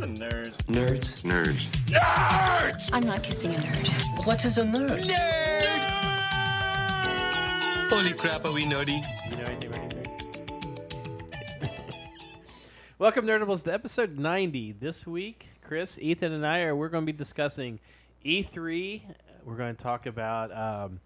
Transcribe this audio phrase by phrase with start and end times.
[0.00, 0.56] not a nerd.
[0.66, 1.24] Nerds.
[1.24, 2.90] Nerds.
[2.92, 4.26] I'm not kissing a nerd.
[4.26, 5.02] What is a nerd?
[5.02, 5.90] Nerd!
[7.90, 9.04] Holy crap, are we nerdy?
[9.28, 9.92] You know anything about
[12.98, 14.72] Welcome, Nerdables, to episode 90.
[14.72, 17.78] This week, Chris, Ethan, and I are we're going to be discussing
[18.24, 19.02] E3.
[19.44, 20.56] We're going to talk about.
[20.56, 21.00] Um,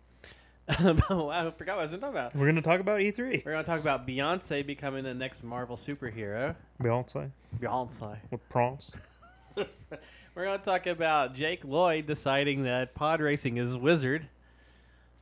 [0.69, 2.35] wow, I forgot what I was going to talk about.
[2.35, 3.45] We're gonna talk about E E3.
[3.45, 6.55] We're going to talk about Beyonce becoming the next Marvel superhero.
[6.83, 8.17] Beyonce Beyonce.
[8.31, 8.91] with prawns.
[9.57, 14.29] We're going to talk about Jake Lloyd deciding that pod racing is wizard.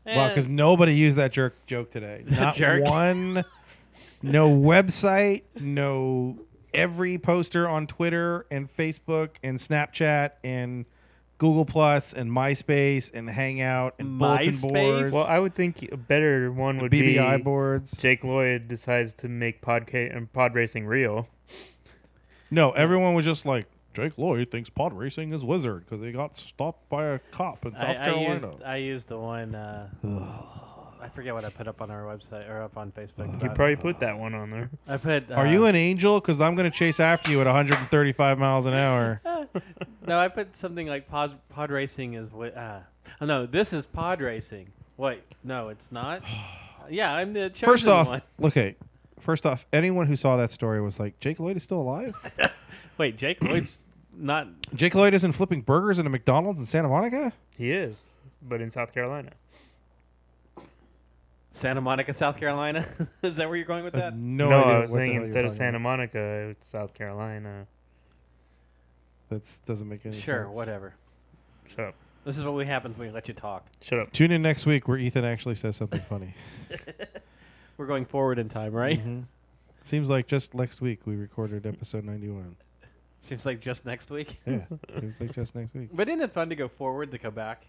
[0.06, 2.24] Wow, because nobody used that jerk joke today.
[2.26, 2.84] Not Jerk.
[2.84, 3.44] one.
[4.22, 5.42] No website.
[5.60, 6.38] No
[6.74, 10.86] every poster on Twitter and Facebook and Snapchat and
[11.42, 14.72] Google Plus and MySpace and Hangout and bulletin MySpace?
[14.72, 15.12] boards.
[15.12, 17.90] Well, I would think a better one would BBI be boards.
[17.96, 21.26] Jake Lloyd decides to make podca- and pod racing real.
[22.48, 26.38] No, everyone was just like Jake Lloyd thinks pod racing is wizard because he got
[26.38, 28.46] stopped by a cop in South I, I Carolina.
[28.46, 29.56] used I used the one.
[29.56, 29.88] Uh,
[31.02, 33.28] I forget what I put up on our website or up on Facebook.
[33.28, 34.70] You about- probably put that one on there.
[34.86, 35.30] I put.
[35.30, 36.20] Uh, Are you an angel?
[36.20, 39.20] Because I'm going to chase after you at 135 miles an hour.
[40.06, 42.56] No, I put something like pod pod racing is what.
[42.56, 42.80] Uh,
[43.20, 44.68] oh no, this is pod racing.
[44.96, 46.22] Wait, no, it's not.
[46.90, 48.22] yeah, I'm the chosen First off, one.
[48.44, 48.74] okay.
[49.20, 52.14] First off, anyone who saw that story was like, Jake Lloyd is still alive?
[52.98, 53.84] Wait, Jake Lloyd's
[54.16, 54.48] not.
[54.74, 57.32] Jake Lloyd isn't flipping burgers in a McDonald's in Santa Monica?
[57.50, 58.04] He is,
[58.42, 59.30] but in South Carolina.
[61.52, 62.84] Santa Monica, South Carolina.
[63.22, 64.16] is that where you're going with that?
[64.16, 65.78] no, No, I was saying instead of Santa.
[65.78, 67.66] Monica, it's South Carolina.
[69.28, 70.24] That doesn't make any sense.
[70.24, 70.54] Sure, sense.
[70.54, 70.94] whatever.
[71.68, 71.94] Shut up.
[72.24, 73.66] This is what we happens when we let you talk.
[73.82, 74.12] Shut up.
[74.12, 76.34] Tune in next week where Ethan actually says something funny.
[77.76, 78.98] We're going forward in time, right?
[78.98, 79.24] Mhm.
[79.84, 82.54] Seems like just next week we recorded episode 91.
[83.18, 84.40] Seems like just next week.
[84.46, 84.60] Yeah,
[85.00, 85.88] seems like just next week.
[85.92, 87.66] But isn't it fun to go forward to go back?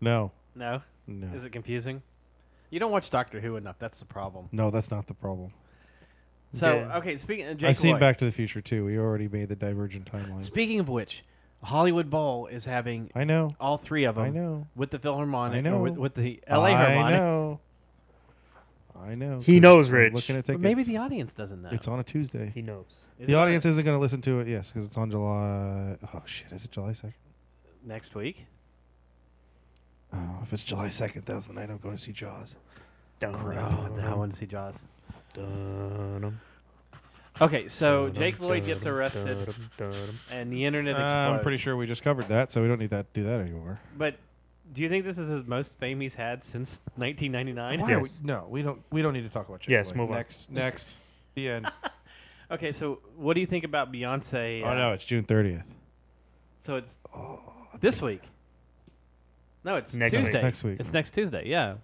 [0.00, 0.80] No, No.
[1.06, 1.28] no.
[1.34, 2.02] Is it confusing?
[2.70, 3.78] You don't watch Doctor Who enough.
[3.78, 4.48] That's the problem.
[4.52, 5.52] No, that's not the problem.
[6.52, 6.96] So Yeah.
[6.98, 8.84] okay, speaking uh, of Jake I've seen Lloyd, Back to the Future too.
[8.84, 10.42] We already made the divergent timeline.
[10.42, 11.24] Speaking of which,
[11.62, 13.54] Hollywood Bowl is having I know.
[13.60, 14.66] all three of them I know.
[14.74, 15.76] with the Philharmonic, I know.
[15.76, 16.78] or with, with the LA harmonic.
[16.78, 17.20] I Harmonic.
[17.20, 17.60] know.
[19.02, 19.40] I know.
[19.40, 20.12] He 'cause knows, I'm Rich.
[20.12, 20.62] Looking at But tickets.
[20.62, 21.70] maybe the audience doesn't know.
[21.72, 22.50] It's on a Tuesday.
[22.54, 22.84] He knows.
[23.18, 25.10] Is the it audience on isn't going to listen to it, yes, because it's on
[25.10, 25.96] July.
[26.14, 26.52] Oh shit!
[26.52, 27.14] Is it July second?
[27.82, 28.44] next week.
[30.12, 32.54] Oh, if it's July second, that was the night I'm going to see Jaws.
[33.22, 34.84] Oh, I want to see Jaws.
[35.34, 36.40] Dun-dum,
[37.40, 40.14] Okay, so dun-dum, Jake Lloyd gets dun-dum, arrested, dun-dum, dun-dum.
[40.32, 41.38] and the internet Uh, explodes.
[41.38, 43.78] I'm pretty sure we just covered that, so we don't need that do that anymore.
[43.96, 44.16] But
[44.72, 47.80] do you think this is his most fame he's had since 1999?
[47.80, 48.20] Why are we- Yes.
[48.22, 48.82] no, we don't.
[48.90, 49.66] We don't need to talk about.
[49.68, 50.02] Yes, Chick-fil-A.
[50.02, 50.16] move on.
[50.16, 50.92] Next, next,
[51.34, 51.72] the end.
[52.50, 54.62] Okay, so what do you think about Beyonce?
[54.64, 55.62] oh uh, no, it's June thirtieth.
[56.58, 56.98] So it's
[57.80, 58.22] this week.
[59.64, 60.22] No, it's Next week.
[60.24, 60.42] Tuesday.
[60.42, 60.80] Next week.
[60.80, 61.46] It's next Tuesday.
[61.46, 61.74] Yeah.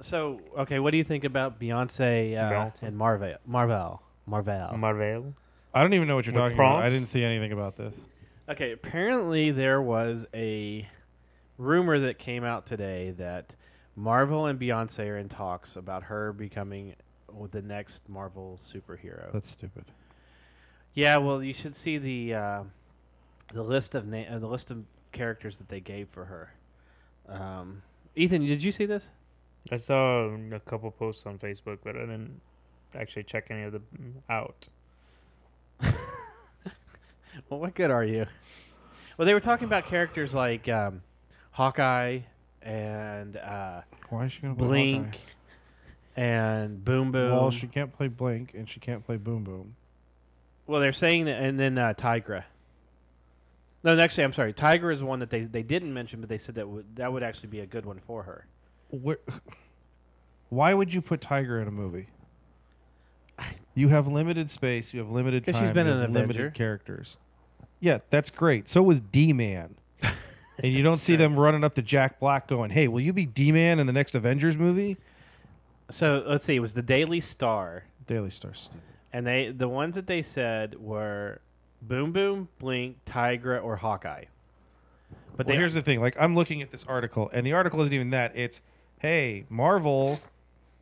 [0.00, 3.34] So okay, what do you think about Beyonce uh, and Marvel?
[3.46, 4.02] Marvel.
[4.26, 4.76] Marvel.
[4.76, 5.34] Marvel.
[5.72, 6.82] I don't even know what you're With talking about.
[6.82, 7.94] I didn't see anything about this.
[8.48, 10.88] Okay, apparently there was a
[11.58, 13.56] rumor that came out today that
[13.96, 16.94] Marvel and Beyonce are in talks about her becoming
[17.50, 19.32] the next Marvel superhero.
[19.32, 19.84] That's stupid.
[20.94, 22.62] Yeah, well, you should see the uh,
[23.52, 26.52] the list of na- uh, the list of characters that they gave for her.
[27.28, 27.82] Um,
[28.14, 29.08] Ethan, did you see this?
[29.72, 32.40] I saw a couple posts on Facebook, but I didn't
[32.94, 34.68] actually check any of them out.
[37.48, 38.26] Well, what good are you?
[39.18, 41.02] Well, they were talking about characters like um,
[41.50, 42.20] Hawkeye
[42.62, 45.18] and uh, Why is she going to play Blink Hawkeye?
[46.16, 47.32] and Boom Boom.
[47.32, 49.74] Well, she can't play Blink and she can't play Boom Boom.
[50.66, 52.44] Well, they're saying that, and then uh, Tigra.
[53.84, 54.54] No, actually, I'm sorry.
[54.54, 57.22] Tigra is one that they, they didn't mention, but they said that would that would
[57.22, 58.46] actually be a good one for her.
[58.88, 59.18] Where,
[60.48, 62.08] why would you put Tigra in a movie?
[63.74, 64.94] You have limited space.
[64.94, 65.54] You have limited time.
[65.54, 66.20] she's been an Avenger.
[66.20, 67.16] limited characters.
[67.80, 68.68] Yeah, that's great.
[68.68, 69.74] So was D Man.
[70.02, 73.26] and you don't see them running up to Jack Black going, "Hey, will you be
[73.26, 74.96] D Man in the next Avengers movie?"
[75.90, 76.54] So let's see.
[76.56, 78.54] It was the Daily Star, Daily Star.
[78.54, 78.80] Stupid.
[79.12, 81.40] and they the ones that they said were
[81.88, 84.24] Boom Boom, Blink, Tigra, or Hawkeye.
[85.36, 87.92] But they here's the thing: like I'm looking at this article, and the article isn't
[87.92, 88.36] even that.
[88.36, 88.60] It's,
[88.98, 90.20] "Hey, Marvel."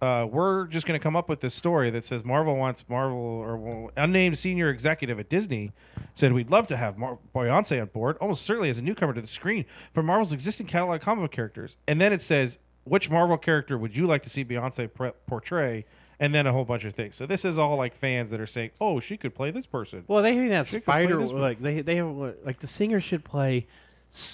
[0.00, 3.20] Uh, we're just going to come up with this story that says Marvel wants Marvel
[3.20, 5.70] or unnamed senior executive at Disney
[6.14, 9.20] said we'd love to have Mar- Beyonce on board, almost certainly as a newcomer to
[9.20, 9.64] the screen
[9.94, 11.76] for Marvel's existing catalog comic book characters.
[11.87, 15.84] And then it says, which Marvel character would you like to see Beyonce pre- portray?
[16.20, 17.17] And then a whole bunch of things.
[17.17, 20.05] So this is all like fans that are saying, "Oh, she could play this person."
[20.09, 21.19] Well, they have She could play Spider.
[21.19, 21.32] this.
[21.32, 22.09] Like they they have
[22.44, 23.67] like the singer should play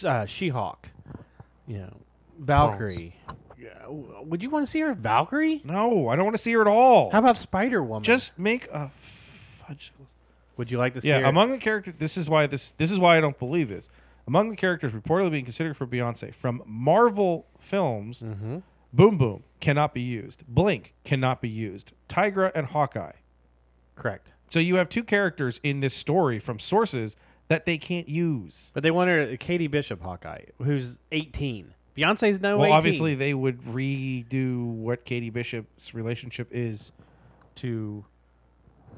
[0.04, 0.88] uh, She-Hulk.
[1.66, 1.96] You know,
[2.38, 3.14] Valkyrie.
[3.60, 5.60] Yeah, w- Would you want to see her Valkyrie?
[5.64, 7.10] No, I don't want to see her at all.
[7.10, 8.04] How about Spider Woman?
[8.04, 8.90] Just make a
[9.66, 9.92] fudge.
[10.56, 11.24] would you like to see Yeah, her?
[11.26, 13.90] among the characters, this is why this this is why I don't believe this.
[14.26, 18.62] Among the characters reportedly being considered for Beyonce from Marvel films, Mhm.
[18.92, 20.44] Boom Boom cannot be used.
[20.46, 21.92] Blink cannot be used.
[22.08, 23.12] Tigra and Hawkeye.
[23.96, 24.32] Correct.
[24.50, 27.16] So you have two characters in this story from sources
[27.48, 28.70] that they can't use.
[28.74, 31.74] But they want her Katie Bishop Hawkeye, who's 18.
[31.96, 32.76] Beyonce's no well, 18.
[32.76, 36.92] obviously they would redo what Katie Bishop's relationship is
[37.56, 38.04] to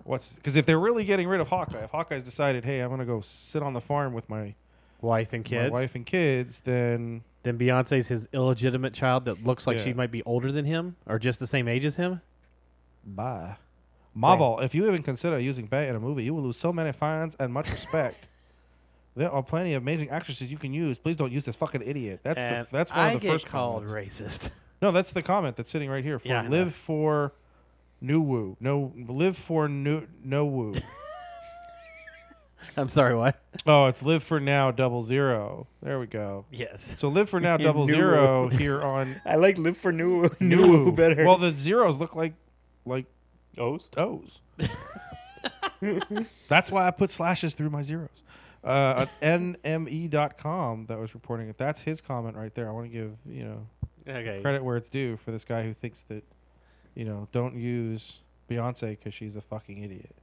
[0.05, 3.07] what's because if they're really getting rid of Hawkeye, if Hawkeye's decided, hey, I'm gonna
[3.07, 4.55] go sit on the farm with my,
[5.03, 5.73] wife and kids.
[5.73, 10.11] my wife and kids, then Then Beyonce's his illegitimate child that looks like she might
[10.11, 12.21] be older than him or just the same age as him.
[13.05, 13.57] bye.
[14.13, 16.93] Marvel, if you even consider using Bey in a movie, you will lose so many
[16.93, 18.27] fans and much respect.
[19.17, 20.99] there are plenty of amazing actresses you can use.
[20.99, 22.21] Please don't use this fucking idiot.
[22.23, 24.21] That's and the, that's one I of the get first called comments.
[24.21, 24.51] racist.
[24.83, 26.19] No, that's the comment that's sitting right here.
[26.19, 27.33] For Yeah, live for
[28.01, 28.57] new woo.
[28.61, 30.75] No, live for new no woo.
[32.77, 33.41] I'm sorry, what?
[33.67, 35.67] oh, it's live for now double zero.
[35.83, 36.45] There we go.
[36.51, 36.95] Yes.
[36.99, 40.57] So live for now double New zero here on I like live for new new
[40.57, 41.25] new better.
[41.25, 42.35] Well, the zeros look like
[42.85, 43.07] like
[43.59, 43.89] O's.
[43.97, 44.41] O's.
[46.49, 48.09] That's why I put slashes through my zeros.
[48.63, 51.57] Uh, at nme.com that was reporting it.
[51.57, 52.69] That's his comment right there.
[52.69, 53.67] I want to give you know
[54.09, 54.41] Okay.
[54.43, 56.25] credit where it's due for this guy who thinks that,
[56.95, 58.21] you know, don't use
[58.51, 60.15] Beyonce because she's a fucking idiot,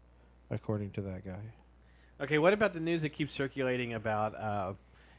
[0.49, 1.39] according to that guy.
[2.21, 2.37] Okay.
[2.37, 4.73] What about the news that keeps circulating about uh,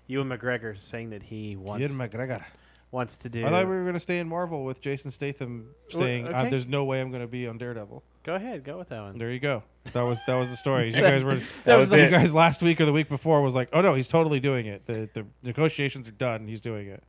[0.07, 2.45] Ewan McGregor saying that he wants Ian McGregor.
[2.91, 3.47] wants to do?
[3.47, 6.67] I thought we were going to stay in Marvel with Jason Statham saying, uh, "There's
[6.67, 8.65] no way I'm going to be on Daredevil." Go ahead.
[8.65, 9.19] Go with that one.
[9.19, 9.63] There you go.
[9.93, 10.93] That was that was the story.
[10.95, 13.69] You guys were That was you guys last week or the week before was like,
[13.73, 14.87] "Oh no, he's totally doing it.
[14.87, 16.47] The the negotiations are done.
[16.49, 17.03] He's doing it,"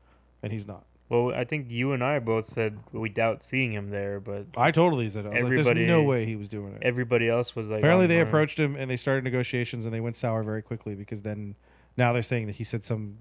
[0.44, 0.86] and he's not.
[1.10, 4.70] Well, I think you and I both said we doubt seeing him there, but I
[4.72, 5.30] totally said, it.
[5.30, 7.80] I was like, Everybody- "There's no way he was doing it." everybody else was like.
[7.80, 8.28] Apparently, on they board.
[8.28, 11.56] approached him and they started negotiations, and they went sour very quickly because then
[11.98, 13.18] now they're saying that he said some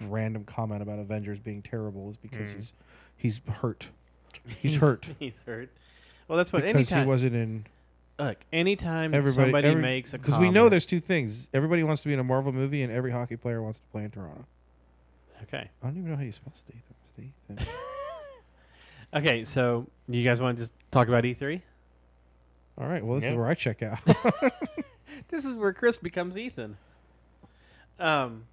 [0.00, 2.54] random comment about Avengers being terrible is because Mm.
[2.56, 2.72] he's
[3.16, 3.88] he's hurt.
[4.60, 5.70] He's hurt He's hurt.
[6.28, 6.62] Well, that's what.
[6.62, 7.02] because anytime.
[7.04, 7.66] he wasn't in
[8.18, 9.46] look, anytime that everybody.
[9.46, 11.48] somebody every- makes a because we know comment- there's two things.
[11.54, 14.04] Everybody wants to be in a Marvel movie, and every hockey player wants to play
[14.04, 14.44] in Toronto.
[15.44, 15.70] Okay.
[15.82, 16.82] I don't even know how you spell Statham.
[17.14, 17.56] Statham.
[19.14, 19.44] Okay.
[19.44, 21.62] So you guys want to just talk about E E3?
[22.78, 23.04] All right.
[23.04, 23.30] Well, this Yeah.
[23.30, 24.00] is where I check out.
[25.28, 26.76] This is where Chris becomes Ethan.
[28.00, 28.44] Um,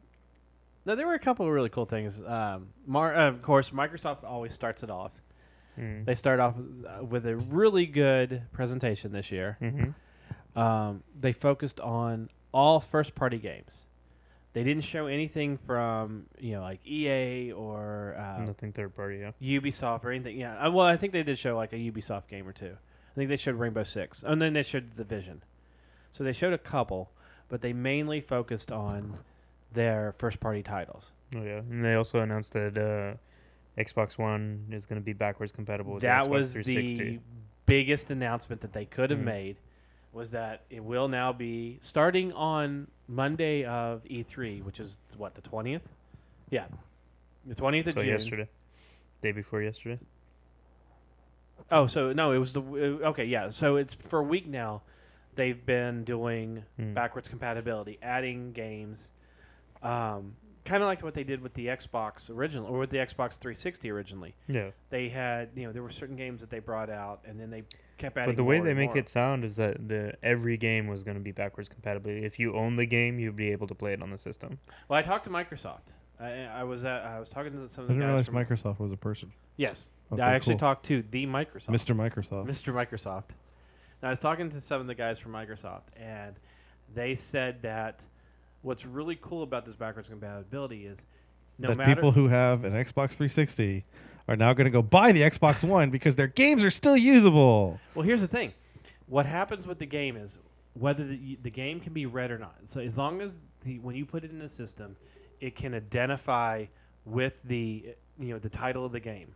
[0.86, 2.20] no, there were a couple of really cool things.
[2.26, 5.12] Um, Mar- uh, of course, Microsoft always starts it off.
[5.80, 6.06] Mm.
[6.06, 9.58] They start off uh, with a really good presentation this year.
[9.62, 10.60] Mm-hmm.
[10.60, 13.82] Um, they focused on all first-party games.
[14.54, 19.20] They didn't show anything from you know like EA or uh, Nothing third party.
[19.20, 19.32] Yeah.
[19.60, 20.38] Ubisoft or anything.
[20.38, 22.74] Yeah, uh, well, I think they did show like a Ubisoft game or two.
[22.76, 25.44] I think they showed Rainbow Six, and then they showed The Division.
[26.12, 27.12] So they showed a couple,
[27.50, 29.18] but they mainly focused on
[29.74, 31.12] their first-party titles.
[31.36, 31.60] Oh yeah.
[31.60, 36.02] And they also announced that uh, Xbox One is going to be backwards compatible with
[36.04, 36.98] that Xbox was 360.
[37.16, 37.20] the
[37.66, 39.24] biggest announcement that they could have Mhm.
[39.24, 39.58] made.
[40.14, 45.42] Was that it will now be starting on Monday of E3, which is what the
[45.42, 45.84] twentieth?
[46.50, 46.66] Yeah,
[47.46, 48.10] the twentieth of so June.
[48.10, 48.50] yesterday,
[49.22, 50.00] day before yesterday.
[51.70, 53.50] Oh, so no, it was the okay, yeah.
[53.50, 54.82] So it's for a week now.
[55.36, 56.94] They've been doing Hmm.
[56.94, 59.12] backwards compatibility, adding games,
[59.82, 63.38] um, kind of like what they did with the Xbox original or with the Xbox
[63.38, 64.36] 360 originally.
[64.50, 64.72] Yeah.
[64.90, 67.64] They had, you know, there were certain games that they brought out, and then they
[68.02, 68.34] kept adding.
[68.34, 68.98] But the way more they make more.
[68.98, 72.10] it sound is that the every game was going to be backwards compatible.
[72.12, 74.60] If you own the game, you'd be able to play it on the system.
[74.90, 75.94] Well, I talked to Microsoft.
[76.20, 78.28] I, I was at, I was talking to some I of the I didn't guys
[78.28, 79.32] realize from Microsoft was a person.
[79.58, 80.60] Yes, Okay, I actually cool.
[80.60, 81.70] talked to the Microsoft.
[81.70, 81.96] Mr.
[81.96, 82.48] Microsoft.
[82.48, 82.74] Mr.
[82.74, 83.30] Microsoft.
[84.02, 86.36] Now, I was talking to some of the guys from Microsoft, and
[86.94, 88.04] they said that
[88.62, 91.06] what's really cool about this backwards compatibility is
[91.58, 93.86] no that matter people who have an Xbox 360
[94.32, 97.80] are now going to go buy the Xbox One because their games are still usable.
[97.94, 98.54] Well, here's the thing.
[99.08, 100.40] What happens with the game is
[100.74, 102.56] whether the, the game can be read or not.
[102.66, 104.96] So as long as the when you put it in the system,
[105.42, 106.66] it can identify
[107.06, 109.36] with the you know the title of the game.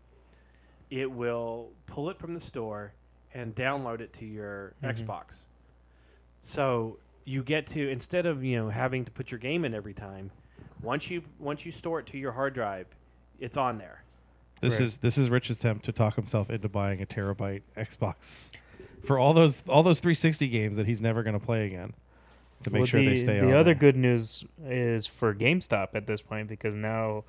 [0.90, 2.94] It will pull it from the store
[3.34, 4.96] and download it to your mm-hmm.
[4.96, 5.46] Xbox.
[6.42, 9.94] So you get to instead of you know having to put your game in every
[9.94, 10.32] time,
[10.82, 12.88] once you once you store it to your hard drive,
[13.40, 14.05] it's on there.
[14.62, 14.88] This Right.
[14.88, 18.50] is this is Rich's attempt to talk himself into buying a terabyte Xbox
[19.06, 21.94] for all those all those 360 games that he's never going to play again.
[22.64, 23.46] To make Well, sure the, they stay on.
[23.48, 23.60] the on.
[23.60, 27.24] other good news is for GameStop at this point because now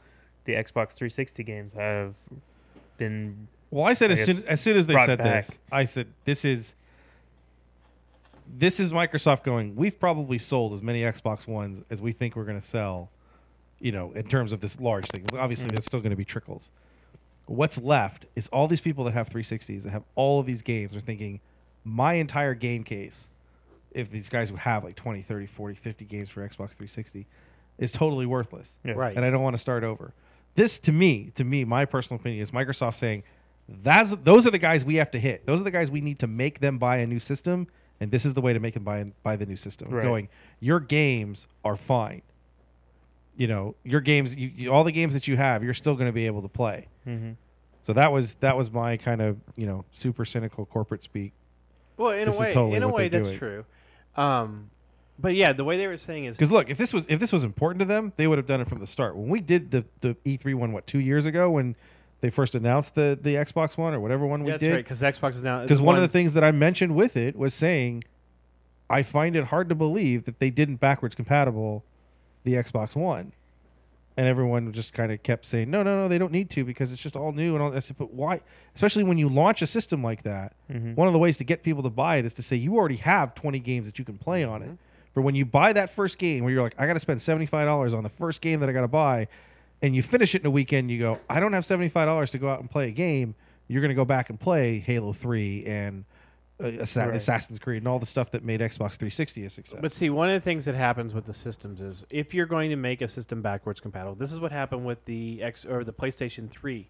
[0.44, 2.14] the Xbox 360 games have
[2.96, 5.46] been Well, I said I as soon as soon as they said back.
[5.46, 6.74] this, I said this is
[8.48, 9.74] this is Microsoft going.
[9.74, 13.10] We've probably sold as many Xbox Ones as we think we're going to sell.
[13.80, 15.26] You know, in terms of this large thing.
[15.38, 15.72] Obviously, Mm.
[15.72, 16.70] there's still going to be trickles.
[17.46, 20.94] What's left is all these people that have 360s that have all of these games
[20.94, 21.40] are thinking,
[21.84, 23.28] my entire game case,
[23.92, 27.26] if these guys who have like 20, 30, 40, 50 games for Xbox 360,
[27.78, 28.94] is totally worthless yeah.
[28.94, 29.16] Right.
[29.16, 30.12] and I don't want to start over.
[30.54, 33.22] This to me, to me, my personal opinion is Microsoft saying
[33.68, 35.44] that's those are the guys we have to hit.
[35.44, 37.66] Those are the guys we need to make them buy a new system,
[38.00, 39.90] and this is the way to make them buy buy the new system.
[39.90, 40.04] Right.
[40.04, 40.28] Going,
[40.60, 42.22] your games are fine.
[43.36, 46.08] You know, your games, you, you, all the games that you have, you're still going
[46.08, 46.88] to be able to play.
[47.04, 47.32] hmm
[47.82, 51.32] So that was that was my kind of you know super cynical corporate speak.
[51.96, 53.38] Well, in This a way, totally in a way, that's doing.
[53.38, 53.64] true.
[54.16, 54.70] Um,
[55.18, 57.32] but yeah, the way they were saying is Because look, if this was if this
[57.32, 59.16] was important to them, they would have done it from the start.
[59.16, 61.74] When we did the the E3 one, what two years ago, when
[62.20, 64.84] they first announced the the Xbox One or whatever one we yeah, that's did, right
[64.84, 67.54] because Xbox is now because one of the things that I mentioned with it was
[67.54, 68.04] saying,
[68.90, 71.84] I find it hard to believe that they didn't backwards compatible
[72.46, 73.32] the Xbox One,
[74.16, 76.92] and everyone just kind of kept saying, no, no, no, they don't need to because
[76.92, 77.74] it's just all new and all.
[77.74, 78.40] I said, but why?
[78.74, 81.62] Especially when you launch a system like that, hmm one of the ways to get
[81.62, 84.16] people to buy it is to say you already have 20 games that you can
[84.16, 84.70] play on it.
[85.12, 87.94] For when you buy that first game, where you're like, I got to spend $75
[87.94, 89.28] on the first game that I got to buy,
[89.82, 92.48] and you finish it in a weekend, you go, I don't have $75 to go
[92.50, 93.34] out and play a game.
[93.68, 96.04] You're going to go back and play Halo 3 and
[96.58, 97.16] Uh, Assa- Right.
[97.16, 99.78] Assassin's Creed and all the stuff that made Xbox 360 a success.
[99.80, 102.70] But see, one of the things that happens with the systems is if you're going
[102.70, 105.92] to make a system backwards compatible, this is what happened with the X or the
[105.92, 106.88] PlayStation 3,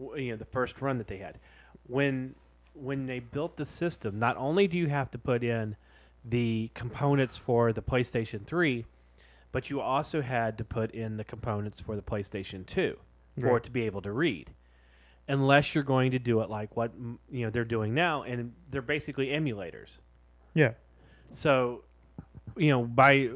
[0.00, 1.38] w- you know, the first run that they had.
[1.86, 2.34] When
[2.74, 5.76] when they built the system, not only do you have to put in
[6.24, 8.86] the components for the PlayStation 3,
[9.50, 12.96] but you also had to put in the components for the PlayStation 2
[13.38, 13.56] for Right.
[13.56, 14.52] it to be able to read.
[15.28, 16.92] Unless you're going to do it like what
[17.30, 19.98] you know they're doing now, and they're basically emulators.
[20.54, 20.72] Yeah.
[21.30, 21.84] So,
[22.56, 23.30] you know, by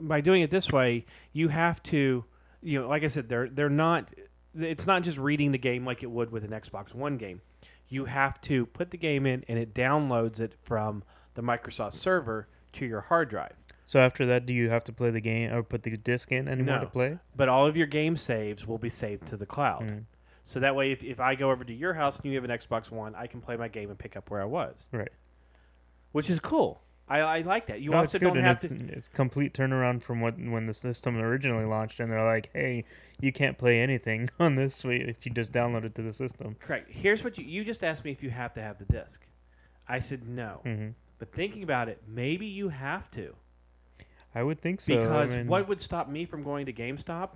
[0.00, 2.24] by doing it this way, you have to,
[2.62, 4.10] you know, like I said, they're they're not.
[4.58, 7.40] It's not just reading the game like it would with an Xbox One game.
[7.88, 11.02] You have to put the game in, and it downloads it from
[11.34, 13.54] the Microsoft server to your hard drive.
[13.84, 16.48] So after that, do you have to play the game or put the disc in
[16.48, 16.80] anymore No.
[16.84, 17.18] to play?
[17.36, 19.82] But all of your game saves will be saved to the cloud.
[19.82, 20.04] Mm.
[20.44, 22.50] So that way, if, if I go over to your house and you have an
[22.56, 25.08] Xbox One, I can play my game and pick up where I was, Right.
[26.12, 26.82] which is cool.
[27.08, 27.80] I, I like that.
[27.82, 28.66] You No, also don't and have to.
[28.66, 32.84] it's, It's complete turnaround from what when the system originally launched, and they're like, "Hey,
[33.20, 36.56] you can't play anything on this suite if you just download it to the system."
[36.60, 36.90] Correct.
[36.90, 39.26] Here's what you you just asked me if you have to have the disc.
[39.86, 40.60] I said no.
[40.64, 43.34] hmm But thinking about it, maybe you have to
[44.34, 44.94] I would think so.
[44.94, 47.32] I because mean, what would stop me from going to GameStop,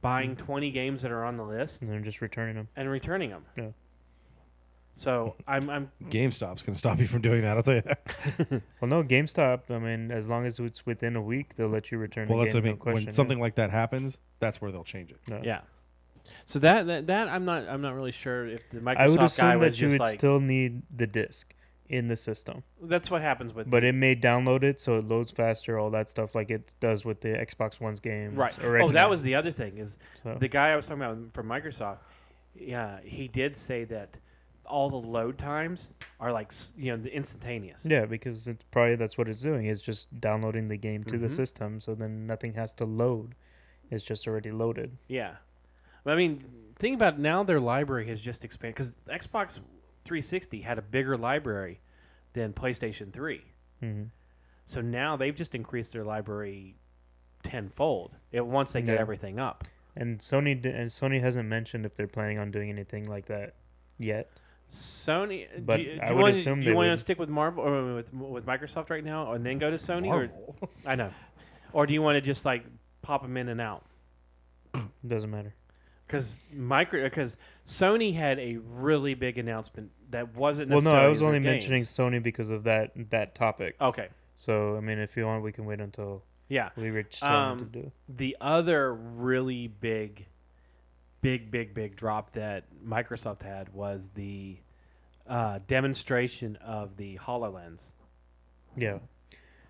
[0.00, 0.38] buying mm.
[0.38, 2.68] 20 games that are on the list And then just returning them.
[2.76, 3.44] and returning them?
[3.56, 3.68] Yeah.
[4.94, 7.56] So I'm I'm GameStop's going to stop you from doing that.
[7.56, 8.62] I'll tell you that.
[8.80, 9.70] Well, no, GameStop.
[9.70, 12.44] I mean, as long as it's within a week, they'll let you return Well, the
[12.46, 12.62] that's game.
[12.62, 12.78] what I no mean.
[12.80, 13.06] question.
[13.06, 15.18] when something like that happens, that's where they'll change it.
[15.28, 15.40] yeah.
[15.44, 15.60] Yeah.
[16.46, 19.18] So that, that that I'm not I'm not really sure if the Microsoft I would
[19.18, 21.54] guy assume was that you just would like still need the disc
[21.88, 25.30] in the system, that's what happens with but it may download it so it loads
[25.30, 28.34] faster, all that stuff, like it does with the Xbox One's game.
[28.34, 28.54] right.
[28.62, 31.46] Oh, that was the other thing is So, the guy I was talking about from
[31.46, 31.98] Microsoft.
[32.54, 34.18] Yeah, he did say that
[34.66, 35.88] all the load times
[36.20, 37.86] are like you know instantaneous.
[37.88, 39.64] yeah, because it's probably that's what it's doing.
[39.66, 41.30] It's just downloading the game to the Mhm.
[41.36, 43.34] system, so then nothing has to load.
[43.90, 44.98] It's just already loaded.
[45.08, 45.36] Yeah.
[46.04, 46.42] I mean,
[46.78, 49.60] think about it, now their library has just expanded because Xbox
[50.08, 51.80] 360 had a bigger library
[52.32, 53.42] than PlayStation 3.
[53.80, 54.02] hmm
[54.64, 56.76] So now they've just increased their library
[57.42, 59.00] tenfold it, once they get Yeah.
[59.00, 59.64] everything up.
[59.94, 63.54] And Sony and Sony hasn't mentioned if they're planning on doing anything like that
[63.98, 64.30] yet.
[64.70, 66.96] Sony, But do you, I do you would want, assume do they you want to
[66.98, 70.30] stick with Marvel or with with Microsoft right now, and then go to Sony, or
[70.86, 71.10] I know,
[71.72, 72.64] or do you want to just like
[73.02, 73.84] pop them in and out?
[75.06, 75.54] Doesn't matter.
[76.06, 77.36] Because micro, because
[77.66, 80.70] Sony had a really big announcement that wasn't.
[80.70, 81.88] Well, no, I was only mentioning games.
[81.96, 83.76] Sony because of that that topic.
[83.80, 86.70] Okay, So I mean, if you want, we can wait until yeah.
[86.76, 87.92] we reach Sony Um, to do.
[88.08, 90.26] The other really big,
[91.20, 94.56] big, big, big drop that Microsoft had was the
[95.26, 97.92] uh, demonstration of the Hololens.
[98.76, 98.98] Yeah,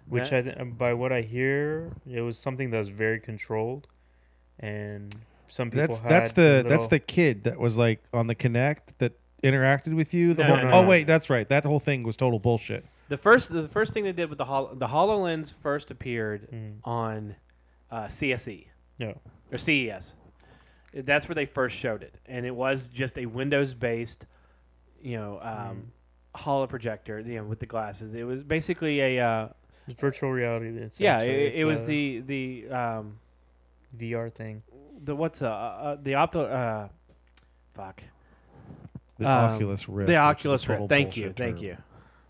[0.07, 3.88] which That- I th- by what I hear, it was something that was very controlled,
[4.61, 5.14] and
[5.49, 8.35] some people That's had that's a the that's the kid that was like on the
[8.35, 10.35] Kinect that interacted with you.
[10.35, 10.88] The No, whole, no, oh no.
[10.88, 11.49] wait, that's right.
[11.49, 12.85] That whole thing was total bullshit.
[13.09, 16.75] The first the first thing they did with the Hol- the Hololens first appeared Mm.
[16.85, 17.37] on
[17.90, 18.66] uh, CSE
[18.99, 19.14] Yeah.
[19.50, 20.14] or CES.
[20.92, 24.26] That's where they first showed it, and it was just a Windows based,
[25.02, 25.92] you know, um,
[26.35, 28.14] holo projector, you know, with the glasses.
[28.14, 29.49] It was basically a uh,
[29.87, 30.68] It's virtual reality.
[30.68, 31.16] It's yeah.
[31.16, 33.18] actually- It, it's it was a the the um,
[33.97, 34.62] VR thing.
[35.02, 36.88] the what's uh, uh the opto uh,
[37.75, 38.02] fuck
[39.18, 40.06] The Um, Oculus Rift.
[40.06, 40.88] the which is a Oculus Rift.
[40.88, 41.64] Thank you, bullshit thank term.
[41.64, 41.76] you.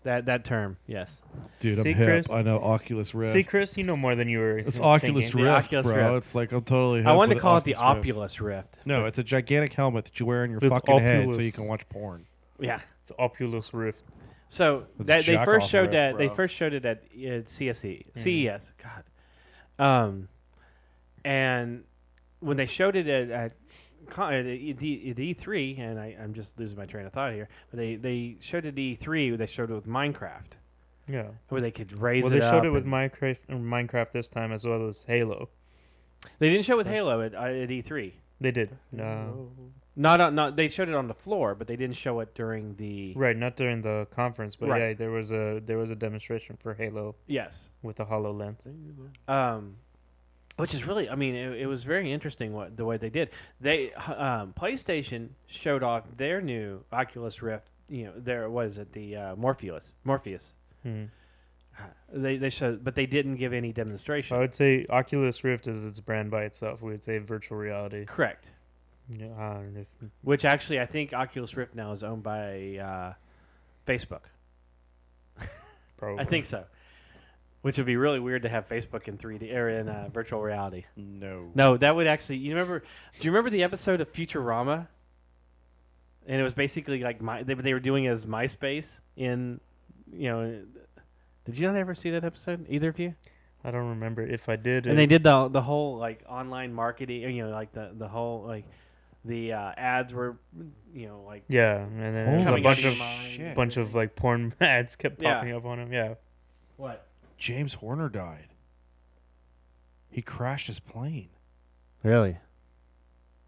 [0.03, 1.19] That that term, yes.
[1.59, 1.77] dude.
[1.77, 2.07] I'm See, hip.
[2.07, 2.31] Chris?
[2.31, 3.33] I know Oculus Rift.
[3.33, 4.57] See, Chris, you know more than you were.
[4.59, 5.43] it's Oculus thinking.
[5.43, 6.13] The Rift, Oculus bro.
[6.13, 6.25] Rift.
[6.27, 7.03] It's like I'm totally.
[7.03, 8.39] I wanted to with call it the Oculus Rift.
[8.39, 8.77] Oculus Rift.
[8.85, 11.51] No, it's a gigantic helmet that you wear on your With fucking head so you
[11.51, 12.25] can watch porn.
[12.59, 12.79] Yeah.
[13.01, 14.03] It's Oculus Rift.
[14.47, 18.17] So that they first showed Rift, that they first showed it at uh, CSE Mhm.
[18.17, 18.73] CES.
[18.81, 20.27] God, um,
[21.25, 21.83] and
[22.39, 23.51] when they showed it at, at,
[24.09, 24.47] con- at at
[24.77, 28.65] E3, and I, I'm just losing my train of thought here, but they they showed
[28.65, 29.37] it at E3.
[29.37, 30.53] They showed it with Minecraft,
[31.07, 31.27] Yeah.
[31.49, 34.51] where they could raise Well, it they showed it with Minecraft, uh, Minecraft this time
[34.51, 35.49] as well as Halo.
[36.39, 38.13] They didn't show it with Halo at, uh, at E3.
[38.41, 38.77] They did.
[38.91, 39.51] No.
[39.95, 42.75] Not on, not they showed it on the floor, but they didn't show it during
[42.77, 44.79] the right, not during the conference, but Right.
[44.89, 47.71] yeah, there was a there was a demonstration for Halo yes.
[47.81, 48.65] with the Hololens.
[49.27, 49.75] um,
[50.59, 53.29] which is really, I mean, it, it was very interesting what the way they did.
[53.61, 57.71] They um, PlayStation showed off their new Oculus Rift.
[57.87, 59.93] You know, there was it the uh, Morpheus.
[60.03, 60.53] Morpheus.
[60.83, 61.05] Hmm.
[62.11, 64.35] They they showed, but they didn't give any demonstration.
[64.35, 66.81] I would say Oculus Rift is its brand by itself.
[66.81, 68.05] We would say virtual reality.
[68.05, 68.51] Correct.
[69.07, 69.87] Yeah, uh, if,
[70.21, 73.13] Which actually, I think Oculus Rift now is owned by uh,
[73.87, 74.23] Facebook.
[75.97, 76.19] probably.
[76.19, 76.65] I think so.
[77.61, 80.85] Which would be really weird to have Facebook in 3D or in uh, virtual reality.
[80.95, 81.51] No.
[81.55, 82.37] No, that would actually.
[82.37, 82.79] You remember?
[82.79, 84.87] Do you remember the episode of Futurama?
[86.25, 89.59] And it was basically like my they, they were doing it as MySpace in,
[90.13, 90.61] you know.
[91.45, 92.65] Did you not ever see that episode?
[92.69, 93.15] Either of you?
[93.63, 94.85] I don't remember if I did.
[94.87, 97.21] And they did the the whole like online marketing.
[97.35, 98.65] You know, like the the whole like
[99.25, 100.37] the uh, ads were,
[100.93, 102.93] you know, like Yeah, and then a bunch of
[103.27, 103.53] shit.
[103.55, 105.33] bunch of like porn ads kept Yeah.
[105.35, 105.91] popping up on them.
[105.91, 106.13] Yeah.
[106.77, 107.05] what?
[107.39, 108.49] James Horner died.
[110.11, 111.29] He crashed his plane.
[112.03, 112.37] Really?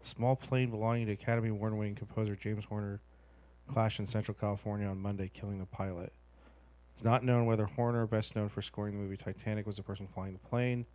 [0.02, 3.00] A small plane belonging to Academy Award-winning composer James Horner
[3.68, 6.12] crashed in Central California on Monday, killing the pilot.
[6.94, 10.08] It's not known whether Horner, best known for scoring the movie Titanic, was the person
[10.12, 10.86] flying the plane.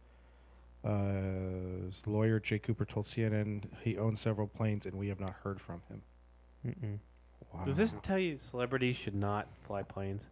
[0.84, 5.34] Uh, his lawyer Jay Cooper told CNN he owns several planes, and we have not
[5.44, 6.02] heard from him.
[6.66, 7.00] Mm-mm.
[7.54, 7.66] Wow.
[7.66, 10.28] Does this tell you celebrities should not fly planes,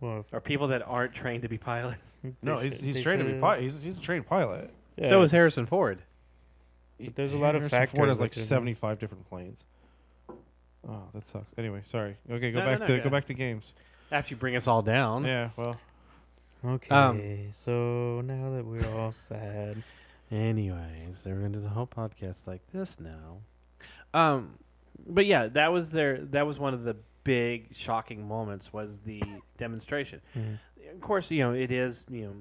[0.00, 2.14] Well, if or people that aren't trained to be pilots?
[2.42, 3.62] No, he's, should- he's they trained to be should- pilot.
[3.62, 4.70] He's, he's a trained pilot.
[4.96, 5.08] Yeah.
[5.10, 6.00] So is Harrison Ford.
[6.98, 9.64] But there's a lot of Harrison factors Ford has that like could- seventy-five different planes.
[10.88, 11.46] Oh, that sucks.
[11.58, 12.16] Anyway, sorry.
[12.30, 13.04] Okay, go No, no, back no, to go.
[13.04, 13.64] go back to games.
[14.12, 15.24] After you bring us all down.
[15.24, 15.76] Yeah, well,
[16.64, 19.82] Okay, Um, so now that we're all sad,
[20.32, 23.38] Anyways, they're going to do the whole podcast like this now.
[24.14, 24.58] Um,
[25.06, 26.18] but yeah, that was their.
[26.18, 28.72] That was one of the big shocking moments.
[28.72, 29.22] Was the
[29.56, 30.20] demonstration.
[30.36, 30.58] Mhm.
[30.94, 32.32] Of course, you know it is you know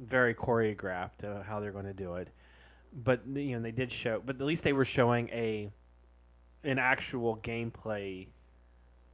[0.00, 2.28] very choreographed uh, how they're going to do it,
[2.92, 4.22] but you know they did show.
[4.24, 5.70] But at least they were showing a
[6.64, 8.28] an actual gameplay.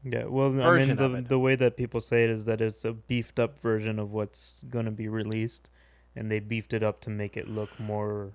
[0.05, 0.25] yeah.
[0.25, 3.39] Well, I mean, the the way that people say it is that it's a beefed
[3.39, 5.71] up version of what's gonna be released,
[6.15, 8.33] and they beefed it up to make it look more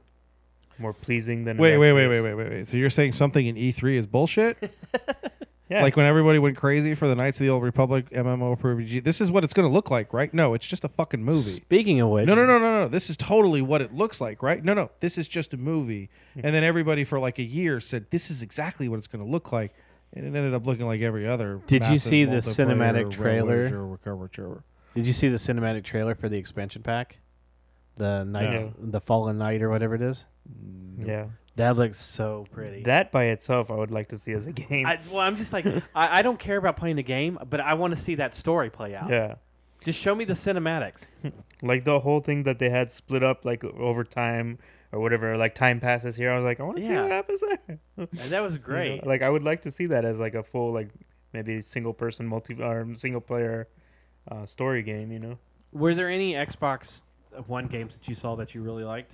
[0.80, 1.58] more pleasing than.
[1.58, 2.67] it wait, wait, wait, wait, wait, wait.
[2.67, 4.58] So you're saying something in E3 is bullshit?
[5.69, 5.84] Yeah.
[5.84, 9.03] Like when everybody went crazy for the Knights of the Old Republic MMORPG.
[9.03, 10.34] This is what it's going to look like, right?
[10.34, 11.38] No, it's just a fucking movie.
[11.41, 12.88] Speaking of which, No, no, no, no, no.
[12.88, 14.63] This is totally what it looks like, right?
[14.65, 14.89] No, no.
[14.99, 16.10] This is just a movie.
[16.36, 19.29] And then everybody for like a year said this is exactly what it's going to
[19.29, 19.75] look like,
[20.13, 21.62] and it ended up looking like every other.
[21.67, 23.69] Did you see the cinematic trailer?
[24.95, 27.19] Did you see the cinematic trailer for the expansion pack?
[27.95, 28.73] The knights, No.
[28.79, 30.25] the fallen knight, or whatever it is.
[30.97, 31.25] Yeah.
[31.59, 32.83] That looks so pretty.
[32.83, 34.85] That by itself, I would like to see as a game.
[34.87, 37.73] I, well, I'm just like I, I don't care about playing the game, but I
[37.75, 39.09] want to see that story play out.
[39.09, 39.35] yeah.
[39.83, 41.07] Just show me the cinematics.
[41.61, 44.59] Like the whole thing that they had split up like over time
[44.93, 46.31] or whatever, like time passes here.
[46.31, 47.01] I was like, I want to see Yeah.
[47.01, 47.79] what happens there.
[47.97, 49.05] And that was You know, great.
[49.05, 50.87] Like I would like to see that as like a full like
[51.33, 53.67] maybe single person multi or single player
[54.31, 55.11] uh, story game.
[55.11, 55.37] You know.
[55.73, 57.03] Were there any Xbox
[57.47, 59.13] One games that you saw that you really liked?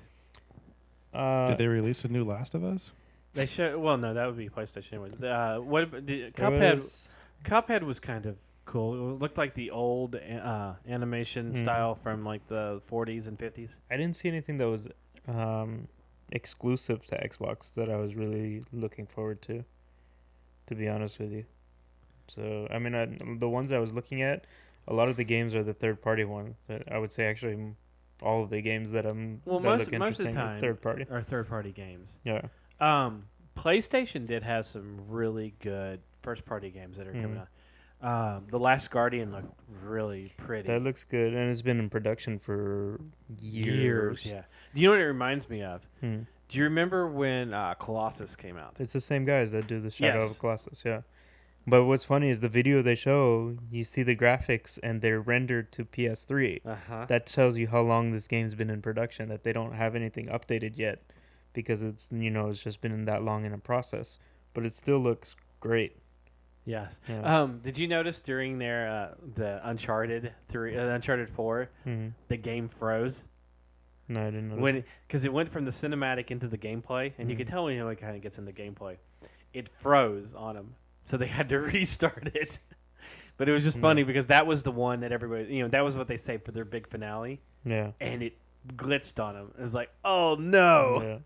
[1.15, 2.91] Uh, Did they release a new Last of Us?
[3.33, 3.77] They show.
[3.79, 4.93] Well, no, that would be PlayStation.
[4.93, 6.75] Anyways, uh, what ab- did, Cuphead?
[6.75, 7.11] was-
[7.43, 8.93] Cuphead was kind of cool.
[9.15, 11.55] It looked like the old uh, animation Hmm.
[11.55, 13.77] style from like the 40s and 50s.
[13.91, 14.87] I didn't see anything that was
[15.27, 15.87] um,
[16.31, 19.63] exclusive to Xbox that I was really looking forward to.
[20.67, 21.45] To be honest with you,
[22.27, 23.05] so I mean, I,
[23.37, 24.47] the ones I was looking at,
[24.87, 26.55] a lot of the games are the third party ones.
[26.89, 27.75] I would say actually, m-
[28.21, 31.05] all of the games that I'm Well, that most most of the time, third party.
[31.09, 32.19] or third party games.
[32.23, 32.47] Yeah,
[32.79, 33.25] Um,
[33.55, 37.41] PlayStation did have some really good first party games that are coming Mhm.
[37.41, 37.47] out.
[38.37, 40.67] Um, the Last Guardian looked really pretty.
[40.67, 42.99] that looks good, and it's been in production for
[43.39, 44.25] years.
[44.25, 44.43] yeah.
[44.73, 45.87] Do you know what it reminds me of?
[46.01, 46.21] Hmm.
[46.47, 48.75] Do you remember when uh, Colossus came out?
[48.79, 50.33] It's the same guys that do the Shadow Yes.
[50.35, 51.01] of Colossus, yeah.
[51.67, 55.71] But what's funny is the video they show, you see the graphics and they're rendered
[55.73, 56.61] to PS3.
[56.65, 57.05] Uh huh.
[57.07, 60.27] That tells you how long this game's been in production, that they don't have anything
[60.27, 61.01] updated yet
[61.53, 64.19] because it's you know, it's just been that long in a process.
[64.53, 65.97] But it still looks great.
[66.65, 66.99] Yes.
[67.09, 67.41] Yeah.
[67.41, 72.37] Um, did you notice during their uh, the Uncharted three, uh, Uncharted four, hmm the
[72.37, 73.25] game froze
[74.07, 74.61] No, I didn't notice.
[74.61, 77.51] when because it went from the cinematic into the gameplay, and you could Mhm.
[77.51, 78.97] tell when it kind of gets into the gameplay,
[79.53, 80.75] it froze on them,
[81.05, 82.59] so they had to restart it.
[83.37, 85.83] but it was just funny because that was the one that everybody, you know, that
[85.83, 87.91] was what they saved for their big finale, yeah.
[88.01, 88.37] and it
[88.75, 89.51] glitched on them.
[89.57, 91.01] It was like, oh no!
[91.01, 91.17] Yeah.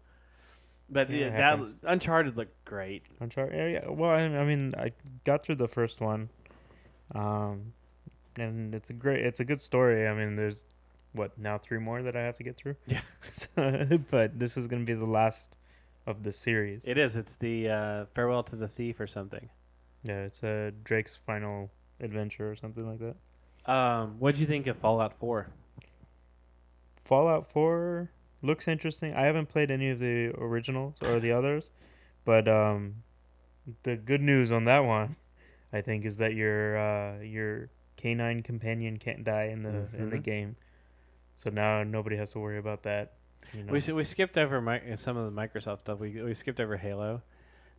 [0.91, 1.77] But Yeah, yeah, that happens.
[1.83, 3.03] Uncharted looked great.
[3.19, 3.55] Uncharted.
[3.55, 3.89] Yeah, yeah.
[3.89, 4.91] Well, I, I mean, I
[5.23, 6.29] got through the first one,
[7.13, 7.73] um,
[8.35, 10.07] and it's a great, it's a good story.
[10.07, 10.65] I mean, there's
[11.13, 12.75] what now three more that I have to get through.
[12.85, 13.01] Yeah.
[13.31, 15.57] So, but this is gonna be the last
[16.07, 16.83] of the series.
[16.85, 17.15] It is.
[17.15, 19.49] It's the uh, farewell to the thief or something.
[20.03, 23.71] Yeah, it's uh, Drake's final adventure or something like that.
[23.71, 25.47] Um, what do you think of Fallout Four?
[27.05, 29.13] Fallout Four looks interesting.
[29.13, 31.71] I haven't played any of the originals or the others,
[32.25, 32.95] but um,
[33.83, 35.15] the good news on that one,
[35.73, 40.17] I think, is that your uh, your canine companion can't die in the in the
[40.17, 40.23] Mhm.
[40.23, 40.55] game.
[41.35, 43.13] So now nobody has to worry about that.
[43.53, 43.73] You know.
[43.73, 45.99] We we skipped over mi- some of the Microsoft stuff.
[45.99, 47.21] We we skipped over Halo.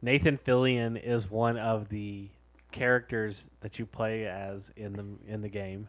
[0.02, 2.28] Nathan Fillion is one of the
[2.72, 5.88] characters that you play as in the in the game,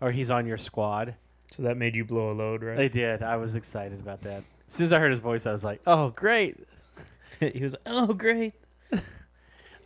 [0.00, 1.14] or he's on your squad.
[1.50, 2.76] so that made you blow a load, right?
[2.76, 3.22] They did.
[3.22, 4.42] I was excited about that.
[4.68, 6.56] As soon as I heard his voice, I was like, "Oh, great!"
[7.40, 8.54] he was, like, oh great.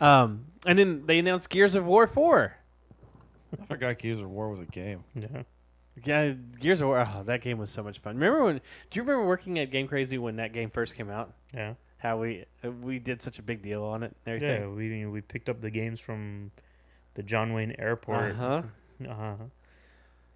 [0.01, 2.57] Um, and then they announced Gears of War Four.
[3.61, 5.05] I forgot Gears of War was a game.
[5.14, 5.45] Yeah.
[6.05, 6.99] Yeah, Gears of War.
[7.09, 8.17] Oh, that game was so much fun.
[8.17, 8.61] Remember when?
[8.90, 11.33] Do you remember working at Game Crazy when that game first came out?
[11.55, 11.75] Yeah.
[12.05, 14.49] How we uh, we did such a big deal on it and Yeah.
[14.49, 14.77] everything.
[14.77, 16.51] We we picked up the games from
[17.14, 18.33] the John Wayne Airport.
[18.33, 18.62] Uh-huh.
[19.09, 19.35] Uh-huh.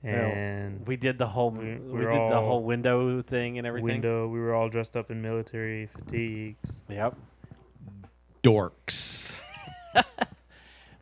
[0.03, 3.67] Yeah, And We did the whole We- we, we did the whole window thing and
[3.67, 3.87] everything.
[3.87, 4.29] window.
[4.29, 6.83] We were all dressed up in military fatigues.
[6.89, 7.17] Yep.
[8.43, 9.35] Dorks.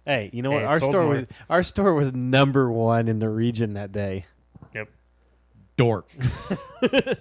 [0.07, 0.63] Hey, you know Hey, what?
[0.63, 1.13] it Our store more.
[1.15, 4.27] was our store was number one in the region that day.
[4.73, 4.89] Yep.
[5.77, 6.63] Dorks.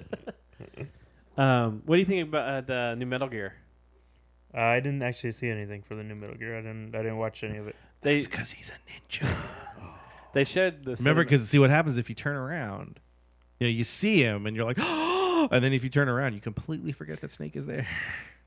[1.37, 3.53] Um, what do you think about uh, the new Metal Gear?
[4.55, 6.57] Uh, I didn't actually see anything for the new Metal Gear.
[6.57, 6.95] I didn't.
[6.95, 7.75] I didn't watch any of it.
[8.01, 9.35] They because he's a ninja.
[10.33, 12.99] they showed the Remember, because see what happens if you turn around.
[13.59, 16.33] You know, you see him and you're like, oh, and then if you turn around,
[16.33, 17.87] you completely forget that Snake is there.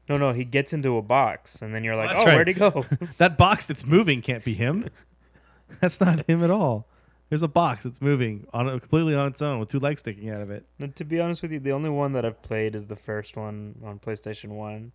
[0.09, 0.33] No, no.
[0.33, 2.35] He gets into a box, and then you're like, that's "Oh, right.
[2.37, 2.87] where'd he go?"
[3.19, 4.89] that box that's moving can't be him.
[5.83, 6.87] That's not him at all.
[7.29, 10.41] There's a box that's moving on completely on its own with two legs sticking out
[10.41, 10.65] of it.
[10.79, 13.37] No, to be honest with you, the only one that I've played is the first
[13.37, 14.93] one on PlayStation One.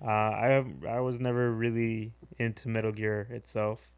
[0.00, 3.92] Uh, I I was never really into Metal Gear itself.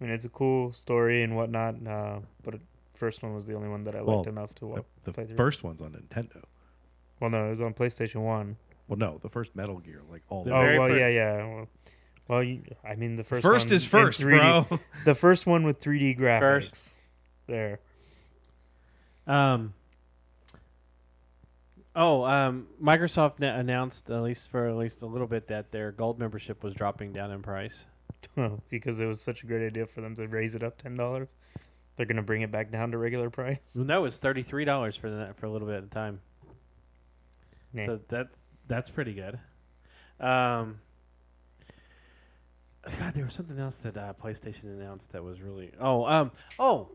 [0.00, 2.60] I mean, it's a cool story and whatnot, uh, but the
[2.94, 5.36] first one was the only one that I liked enough to wa- The play through.
[5.36, 6.42] first one's on Nintendo.
[7.20, 8.56] Well, no, it was on PlayStation One.
[8.88, 11.08] Well, no, the first Metal Gear, like all The the oh, very well, fir- yeah,
[11.08, 11.36] yeah.
[11.46, 11.68] Well,
[12.28, 14.80] well you, I mean, the first first one is first, 3D bro.
[15.04, 16.40] The first one with 3D graphics.
[16.40, 17.00] First.
[17.46, 17.80] There.
[19.26, 19.74] Um.
[21.96, 25.92] Oh, um, Microsoft na- announced at least for at least a little bit that their
[25.92, 27.84] gold membership was dropping down in price.
[28.68, 31.28] because it was such a great idea for them to raise it up ten dollars.
[31.96, 33.58] They're gonna bring it back down to regular price.
[33.76, 36.20] No, it's thirty three dollars for the for a little bit of time.
[37.84, 39.38] So that's that's pretty good.
[40.20, 40.78] Um,
[42.98, 46.88] God, there was something else that uh, PlayStation announced that was really oh um oh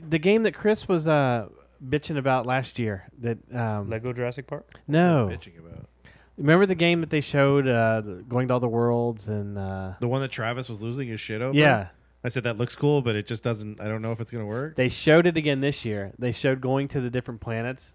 [0.00, 1.48] the game that Chris was uh
[1.84, 4.68] bitching about last year that um Lego Jurassic Park.
[4.86, 5.88] no Bitching about
[6.36, 10.08] remember the game that they showed uh going to all the worlds and uh the
[10.08, 11.56] one that Travis was losing his shit over.
[11.58, 11.88] yeah
[12.24, 13.80] I said that looks cool, but it just doesn't.
[13.80, 14.76] I don't know if it's gonna work.
[14.76, 17.94] they showed it again this year they showed going to the different planets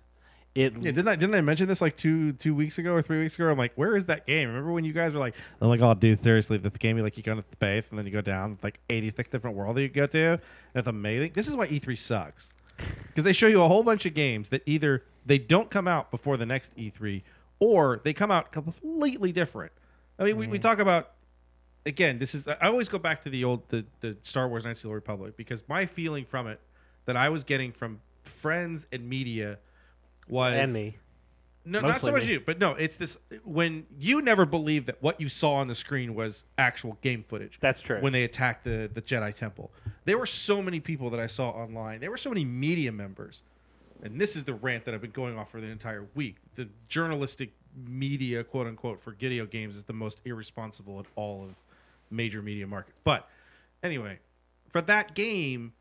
[0.57, 3.19] it Yeah, didn't I didn't I mention this like two two weeks ago or three
[3.19, 3.49] weeks ago?
[3.49, 4.47] I'm like, where is that game?
[4.47, 7.15] Remember when you guys were like, I'm like, oh, dude, seriously, the game you like
[7.17, 9.83] you go into space and then you go down it's like 86 different world that
[9.83, 10.27] you go to.
[10.27, 10.39] And
[10.73, 11.31] it's amazing.
[11.33, 12.49] This is why E3 sucks
[13.07, 16.11] because they show you a whole bunch of games that either they don't come out
[16.11, 17.21] before the next E3
[17.59, 19.71] or they come out completely different.
[20.19, 20.63] I mean, we, we mm-hmm.
[20.63, 21.11] talk about
[21.85, 22.19] again.
[22.19, 24.83] This is I always go back to the old the the Star Wars Knights of
[24.83, 26.59] the Old Republic because my feeling from it
[27.05, 29.59] that I was getting from friends and media
[30.29, 30.97] was and me.
[31.65, 32.33] no, not so much me.
[32.33, 35.75] you, but no, it's this when you never believed that what you saw on the
[35.75, 37.57] screen was actual game footage.
[37.61, 37.99] That's true.
[38.01, 39.71] When they attacked the the Jedi Temple,
[40.05, 41.99] there were so many people that I saw online.
[41.99, 43.41] There were so many media members,
[44.03, 46.37] and this is the rant that I've been going off for the entire week.
[46.55, 47.51] The journalistic
[47.85, 51.55] media, quote unquote, for video games is the most irresponsible of all of
[52.09, 52.97] major media markets.
[53.03, 53.27] But
[53.83, 54.19] anyway,
[54.71, 55.73] for that game,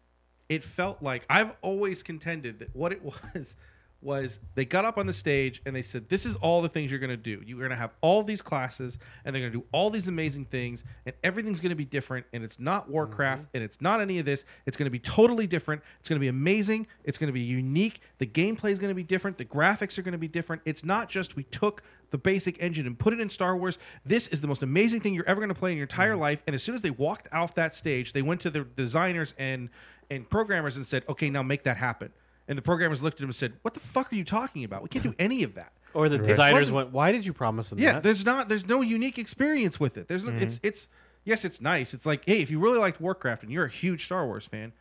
[0.49, 3.03] it felt like I've always contended that what it
[3.35, 3.57] was
[4.03, 6.91] was they got up on the stage and they said, "This is all the things
[6.91, 7.43] you're going to do.
[7.45, 10.47] You're going to have all these classes, and they're going to do all these amazing
[10.47, 12.27] things, and everything's going to be different.
[12.33, 13.57] And it's not Warcraft, mm-hmm.
[13.57, 14.45] and it's not any of this.
[14.67, 15.83] It's going to be totally different.
[16.01, 16.87] It's going to be amazing.
[17.05, 18.01] It's going to be unique.
[18.19, 19.39] The gameplay is going to be different.
[19.39, 20.63] The graphics are going to be different.
[20.65, 21.83] It's not just we took."
[22.13, 23.79] The basic engine and put it in Star Wars.
[24.05, 26.21] This is the most amazing thing you're ever going to play in your entire mm-hmm.
[26.21, 26.43] life.
[26.47, 29.71] And as soon as they walked off that stage, they went to the designers and
[30.09, 32.13] and programmers and said, "Okay, now make that happen."
[32.49, 34.83] And the programmers looked at him and said, "What the fuck are you talking about?
[34.83, 36.27] We can't do any of that." Or the Right.
[36.29, 39.81] designers went, "Why did you promise them Yeah, that?" there's not there's no unique experience
[39.81, 40.09] with it.
[40.09, 40.67] There's no it's mm-hmm.
[40.67, 40.89] it's
[41.25, 41.95] yes, it's nice.
[41.95, 44.73] It's like, hey, if you really liked Warcraft and you're a huge Star Wars fan,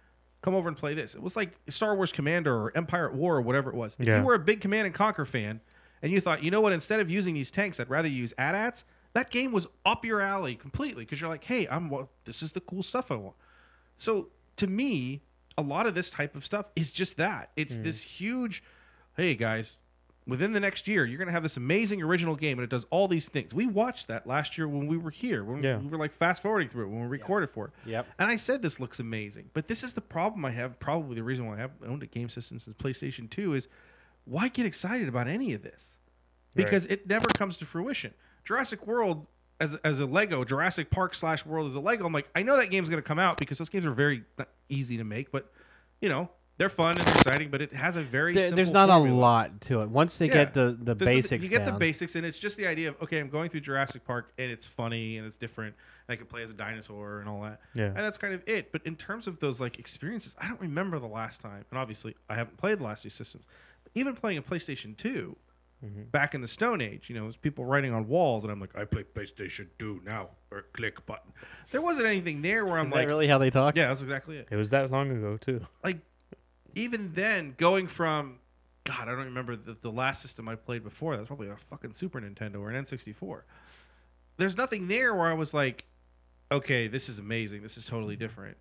[0.42, 1.16] come over and play this.
[1.16, 3.96] It was like Star Wars Commander or Empire at War or whatever it was.
[3.98, 4.20] If Yeah.
[4.20, 5.62] you were a big Command and Conquer fan
[6.02, 8.84] and you thought, you know what, instead of using these tanks, I'd rather use AT-ATs,
[9.14, 12.52] that game was up your alley completely because you're like, hey, I'm well, this is
[12.52, 13.36] the cool stuff I want.
[13.98, 15.22] So to me,
[15.58, 17.52] a lot of this type of stuff is just that.
[17.56, 17.84] It's hmm.
[17.84, 18.64] this huge,
[19.16, 19.78] hey guys,
[20.28, 23.08] within the next year, you're gonna have this amazing original game, and it does all
[23.08, 23.54] these things.
[23.54, 25.78] We watched that last year when we were here, when Yeah.
[25.78, 27.72] we were like fast forwarding through it when we recorded for it.
[27.90, 28.08] Yep.
[28.20, 30.80] And I said this looks amazing, but this is the problem I have.
[30.80, 33.68] Probably the reason why I haven't owned a game system since PlayStation Two is
[34.26, 36.00] why get excited about any of this?
[36.56, 38.14] Because it never comes to fruition.
[38.46, 39.28] Jurassic World
[39.60, 42.06] as as a Lego, Jurassic Park slash World as a Lego.
[42.06, 44.24] I'm like, I know that game's gonna come out because those games are very
[44.70, 45.52] easy to make, but
[46.02, 47.50] you know they're fun and exciting.
[47.50, 49.18] But it has a very There- there's not formula.
[49.18, 49.90] a lot to it.
[49.90, 50.34] Once they Yeah.
[50.34, 52.90] get the the This is basics you get the basics, and it's just the idea
[52.90, 55.76] of okay, I'm going through Jurassic Park, and it's funny and it's different.
[56.08, 57.62] And I can play as a dinosaur and all that.
[57.74, 57.86] Yeah.
[57.88, 58.72] and that's kind of it.
[58.72, 61.66] But in terms of those like experiences, I don't remember the last time.
[61.72, 63.46] And obviously, I haven't played the last two systems.
[63.84, 65.36] But even playing a PlayStation 2
[65.86, 66.04] Mm-hmm.
[66.12, 68.60] back in the Stone Age, you know, it was people writing on walls, and I'm
[68.60, 71.32] like, I play PlayStation 2 now, or click button.
[71.72, 73.76] There wasn't anything there where I'm Is like, that really how they talk?
[73.76, 75.66] yeah, that's exactly it It was that long ago too.
[75.84, 76.00] like
[76.74, 78.40] even then going from
[78.84, 81.94] god i don't remember the, the last system i played before That's probably a fucking
[81.94, 83.42] super nintendo or an n64
[84.38, 85.86] there's nothing there where i was like
[86.52, 88.58] okay this is amazing this is totally different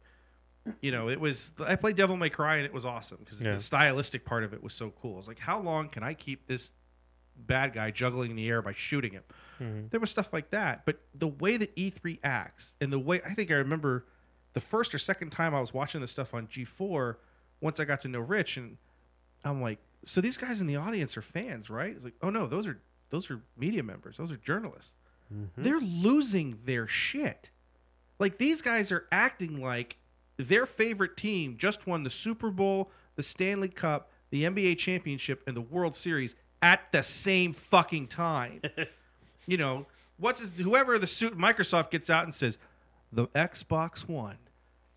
[0.80, 3.54] you know it was i played devil may cry and it was awesome because Yeah.
[3.54, 6.14] the stylistic part of it was so cool i was like how long can i
[6.14, 6.70] keep this
[7.36, 9.22] bad guy juggling in the air by shooting him.
[9.60, 9.90] Mhm.
[9.90, 13.34] there was stuff like that but the way that e3 acts and the way i
[13.34, 14.04] think i remember
[14.52, 17.16] the first or second time i was watching this stuff on g4
[17.60, 18.76] once i got to know rich and
[19.44, 21.94] i'm like so these guys in the audience are fans right?
[21.94, 24.16] It's like oh no those are those are media members.
[24.16, 24.94] Those are journalists.
[25.56, 27.50] They're losing their shit.
[28.18, 29.96] Like these guys are acting like
[30.36, 35.56] their favorite team just won the super bowl the stanley cup the nba championship and
[35.56, 38.60] the world series at the same fucking time
[39.46, 39.86] you know,
[40.18, 42.58] what's his, whoever the suit Microsoft gets out and says,
[43.12, 44.38] the Xbox One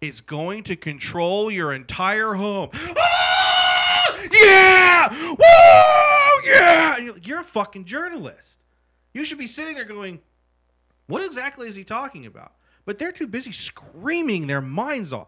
[0.01, 2.69] is going to control your entire home.
[2.73, 4.17] Ah!
[4.31, 5.09] Yeah!
[5.09, 6.51] Woo!
[6.51, 6.97] Yeah!
[6.97, 8.59] You're, like, you're a fucking journalist.
[9.13, 10.19] You should be sitting there going,
[11.07, 12.53] what exactly is he talking about?
[12.85, 15.27] But they're too busy screaming their minds off.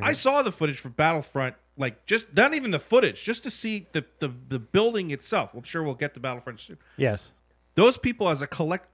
[0.00, 3.86] I saw the footage for Battlefront, like just not even the footage, just to see
[3.92, 5.50] the, the, the building itself.
[5.54, 7.32] I'm sure we'll get to Battlefront soon Yes.
[7.74, 8.88] those people as a collect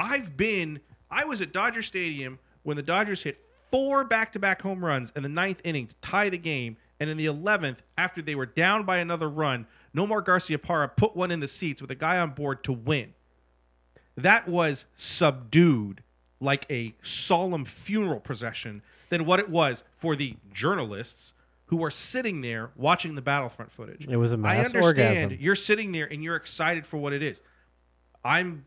[0.00, 3.38] I've been I was at Dodger Stadium when the Dodgers hit
[3.70, 7.26] four back-to-back home runs in the ninth inning to tie the game and in the
[7.26, 11.80] 11th after they were down by another run Nomar Garciaparra put one in the seats
[11.82, 13.12] with a guy on board to win
[14.16, 16.02] that was subdued
[16.40, 21.32] like a solemn funeral procession than what it was for the journalists
[21.68, 24.06] who are sitting there watching the battlefront footage.
[24.08, 25.36] It was a mass I understand orgasm.
[25.40, 27.40] you're sitting there and you're excited for what it is.
[28.24, 28.64] I'm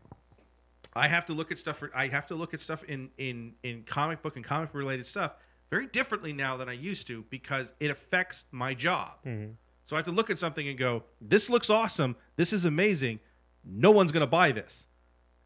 [0.94, 3.54] I have to look at stuff for, I have to look at stuff in in
[3.62, 5.32] in comic book and comic related stuff
[5.70, 9.12] very differently now than I used to because it affects my job.
[9.26, 9.52] Mm-hmm.
[9.86, 12.16] So I have to look at something and go, "This looks awesome.
[12.36, 13.20] This is amazing.
[13.64, 14.86] No one's going to buy this."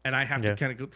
[0.05, 0.51] And I have Yeah.
[0.51, 0.89] to kind of go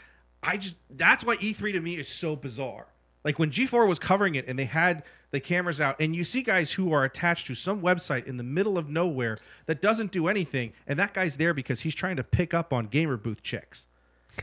[0.43, 2.87] I just that's why E3 to me is so bizarre.
[3.23, 6.41] Like when G4 was covering it and they had the cameras out, and you see
[6.41, 10.27] guys who are attached to some website in the middle of nowhere that doesn't do
[10.27, 13.87] anything, and that guy's there because he's trying to pick up on gamer booth chicks.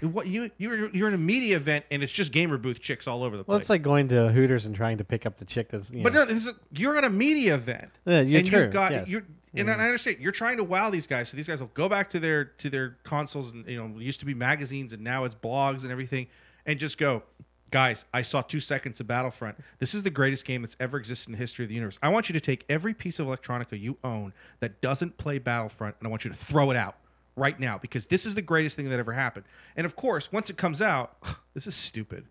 [0.03, 3.25] What you you're you're in a media event and it's just gamer booth chicks all
[3.25, 3.49] over the place.
[3.49, 5.91] Well, it's like going to Hooters and trying to pick up the chick that's.
[5.91, 7.91] You But know, no, this is, you're at a media event.
[8.05, 9.09] Yeah, you're and true, you've got yes.
[9.09, 9.25] you're
[9.55, 9.81] and mm-hmm.
[9.81, 11.31] I understand you're trying to wow these guys.
[11.31, 14.21] So these guys will go back to their to their consoles and you know used
[14.21, 16.27] to be magazines and now it's blogs and everything,
[16.67, 17.23] and just go,
[17.71, 18.05] guys.
[18.13, 19.57] I saw two seconds of Battlefront.
[19.79, 21.99] This is the greatest game that's ever existed in the history of the universe.
[22.03, 25.97] I want you to take every piece of electronica you own that doesn't play Battlefront,
[25.99, 26.97] and I want you to throw it out
[27.37, 29.45] right now because this is the greatest thing that ever happened.
[29.77, 31.17] And of course, once it comes out,
[31.55, 32.25] this is stupid.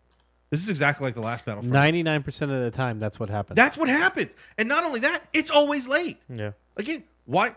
[0.50, 1.74] This is exactly like the last Battlefront.
[1.74, 3.56] Ninety-nine percent of the time, that's what happens.
[3.56, 4.32] That's what happens.
[4.58, 6.20] And not only that, it's always late.
[6.30, 6.52] Yeah.
[6.78, 7.56] Again, why?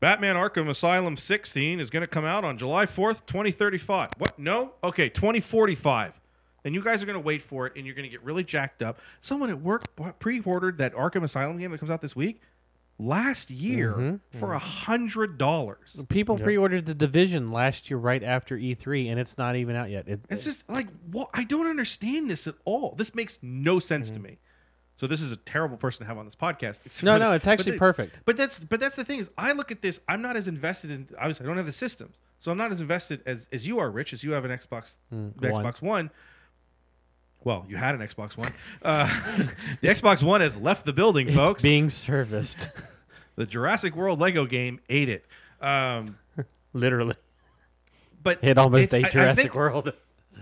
[0.00, 4.10] Batman Arkham Asylum 16 is going to come out on July 4th, 2035.
[4.18, 4.38] What?
[4.38, 4.72] No?
[4.84, 6.12] Okay, 2045.
[6.64, 8.44] And you guys are going to wait for it and you're going to get really
[8.44, 8.98] jacked up.
[9.20, 9.82] Someone at work
[10.18, 12.40] pre ordered that Arkham Asylum game that comes out this week
[12.98, 14.38] last year Mm-hmm.
[14.38, 16.00] for a hundred dollars.
[16.08, 20.06] People pre-ordered the Division last year, right after E3, and it's not even out yet.
[20.08, 21.28] It, It's just like, what?
[21.34, 22.94] I don't understand this at all.
[22.96, 24.38] This makes no sense to me.
[24.96, 26.82] So this is a terrible person to have on this podcast.
[26.84, 27.06] Mm-hmm.
[27.06, 28.20] no, for no, the- it's but actually the- perfect.
[28.24, 29.98] But that's but that's the thing is I look at this.
[30.08, 31.08] I'm not as invested in.
[31.18, 33.90] Obviously, I don't have the systems, so I'm not as invested as as you are,
[33.90, 34.12] Rich.
[34.12, 35.64] As you have an Xbox, the Mm, one.
[35.64, 36.10] Xbox One.
[37.44, 38.50] Well, you had an Xbox One.
[38.82, 39.06] Uh,
[39.80, 41.62] the Xbox One has left the building, It's folks.
[41.62, 42.68] being serviced.
[43.36, 45.24] the Jurassic World Lego game ate it.
[45.60, 46.16] Um,
[46.72, 47.16] Literally.
[48.22, 49.92] but It almost ate I- Jurassic World.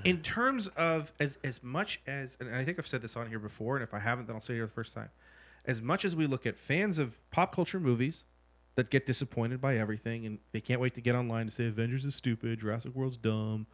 [0.04, 3.38] in terms of as as much as and I think I've said this on here
[3.38, 5.10] before, and if I haven't, then I'll say it here the first time.
[5.64, 8.24] As much as we look at fans of pop culture movies
[8.74, 12.04] that get disappointed by everything and they can't wait to get online to say Avengers
[12.04, 13.66] is stupid, Jurassic World's dumb.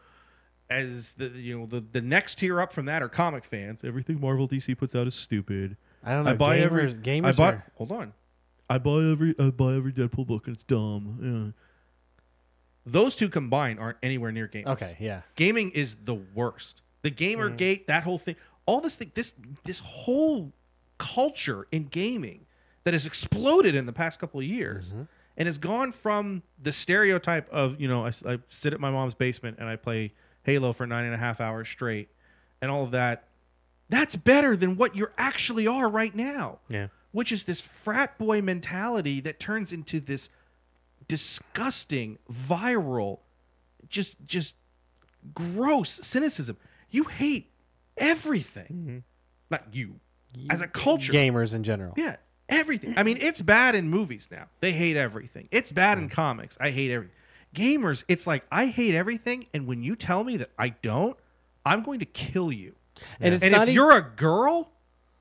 [0.70, 3.80] As the you know the, the next tier up from that are comic fans.
[3.84, 5.76] Everything Marvel DC puts out is stupid.
[6.04, 6.30] I don't know.
[6.32, 8.12] I buy gamers, every gamers I buy, are- hold on.
[8.70, 11.54] I buy every I buy every Deadpool book and it's dumb.
[11.54, 11.62] Yeah.
[12.84, 15.22] Those two combined aren't anywhere near gamers Okay, yeah.
[15.36, 16.82] gaming is the worst.
[17.02, 19.32] The gamer gate, that whole thing, all this thing, this
[19.64, 20.52] this whole
[20.98, 22.44] culture in gaming
[22.84, 25.02] that has exploded in the past couple of years, mm-hmm.
[25.36, 29.58] and has gone from the stereotype of you know I sit at my mom's basement
[29.58, 30.12] and I play
[30.48, 32.08] Halo for nine and a half hours straight,
[32.62, 33.24] and all of that.
[33.90, 36.88] That's better than what you actually are right now Yeah.
[37.12, 40.28] which is this frat boy mentality that turns into this
[41.06, 43.18] disgusting, viral,
[43.88, 44.54] just just
[45.34, 46.56] gross cynicism.
[46.90, 47.50] You hate
[47.96, 48.66] everything.
[48.72, 48.98] Mm-hmm.
[49.50, 50.00] Not you.
[50.50, 51.12] As a culture.
[51.12, 51.94] Gamers in general.
[51.96, 52.16] Yeah,
[52.48, 52.94] everything.
[52.96, 54.46] I mean, it's bad in movies now.
[54.60, 55.48] They hate everything.
[55.50, 56.56] It's bad in comics.
[56.60, 57.14] I hate everything.
[57.54, 61.16] Gamers, it's like I hate everything, and when you tell me that I don't,
[61.64, 62.74] I'm going to kill you.
[63.20, 64.70] And it's and if e- you're a girl,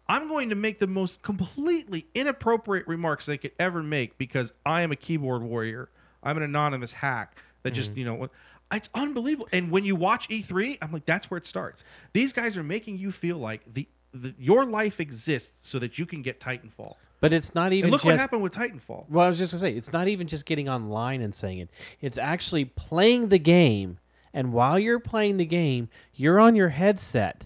[0.07, 4.81] I'm going to make the most completely inappropriate remarks they could ever make because I
[4.81, 5.89] am a keyboard warrior.
[6.23, 7.99] I'm an anonymous hack that just, Mm-hmm.
[7.99, 8.29] you know,
[8.73, 9.47] it's unbelievable.
[9.51, 11.83] And when you watch E3, I'm like, that's where it starts.
[12.13, 16.05] These guys are making you feel like the, the your life exists so that you
[16.05, 16.95] can get Titanfall.
[17.19, 19.05] But it's not even And look just what happened with Titanfall.
[19.09, 21.69] Well, I was just gonna say it's not even just getting online and saying it.
[21.99, 23.97] It's actually playing the game,
[24.33, 27.45] and while you're playing the game, you're on your headset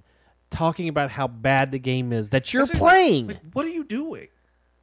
[0.49, 3.27] talking about how bad the game is that you're That's like- playing.
[3.27, 4.27] like, what are you doing?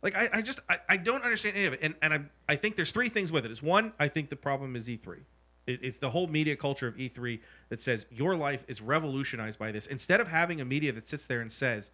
[0.02, 1.80] Like I, I just I, I don't understand any of it.
[1.82, 3.50] And and I I think there's three things with it.
[3.50, 3.52] it.
[3.52, 5.18] Is one, I think the problem is E3.
[5.66, 9.70] It, it's the whole media culture of E3 that says your life is revolutionized by
[9.72, 9.86] this.
[9.86, 11.90] Instead of having a media that sits there and says,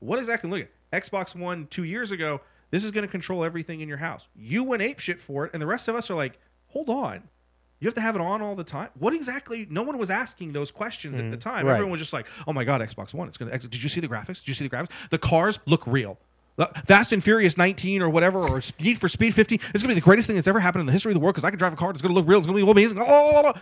[0.00, 3.80] what exactly look at Xbox One two years ago, this is going to control everything
[3.80, 4.22] in your house.
[4.36, 7.22] You went ape shit for it, and the rest of us are like, hold on.
[7.80, 8.88] You have to have it on all the time.
[8.98, 9.66] What exactly?
[9.70, 11.64] No one was asking those questions at the mm, time.
[11.64, 11.74] Right.
[11.74, 13.28] Everyone was just like, "Oh my god, Xbox One!
[13.28, 14.40] It's gonna." Did you see the graphics?
[14.40, 14.90] Did you see the graphics?
[15.10, 16.18] The cars look real.
[16.86, 19.60] Fast and Furious 19 or whatever, or Speed for Speed 50.
[19.72, 21.36] It's gonna be the greatest thing that's ever happened in the history of the world
[21.36, 21.90] because I can drive a car.
[21.90, 22.38] It's gonna look real.
[22.38, 22.98] It's gonna be amazing.
[22.98, 23.60] Oh, oh, oh, oh,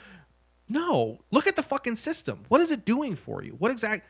[0.70, 1.18] no!
[1.30, 2.44] Look at the fucking system.
[2.48, 3.52] What is it doing for you?
[3.58, 4.06] What exact?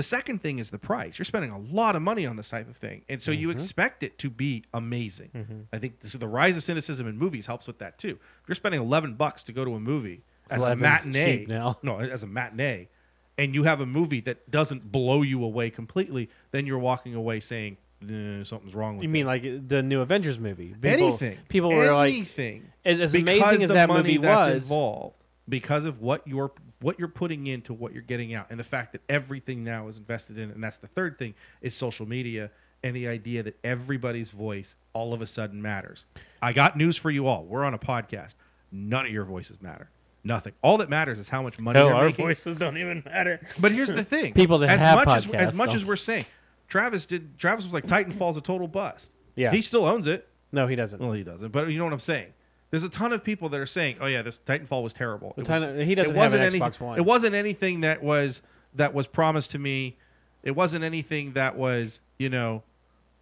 [0.00, 1.18] The second thing is the price.
[1.18, 4.02] You're spending a lot of money on this type of thing, and so you expect
[4.02, 5.66] it to be amazing.
[5.74, 8.18] I think this, the rise of cynicism in movies helps with that too.
[8.42, 11.76] If you're spending 11 bucks to go to a movie as a matinee, now.
[11.82, 12.88] no, as a matinee,
[13.36, 17.40] and you have a movie that doesn't blow you away completely, then you're walking away
[17.40, 20.68] saying "Eh, something's wrong with you mean this." like the new Avengers movie?
[20.68, 21.36] People, anything?
[21.50, 22.72] People were like, anything.
[22.86, 24.62] as, as amazing as that movie was.
[24.62, 25.16] involved,
[25.46, 28.92] because of what you're what you're putting into what you're getting out, and the fact
[28.92, 32.50] that everything now is invested in, and that's the third thing is social media
[32.82, 36.04] and the idea that everybody's voice all of a sudden matters.
[36.40, 37.44] I got news for you all.
[37.44, 38.34] We're on a podcast.
[38.72, 39.90] None of your voices matter.
[40.24, 40.52] Nothing.
[40.62, 42.24] All that matters is how much money Hell, you're our making.
[42.24, 43.40] voices don't even matter.
[43.58, 45.88] But here's the thing: People that as as much as podcasts as much as don't.
[45.88, 46.24] we're saying,
[46.68, 47.38] Travis did.
[47.38, 49.10] Travis was like Titanfall's a total bust.
[49.34, 49.50] Yeah.
[49.50, 50.28] he still owns it.
[50.52, 51.00] no, he doesn't.
[51.00, 52.32] Well, he doesn't, but you know what I'm saying.
[52.70, 55.48] There's a ton of people that are saying, "Oh yeah, this Titanfall was terrible." It
[55.48, 56.98] was- he doesn't it have an wasn't Xbox anything- One.
[56.98, 58.42] It wasn't anything that was
[58.74, 59.96] that was promised to me.
[60.42, 62.62] It wasn't anything that was you know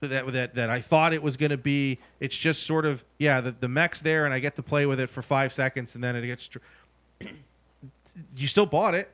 [0.00, 1.98] that that that I thought it was going to be.
[2.20, 5.00] It's just sort of yeah, the the mech's there, and I get to play with
[5.00, 6.46] it for five seconds, and then it gets.
[6.48, 6.58] Tr-
[8.36, 9.10] you still bought it,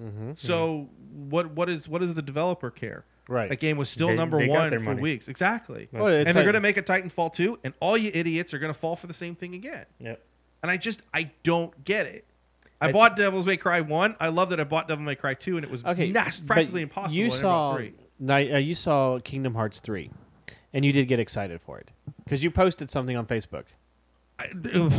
[0.00, 0.32] Mm-hmm.
[0.36, 0.88] so
[1.28, 3.04] what what is what does the developer care?
[3.30, 3.48] Right.
[3.48, 5.02] That game was still They- number they got one their for money.
[5.02, 5.28] weeks.
[5.28, 5.88] Exactly.
[5.92, 8.52] Well, it's and they're like- going to make a Titanfall 2, and all you idiots
[8.52, 9.86] are going to fall for the same thing again.
[10.00, 10.20] Yep.
[10.64, 12.24] And I just, I don't get it.
[12.80, 14.16] I, I- bought Devil's May Cry 1.
[14.18, 16.54] I love that I bought Devil May Cry 2, and it was Okay, nas- but
[16.54, 17.14] practically impossible.
[17.14, 17.92] You I never bought saw, 3.
[18.18, 20.10] ni- uh, you saw Kingdom Hearts three,
[20.72, 21.90] and you did get excited for it
[22.24, 23.66] because you posted something on Facebook.
[24.40, 24.92] I, ugh,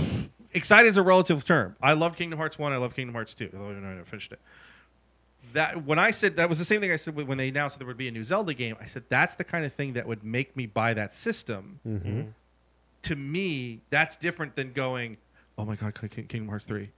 [0.53, 1.75] excited is a relative term.
[1.81, 2.71] I love Kingdom Hearts 1.
[2.71, 3.49] I love Kingdom Hearts 2.
[3.57, 4.39] Although I finished it.
[5.53, 7.79] That when I said that was the same thing I said when they announced that
[7.79, 8.75] there would be a new Zelda game.
[8.81, 11.79] I said that's the kind of thing that would make me buy that system.
[11.87, 12.21] Mm-hmm.
[13.03, 15.17] to me, that's different than going,
[15.57, 16.89] oh my God, King- Kingdom Hearts 3.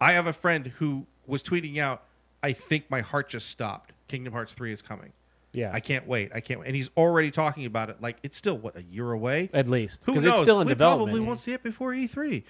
[0.00, 2.02] I have a friend who was tweeting out,
[2.42, 3.92] I think my heart just stopped.
[4.08, 5.12] Kingdom Hearts 3 is coming.
[5.52, 6.30] Yeah, I can't wait.
[6.34, 6.68] I can't wait.
[6.68, 9.50] And he's already talking about it like it's still, what, a year away?
[9.52, 10.32] at least Who because knows?
[10.34, 11.10] it's still in we development.
[11.10, 12.44] probably won't see it before E3.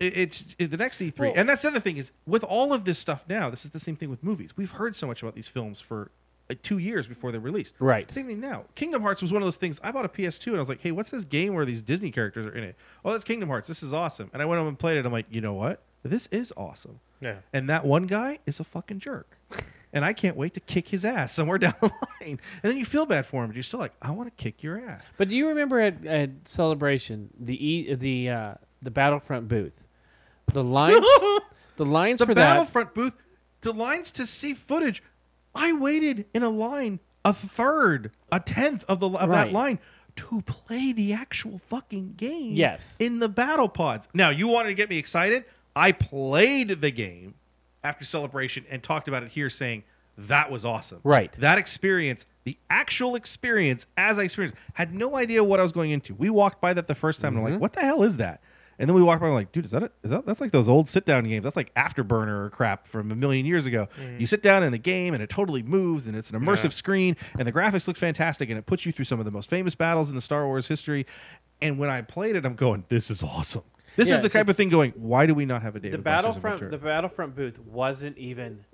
[0.00, 1.18] It- It's, it- the next E3.
[1.18, 3.70] Well- and that's the other thing is, with all of this stuff now, this is
[3.70, 4.56] the same thing with movies.
[4.56, 6.10] We've heard so much about these films for
[6.48, 7.74] like two years before they're released.
[7.80, 8.08] Right.
[8.10, 8.64] Same thing now.
[8.76, 9.80] Kingdom Hearts was one of those things.
[9.82, 12.12] I bought a PS2 and I was like, hey, what's this game where these Disney
[12.12, 12.76] characters are in it?
[13.04, 13.66] Oh, that's Kingdom Hearts.
[13.66, 14.30] This is awesome.
[14.32, 15.04] And I went home and played it.
[15.06, 15.82] I'm like, you know what?
[16.04, 17.00] This is awesome.
[17.20, 17.36] Yeah.
[17.52, 19.36] And that one guy is a fucking jerk.
[19.92, 22.38] and I can't wait to kick his ass somewhere down the line.
[22.62, 24.62] And then you feel bad for him, but you're still like, I want to kick
[24.62, 25.02] your ass.
[25.16, 29.84] But do you remember at, at Celebration the e, the uh, the Battlefront booth,
[30.56, 31.06] the lines
[31.76, 33.12] the lines the for that The Battlefront booth,
[33.60, 35.02] the lines to see footage.
[35.54, 39.46] I waited in a line a third, a tenth of the of Right.
[39.46, 39.78] that line
[40.16, 42.52] to play the actual fucking game.
[42.52, 42.96] Yes.
[42.98, 44.08] in the battle pods.
[44.14, 45.44] Now you wanted to get me excited.
[45.74, 47.34] I played the game
[47.84, 49.84] after celebration and talked about it here, saying
[50.16, 51.00] that was awesome.
[51.04, 51.30] Right.
[51.34, 55.90] That experience, the actual experience as I experienced, had no idea what I was going
[55.90, 56.14] into.
[56.14, 57.46] We walked by that the first time and Mm-hmm.
[57.46, 58.40] I'm like, what the hell is that?
[58.78, 60.40] And then we walked by and we're like, dude, is that, a, is that that's
[60.40, 61.44] like those old sit down games?
[61.44, 63.88] That's like Afterburner crap from a million years ago.
[63.98, 64.20] Mm.
[64.20, 66.68] You sit down in the game and it totally moves and it's an immersive Yeah.
[66.70, 69.48] screen and the graphics look fantastic and it puts you through some of the most
[69.48, 71.06] famous battles in the Star Wars history.
[71.62, 73.62] And when I played it, I'm going, this is awesome.
[73.96, 75.80] This Yeah, is the so- type of thing going, why do we not have a
[75.80, 78.64] David the Battlefront the Battlefront booth wasn't even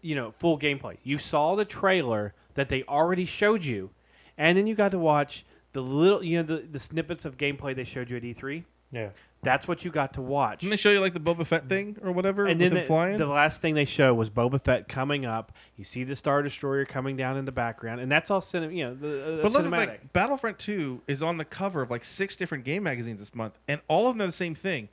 [0.00, 0.96] you know full gameplay.
[1.02, 3.90] You saw the trailer that they already showed you,
[4.38, 7.76] and then you got to watch the little you know the, the snippets of gameplay
[7.76, 8.64] they showed you at E3.
[8.90, 9.10] Yeah.
[9.42, 10.60] That's what you got to watch.
[10.60, 12.44] Didn't they show you like the Boba Fett thing or whatever?
[12.46, 13.16] and then the, flying?
[13.16, 15.52] the last thing they show was Boba Fett coming up.
[15.78, 18.84] You see the Star Destroyer coming down in the background, and that's all cinem- you
[18.84, 19.72] know, the, uh, But look, cinematic.
[19.88, 23.54] like Battlefront 2 is on the cover of like six different game magazines this month,
[23.66, 24.90] and all of them are the same thing.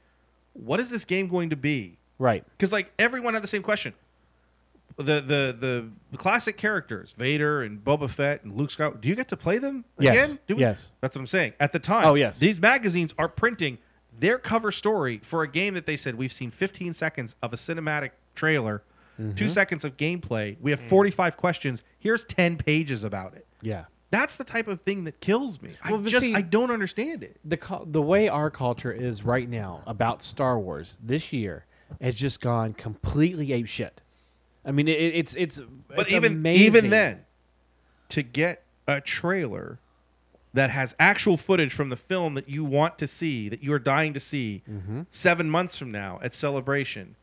[0.53, 1.97] What is this game going to be?
[2.17, 2.43] right.
[2.57, 3.93] Because like everyone had the same question.
[4.95, 8.99] The, the the classic characters, Vader and Boba Fett and Luke Skywalker.
[8.99, 10.15] Do you get to play them Yes.
[10.15, 10.39] again?
[10.47, 10.91] Do we- Yes.
[11.01, 11.53] That's what I'm saying.
[11.59, 12.39] At the time, Oh, yes.
[12.39, 13.77] these magazines are printing
[14.19, 17.57] their cover story for a game that they said we've seen 15 seconds of a
[17.57, 18.83] cinematic trailer,
[19.19, 19.33] Mm-hmm.
[19.35, 20.57] two seconds of gameplay.
[20.61, 21.81] We have 45 questions.
[21.97, 23.47] Here's 10 pages about it.
[23.63, 23.85] Yeah.
[24.11, 25.71] That's the type of thing that kills me.
[25.83, 27.37] I Well, but just see- I don't understand it.
[27.43, 27.57] the
[27.87, 31.65] the way our culture is right now about Star Wars this year
[31.99, 34.01] has just gone completely ape shit.
[34.63, 36.65] I mean, it, it's it's But it's even amazing.
[36.67, 37.25] even then,
[38.09, 39.79] to get a trailer
[40.57, 43.79] that has actual footage from the film that you want to see, that you are
[43.79, 45.01] dying to see, Mm-hmm.
[45.11, 47.15] seven months from now at Celebration,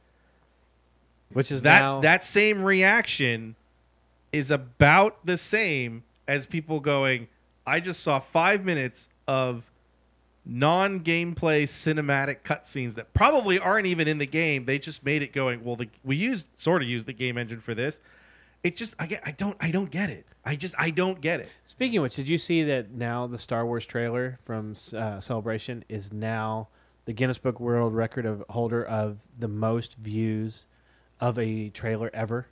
[1.33, 3.57] which is that now that same reaction
[4.33, 7.29] is about the same as people going,
[7.67, 9.63] "I just saw five minutes of."
[10.47, 14.67] non-gameplay cinematic cutscenes that probably aren't even in the game.
[14.67, 15.65] They just made it going.
[15.65, 17.99] Well, the, we used sort of used the game engine for this.
[18.63, 20.27] It just I get I don't I don't get it.
[20.45, 21.49] I just I don't get it.
[21.65, 25.85] Speaking of which, did you see that now the Star Wars trailer from uh, Celebration
[25.89, 26.69] is now
[27.07, 30.67] the Guinness Book World Record of holder of the most views
[31.21, 32.47] of a trailer ever?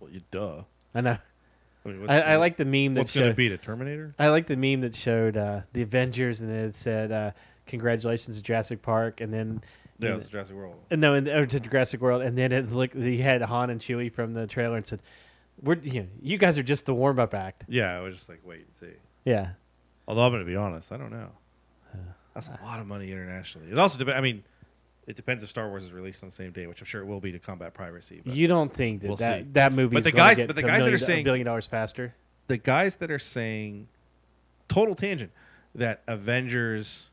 [0.00, 0.62] Well, you duh.
[0.94, 1.18] I know.
[1.84, 3.36] I, mean, I, I like the meme that what's going to showed.
[3.36, 4.14] beat a Terminator?
[4.18, 7.30] I like the meme that showed uh, the Avengers and it said uh,
[7.66, 9.62] "Congratulations to Jurassic Park," and then
[10.00, 10.74] Yeah, it's Jurassic World.
[10.90, 12.96] No, and, or to Jurassic World, and then it looked.
[12.96, 15.00] He had Han and Chewie from the trailer and said,
[15.62, 18.28] "We're you, know, you guys are just the warm up act." Yeah, I was just
[18.28, 18.96] like wait and see.
[19.24, 19.50] Yeah,
[20.08, 21.28] Although I'm going to be honest, I don't know.
[22.34, 23.68] That's a uh, lot of money internationally.
[23.70, 24.16] It also depends.
[24.16, 24.44] I mean,
[25.06, 27.06] it depends if Star Wars is released on the same day, which I'm sure it
[27.06, 28.20] will be to combat piracy.
[28.24, 29.46] But you don't think that We'll that, see.
[29.52, 31.46] that movie But the guys- get but the to a guys that are saying- billion
[31.46, 32.14] dollars faster?
[32.48, 33.88] the guys that are saying
[34.68, 35.32] total tangent
[35.74, 37.06] that Avengers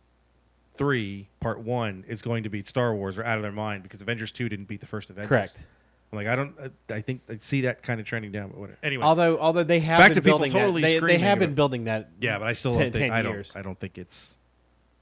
[0.75, 4.01] three part one is going to beat Star Wars are out of their mind because
[4.01, 5.29] Avengers two didn't beat the first Avengers.
[5.29, 5.65] Correct.
[6.13, 6.53] I'm like I don't.
[6.89, 8.77] I think I see that kind of trending down, but whatever.
[8.83, 11.39] Anyway, Although although they have Fact been of people building totally that, they, they have
[11.39, 12.09] been about- building that.
[12.21, 13.51] yeah, but I still 10 don't think 10 I don't.
[13.55, 14.37] I don't think it's.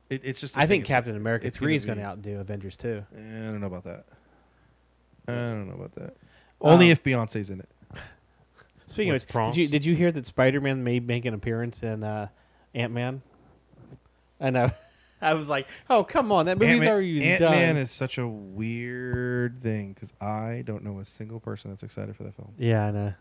[0.09, 0.55] It, it's just.
[0.55, 0.67] I thing.
[0.69, 3.03] think It's- Captain America it's three is gonna going to outdo Avengers two.
[3.13, 4.05] Eh, I don't know about that.
[5.27, 6.15] I don't know about that.
[6.61, 7.69] Only Um, if Beyonce's in it.
[8.85, 11.33] Speaking With of which, did you did you hear that Spider Man may make an
[11.33, 12.27] appearance in uh,
[12.73, 13.21] Ant Man?
[14.39, 14.71] I know.
[15.29, 17.77] I was like, oh come on, that movie's Ant-Man, already Ant-Man done.
[17.83, 22.23] is such a weird thing because I don't know a single person that's excited for
[22.23, 22.53] that film.
[22.57, 23.13] yeah, I know.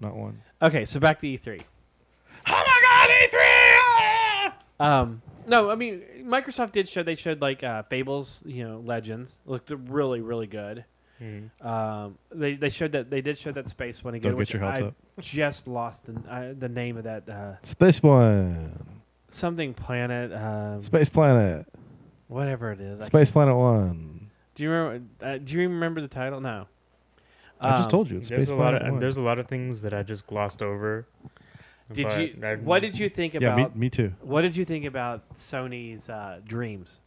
[0.00, 0.40] Not one.
[0.62, 1.60] Okay, so back to E three.
[2.46, 2.80] Oh my
[3.30, 4.84] God, E3!
[4.86, 9.38] Um, no, I mean Microsoft did show they showed like uh, Fables, you know, Legends
[9.44, 10.84] looked really really good.
[11.20, 11.50] Mhm.
[11.66, 14.94] Um, they they showed that they did show that space one again, which I up.
[15.20, 18.97] just lost the uh, the name of that uh, Space One.
[19.28, 21.66] Something planet, um, Space Planet.
[22.28, 23.00] whatever it is.
[23.00, 24.30] I Space Planet One.
[24.54, 25.04] Do you remember?
[25.22, 26.40] Uh, do you remember the title?
[26.40, 26.66] No.
[27.60, 28.18] I just Um, told you.
[28.18, 29.00] It's There's Space a lot Planet of One.
[29.00, 31.06] there's a lot of things that I just glossed over.
[31.92, 32.44] Did but you?
[32.46, 33.74] I- What did you think yeah, about?
[33.74, 34.12] me, me too.
[34.20, 37.00] What did you think about Sony's uh, Dreams?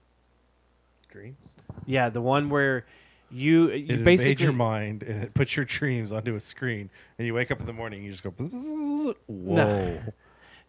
[1.10, 1.38] dreams?
[1.86, 2.86] Yeah, the one where
[3.30, 6.90] you It you invades basically your mind and it puts your dreams onto a screen,
[7.18, 8.32] and you wake up in the morning and you just go,
[9.28, 10.00] "Whoa!"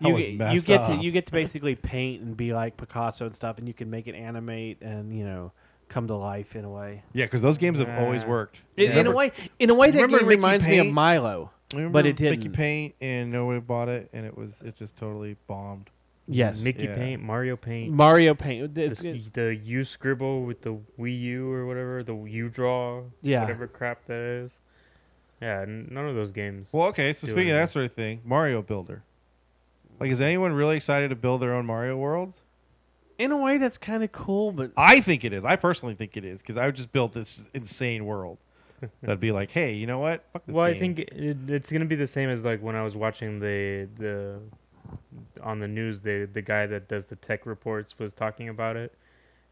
[0.02, 2.52] That you, was get- you messed get to you get to basically paint and be
[2.52, 5.52] like Picasso and stuff, and you can make it animate and you know
[5.88, 7.02] come to life in a way.
[7.12, 8.28] Yeah, because those games have always Nah.
[8.30, 8.58] worked.
[8.76, 11.50] In, in a way, in a way, that game Mickey reminds me of Milo.
[11.72, 12.52] remember but it Mickey didn't.
[12.54, 15.90] Paint and nobody bought it, and it was it just totally bombed.
[16.28, 16.94] Yes, Mickey Yeah.
[16.94, 18.74] Paint, Mario Paint, Mario Paint.
[18.76, 23.40] the, It's- the U scribble with the Wii U or whatever, the U draw, Yeah.
[23.42, 24.60] whatever crap that is.
[25.42, 26.70] Yeah, none of those games.
[26.72, 27.12] Well, okay.
[27.12, 29.02] So Do speaking of that sort of thing, Mario Builder.
[30.00, 32.34] Like, is anyone really excited to build their own Mario world?
[33.22, 35.44] in a way, that's kind of cool, but I think it is.
[35.44, 38.38] I personally think it is because I would just build this insane world.
[39.02, 40.24] That'd be like, hey, you know what?
[40.32, 40.96] Fuck this well, I game.
[40.96, 44.40] think it, it's gonna be the same as like when I was watching the the
[45.40, 46.00] on the news.
[46.00, 48.92] The the guy that does the tech reports was talking about it.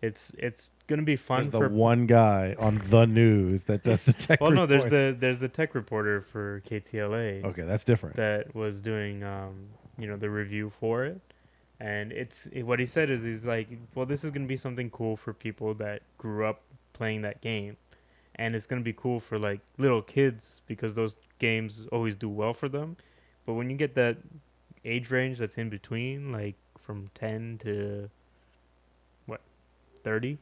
[0.03, 4.03] It's it's gonna be fun there's the for one guy on the news that does
[4.03, 4.41] the tech.
[4.41, 5.15] well, no, there's report.
[5.15, 8.17] the there's the tech reporter for KTLA Okay, that's different.
[8.17, 9.69] that was doing um
[10.01, 11.21] you know the review for it,
[11.79, 14.91] and it's it- what he said is he's like, well, this is gonna be something
[14.91, 17.77] cool for people that grew up playing that game,
[18.37, 22.53] and it's gonna be cool for like little kids because those games always do well
[22.55, 22.97] for them,
[23.47, 24.17] but when you get that
[24.85, 28.09] age range that's in between, like from ten to
[29.27, 29.41] what
[30.03, 30.39] thirty,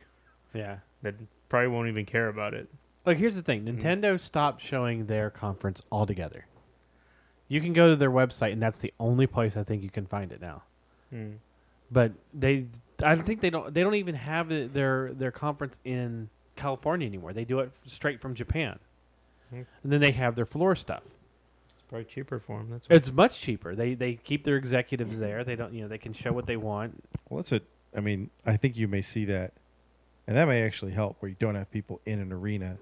[0.55, 0.79] yeah.
[1.03, 1.15] that
[1.49, 2.69] probably won't even care about it.
[3.07, 3.79] Like, here's the thing: Mm-hmm.
[3.79, 6.47] Nintendo stopped showing their conference altogether.
[7.49, 10.07] You can go to their website, and that's the only place I think you can
[10.07, 10.63] find it now.
[11.11, 11.33] Hmm.
[11.91, 12.67] But they,
[13.03, 13.73] I think they don't.
[13.73, 17.33] They don't even have it- their their conference in California anymore.
[17.33, 18.79] They do it f- straight from Japan,
[19.51, 19.63] Hmm.
[19.83, 21.05] and then they have their floor stuff.
[21.05, 22.69] It's probably cheaper for them.
[22.71, 22.97] That's why.
[22.97, 23.75] It's much cheaper.
[23.75, 25.45] They they keep their executives there.
[25.45, 27.03] They don't, you know, they can show what they want.
[27.31, 27.65] Well, that's it.
[27.97, 29.55] I mean, I think you may see that,
[30.27, 32.77] and that may actually help where you don't have people in an arena.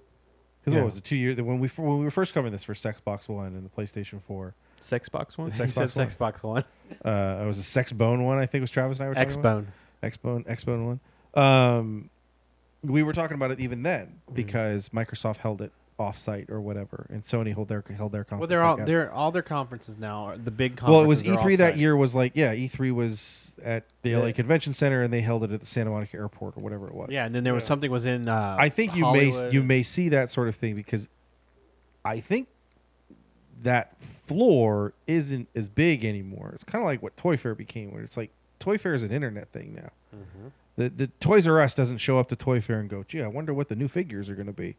[0.66, 0.80] Because Yeah.
[0.82, 1.04] what was it?
[1.04, 3.70] Two years when we when we were first covering this for Xbox One and the
[3.70, 4.52] PlayStation Four.
[4.80, 5.48] Sexbox one.
[5.48, 6.08] It's He said Xbox One.
[6.32, 6.64] Xbox One,
[7.38, 8.38] Uh, it was a Sex Bone one.
[8.38, 9.64] I think was Travis and I were talking about.
[10.02, 10.44] Xbone.
[10.44, 10.86] Xbone, Xbone
[11.34, 11.44] one.
[11.44, 12.10] Um,
[12.82, 14.34] we were talking about it even then Mm-hmm.
[14.34, 18.40] because Microsoft held it off-site or whatever, and Sony held their held their conference.
[18.40, 20.24] Well, they're all like they're all their conferences now.
[20.26, 20.92] Are the big conferences.
[20.94, 21.96] well, it was E3 that year.
[21.96, 24.18] Was like yeah, E3 was at the Yeah.
[24.18, 26.94] LA Convention Center, and they held it at the Santa Monica Airport or whatever it
[26.94, 27.08] was.
[27.10, 27.68] Yeah, and then there was Yeah.
[27.68, 28.28] something was in.
[28.28, 31.08] Uh, I think you may you may see that sort of thing because
[32.04, 32.48] I think
[33.62, 36.50] that floor isn't as big anymore.
[36.52, 38.30] It's kind of like what Toy Fair became, where it's like
[38.60, 39.90] Toy Fair is an internet thing now.
[40.14, 40.48] Mm-hmm.
[40.76, 43.28] The the Toys R Us doesn't show up to Toy Fair and go, "Gee, I
[43.28, 44.76] wonder what the new figures are going to be."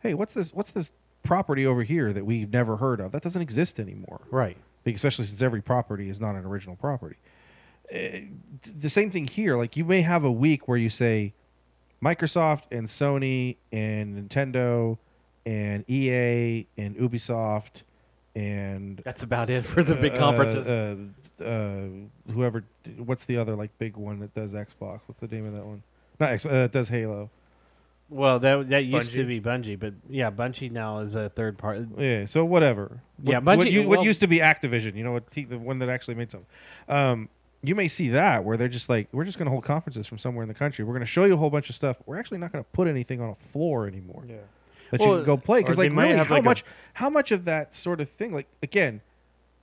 [0.00, 0.52] Hey, what's this?
[0.52, 0.90] What's this
[1.22, 3.12] property over here that we've never heard of?
[3.12, 4.56] That doesn't exist anymore right.
[4.86, 7.16] especially since every property is not an original property.
[7.92, 8.20] Uh,
[8.78, 9.56] the same thing here.
[9.56, 11.34] Like you may have a week where you say
[12.02, 14.98] Microsoft and Sony and Nintendo
[15.44, 17.82] and EA and Ubisoft
[18.34, 20.68] and That's about it for the big uh, conferences.
[20.68, 20.96] Uh,
[21.44, 22.64] uh, whoever,
[22.98, 25.00] what's the other like big one that does Xbox?
[25.06, 25.82] What's the name of that one?
[26.18, 26.46] Not Xbox.
[26.46, 27.30] Uh, that does Halo.
[28.10, 31.86] Well, that that used to be Bungie, but yeah, Bungie now is a third party.
[31.96, 32.26] Yeah.
[32.26, 33.00] So whatever.
[33.22, 35.44] Yeah, What, what, Bungie- you- what well- used to be Activision, you know, what the
[35.56, 36.46] one that actually made something.
[36.88, 37.28] Um,
[37.62, 40.16] you may see that where they're just like, we're just going to hold conferences from
[40.18, 40.82] somewhere in the country.
[40.84, 41.98] We're going to show you a whole bunch of stuff.
[42.06, 44.36] We're actually not going to put anything on a floor anymore Yeah.
[44.90, 45.60] that you can go play.
[45.60, 48.32] Because like, might really, how like, a- much, how much of that sort of thing?
[48.32, 49.02] Like again,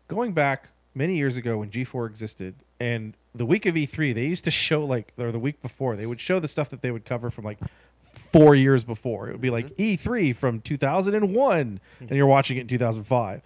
[0.07, 4.43] going back many years ago when G4 existed, and the week of E3, they used
[4.43, 7.03] to show like, or the week before, they would show the stuff that they would
[7.05, 7.57] cover from like
[8.31, 9.29] four years before.
[9.29, 10.09] It would be like mm-hmm.
[10.09, 13.41] E3 from 2001, and you're watching it in 2005,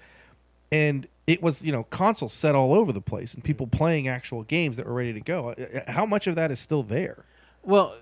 [0.72, 3.78] and it was you know consoles set all over the place and people mm-hmm.
[3.78, 5.50] playing actual games that were ready to go.
[5.50, 7.26] Uh, uh How much of that is still there?
[7.64, 7.96] Well,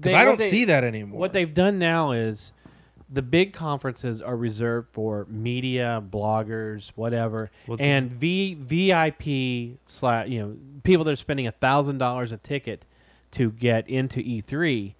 [0.00, 1.18] Because I don't they- see that anymore.
[1.18, 2.52] What they've done now is
[3.08, 10.40] the big conferences are reserved for media, bloggers, whatever, Well, and V VIP slash you
[10.40, 12.84] know people that are spending a thousand dollars a ticket
[13.32, 14.94] to get into E3.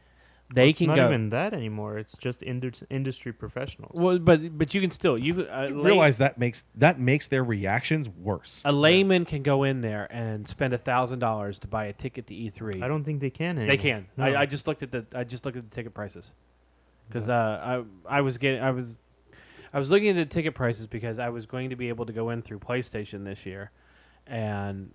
[0.53, 1.09] They it's can not go.
[1.09, 1.99] even that anymore.
[1.99, 3.93] It's just indu- industry professionals.
[3.95, 7.43] well, but but you can still you uh, lay- realize that makes that makes their
[7.43, 8.63] reactions worse.
[8.65, 12.29] a layman can go in there and spend a thousand dollars to buy a ticket
[12.29, 12.81] to E3.
[12.83, 13.59] I don't think they can.
[13.59, 13.71] Anymore.
[13.71, 14.07] They can.
[14.17, 14.25] No.
[14.25, 16.33] I, I just looked at the I just looked at the ticket prices
[17.09, 19.01] because uh, I I was getting I was
[19.73, 22.13] I was looking at the ticket prices because I was going to be able to
[22.13, 23.73] go in through PlayStation this year,
[24.29, 24.93] and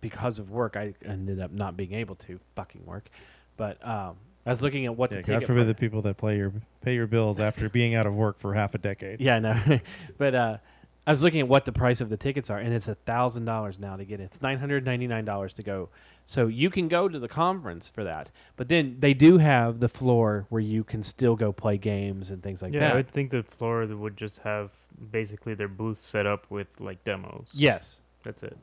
[0.00, 3.10] because of work I ended up not being able to fucking work,
[3.58, 4.16] but um,
[4.46, 6.52] I was looking at what Yeah, the God forbid pri- the people that play your
[6.82, 9.20] pay your bills after being out of work for half a decade.
[9.20, 9.80] yeah no
[10.18, 10.58] but uh,
[11.06, 13.44] I was looking at what the price of the tickets are and it's a thousand
[13.44, 14.24] dollars now to get it.
[14.24, 15.90] It's nine hundred ninety nine dollars to go.
[16.26, 19.90] So you can go to the conference for that, but then they do have the
[19.90, 22.92] floor where you can still go play games and things like yeah, that.
[22.92, 24.72] I would think the floor would just have
[25.10, 27.52] basically their booth set up with like demos.
[27.54, 28.56] yes, that's it.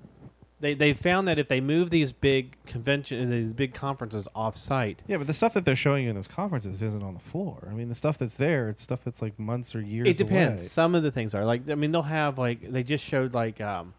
[0.61, 5.01] They they found that if they move these big convention these big conferences off site,
[5.07, 7.67] Yeah, but the stuff that they're showing you in those conferences isn't on the floor.
[7.69, 10.07] I mean, the stuff that's there, it's stuff that's like months or years.
[10.07, 10.63] it depends.
[10.63, 10.67] away.
[10.69, 13.59] Some of the things are like I mean they'll have like they just showed like
[13.59, 13.93] um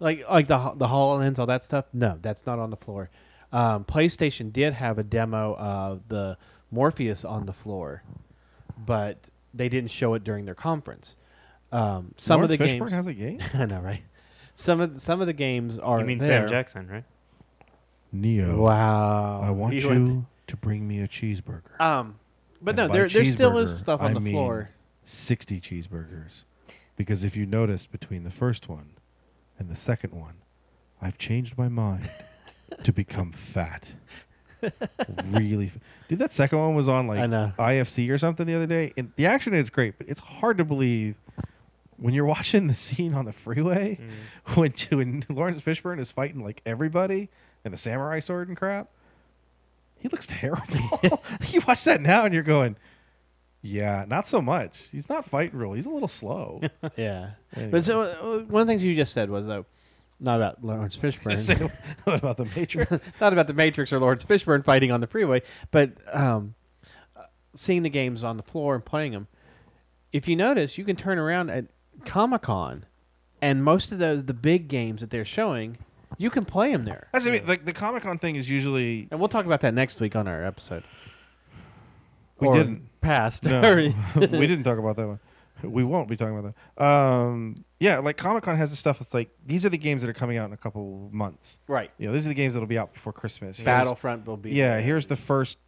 [0.00, 1.86] like like the the Hololens all that stuff.
[1.92, 3.10] No, that's not on the floor.
[3.52, 6.36] Um, PlayStation did have a demo of the
[6.70, 8.02] Morpheus on the floor,
[8.76, 11.16] but they didn't show it during their conference.
[11.72, 13.38] Um, some Laurence of the Fishburne games, has a game.
[13.54, 14.02] I know, right?
[14.60, 16.40] Some of some of the games are you mean there.
[16.42, 17.04] Sam Jackson, right?
[18.12, 21.78] Neo, Wow, I want He you went- to bring me a cheeseburger.
[21.80, 22.16] Um,
[22.60, 24.70] but And no, by there there still is cheeseburger, stuff on I the mean floor.
[25.04, 26.42] Sixty cheeseburgers,
[26.96, 28.90] because if you notice between the first one
[29.58, 30.34] and the second one,
[31.00, 32.10] I've changed my mind
[32.82, 33.92] to become fat.
[35.32, 35.78] really, f-
[36.08, 36.18] dude.
[36.18, 37.52] That second one was on like I know.
[37.58, 40.64] IFC or something the other day, and the action is great, but it's hard to
[40.64, 41.14] believe
[41.98, 43.98] when you're watching the scene on the freeway
[44.48, 44.56] Mm.
[44.90, 47.28] when when Laurence Fishburne is fighting like everybody
[47.64, 48.88] and the samurai sword and crap.
[49.98, 51.00] He looks terrible.
[51.48, 52.76] you watch that now and you're going,
[53.62, 54.76] yeah, not so much.
[54.92, 55.72] He's not fighting real.
[55.72, 56.60] He's a little slow.
[56.96, 57.70] Yeah, Anyway.
[57.72, 59.66] but so uh, one of the things you just said was though,
[60.20, 61.38] not about Laurence Fishburne.
[61.40, 61.56] Say
[62.04, 62.90] what about the Matrix?
[63.20, 65.42] not about the Matrix or Lawrence Fishburne fighting on the freeway,
[65.72, 66.54] but um,
[67.16, 67.22] uh,
[67.54, 69.26] seeing the games on the floor and playing them.
[70.12, 71.66] If you notice, you can turn around at
[72.04, 72.86] Comic Con,
[73.42, 75.78] and most of the the big games that they're showing,
[76.16, 77.08] you can play them there.
[77.12, 79.74] That's I mean, like the Comic Con thing is usually And we'll talk about that
[79.74, 80.84] next week on our episode.
[82.40, 82.88] we Or didn't.
[83.00, 83.44] past.
[83.44, 83.60] No,
[84.16, 85.20] we didn't talk about that one.
[85.62, 86.84] We won't be talking about that.
[86.84, 90.08] Um, yeah, like Comic Con has the stuff that's like these are the games that
[90.08, 91.58] are coming out in a couple months.
[91.66, 91.90] right.
[91.98, 93.58] You know, these are the games that'll be out before Christmas.
[93.58, 94.52] Here's- Battlefront will be.
[94.52, 95.58] yeah, here's the first.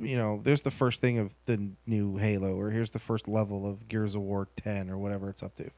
[0.00, 3.68] You know, there's the first thing of the new Halo, or here's the first level
[3.68, 5.70] of Gears of War 10, or whatever it's up to.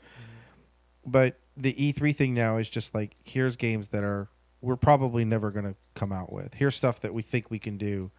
[1.07, 4.28] But the E3 thing now is just like here's games that are
[4.61, 6.55] we're probably never going to come out with.
[6.55, 8.11] Here's stuff that we think we can do.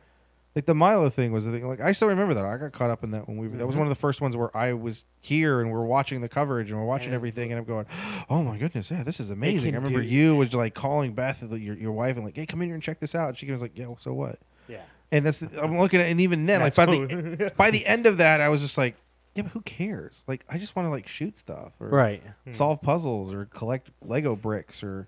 [0.55, 1.67] Like the Milo thing was the thing.
[1.67, 2.45] Like I still remember that.
[2.45, 3.47] I got caught up in that when we.
[3.47, 6.29] That was one of the first ones where I was here and we're watching the
[6.29, 7.87] coverage and we're watching And everything and I'm going,
[8.29, 9.73] oh my goodness, yeah, this is amazing.
[9.73, 12.69] I remember you was like calling Beth, your your wife, and like, hey, come in
[12.69, 13.29] here and check this out.
[13.29, 14.39] And she was like, yeah, well, so what?
[14.69, 14.83] Yeah.
[15.11, 18.05] And that's the, I'm looking at, and even then, like by the by the end
[18.05, 18.95] of that, I was just like,
[19.35, 20.23] yeah, but who cares?
[20.27, 22.23] Like, I just want to like shoot stuff or Right.
[22.51, 25.07] solve puzzles or collect Lego bricks or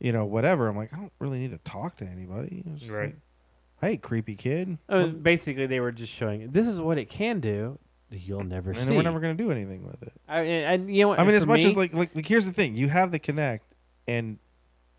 [0.00, 0.68] you know whatever.
[0.68, 2.62] I'm like, I don't really need to talk to anybody.
[2.72, 3.06] It's just Right.
[3.06, 3.16] like,
[3.80, 4.78] hey, creepy kid.
[4.88, 7.78] Uh, basically, they were just showing this is what it can do.
[8.10, 8.86] You'll never and see.
[8.86, 10.12] then we're never gonna do anything with it.
[10.28, 11.18] I, and, and you know what?
[11.18, 13.10] I mean, for as much me- as like, like like here's the thing: you have
[13.10, 13.60] the Kinect,
[14.06, 14.38] and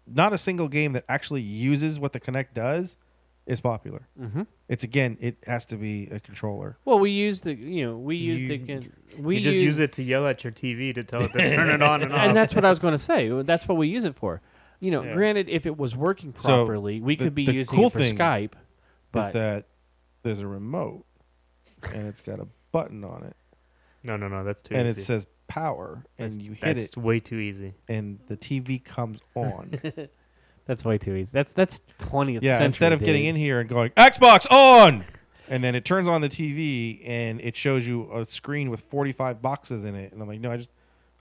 [0.06, 2.98] not a single game that actually uses what the Kinect does
[3.46, 4.08] is popular.
[4.20, 4.48] Mhm.
[4.68, 6.78] It's again, it has to be a controller.
[6.86, 8.94] Well, we use the you know we use the You- can-
[9.24, 11.70] we you just use it to yell at your TV to tell it to turn
[11.70, 12.20] it on and off.
[12.20, 13.30] and that's what I was going to say.
[13.44, 14.42] That's what we use it for.
[14.80, 15.14] You know, Yeah.
[15.14, 17.94] granted, if it was working So, properly, we the- could be the using cool it
[17.94, 18.54] for thing Skype.
[18.54, 18.60] is
[19.12, 19.68] But that
[20.24, 21.06] there's a remote,
[21.94, 23.36] and it's got a button on it,
[24.04, 24.80] no, no, no, that's too easy.
[24.82, 25.02] and easy.
[25.02, 27.74] it says power, that's, and you hit that's it, way too easy.
[27.88, 29.72] and the TV comes on.
[30.66, 31.30] that's way too easy.
[31.34, 32.66] That's that's twentieth yeah, century.
[32.66, 35.04] instead of getting in here and going Xbox on,
[35.48, 39.42] and then it turns on the TV and it shows you a screen with 45
[39.42, 40.70] boxes in it, and I'm like, no, I just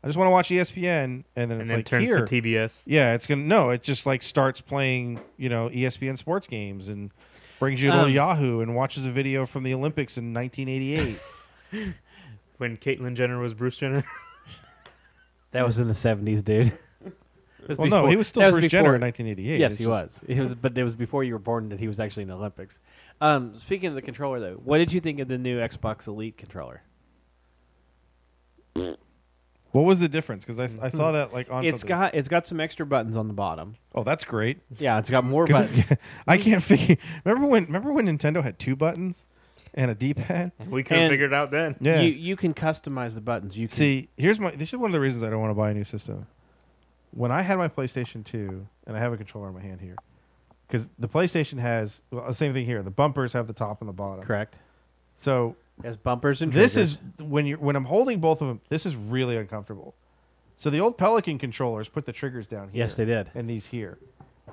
[0.02, 2.24] I just want to watch ESPN, and then and then like turns here.
[2.24, 2.82] to TBS.
[2.86, 3.70] yeah, it's gonna no.
[3.70, 7.10] It just like starts playing, you know, ESPN sports games and
[7.58, 11.18] brings you to Um, Yahoo and watches a video from the Olympics in 1988.
[12.58, 14.04] When Caitlyn Jenner was Bruce Jenner.
[15.50, 16.72] That was in the seventies, dude.
[17.64, 19.58] It was well, no, he was still that Bruce before- Jenner in 1988.
[19.60, 20.20] Yes, It's he just- was.
[20.28, 22.36] It was, but it was before you were born that he was actually in the
[22.36, 22.80] Olympics.
[23.20, 26.36] Um, speaking of the controller, though, what did you think of the new Xbox Elite
[26.36, 26.82] controller?
[29.72, 30.44] What was the difference?
[30.44, 31.64] Because I saw that like on.
[31.64, 31.88] It's something.
[31.96, 33.74] got it's got some extra buttons on the bottom.
[33.92, 34.58] Oh, that's great.
[34.78, 35.92] Yeah, it's got more buttons.
[36.28, 36.96] I can't figure.
[37.24, 37.64] Remember when?
[37.64, 39.26] Remember when Nintendo had two buttons
[39.74, 40.52] and a D-pad?
[40.68, 41.74] we couldn't And- figure it out then.
[41.80, 42.00] Yeah.
[42.02, 43.58] You you can customize the buttons.
[43.58, 44.52] You can, See, here's my.
[44.52, 46.26] This is one of the reasons I don't want to buy a new system.
[47.14, 49.96] When I had my PlayStation 2, and I have a controller in my hand here,
[50.66, 52.82] because the PlayStation has well, the same thing here.
[52.82, 54.24] The bumpers have the top and the bottom.
[54.24, 54.58] correct.
[55.18, 56.74] So has bumpers and triggers.
[56.74, 57.14] this triggers.
[57.20, 58.60] is when you when I'm holding both of them.
[58.68, 59.94] This is really uncomfortable.
[60.56, 62.78] So the old Pelican controllers put the triggers down here.
[62.82, 63.30] yes, they did.
[63.34, 63.98] and these here.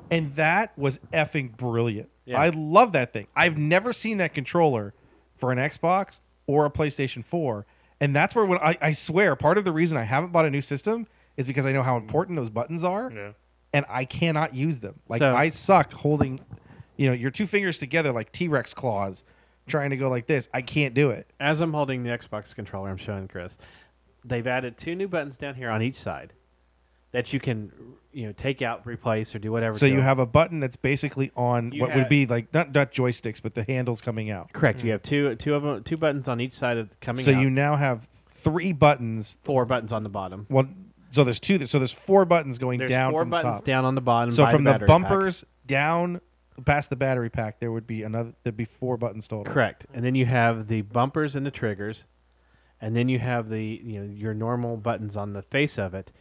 [0.09, 2.09] And that was effing brilliant.
[2.25, 2.39] Yeah.
[2.39, 3.27] I love that thing.
[3.35, 4.93] I've never seen that controller
[5.37, 7.65] for an Xbox or a PlayStation 4.
[7.99, 10.49] And that's where when I, I swear part of the reason I haven't bought a
[10.49, 11.07] new system
[11.37, 12.03] is because I know how mm.
[12.03, 13.31] important those buttons are Yeah.
[13.73, 14.99] and I cannot use them.
[15.07, 16.39] Like So- I suck holding
[16.97, 19.23] you know, your two fingers together like T-Rex claws
[19.67, 20.49] trying to go like this.
[20.53, 21.27] I can't do it.
[21.39, 23.57] As I'm holding the Xbox controller, I'm showing Chris.
[24.23, 26.33] They've added two new buttons down here on each side
[27.11, 27.71] that you can,
[28.13, 29.77] you know, take out, replace, or do whatever.
[29.79, 30.03] So to you them.
[30.03, 33.41] have a button that's basically on You what have- would be like not not joysticks,
[33.41, 34.53] but the handles coming out.
[34.53, 34.79] correct.
[34.79, 34.91] You hmm.
[34.91, 37.21] have two two of them, two buttons on each side of coming.
[37.21, 37.25] Out.
[37.25, 37.41] So out.
[37.41, 40.45] you now have three buttons four buttons on the bottom.
[40.49, 40.67] Well,
[41.11, 41.65] so there's two.
[41.65, 43.65] So there's four buttons going There's down four from the buttons top.
[43.65, 44.31] down on the bottom.
[44.31, 45.01] so by from the, battery pack.
[45.01, 46.21] bumpers down
[46.65, 48.33] past the battery pack, there would be another.
[48.43, 49.51] There'd be four buttons total.
[49.51, 49.85] Correct.
[49.93, 52.05] And then you have the bumpers and the triggers,
[52.79, 56.11] and then you have the you know your normal buttons on the face of it,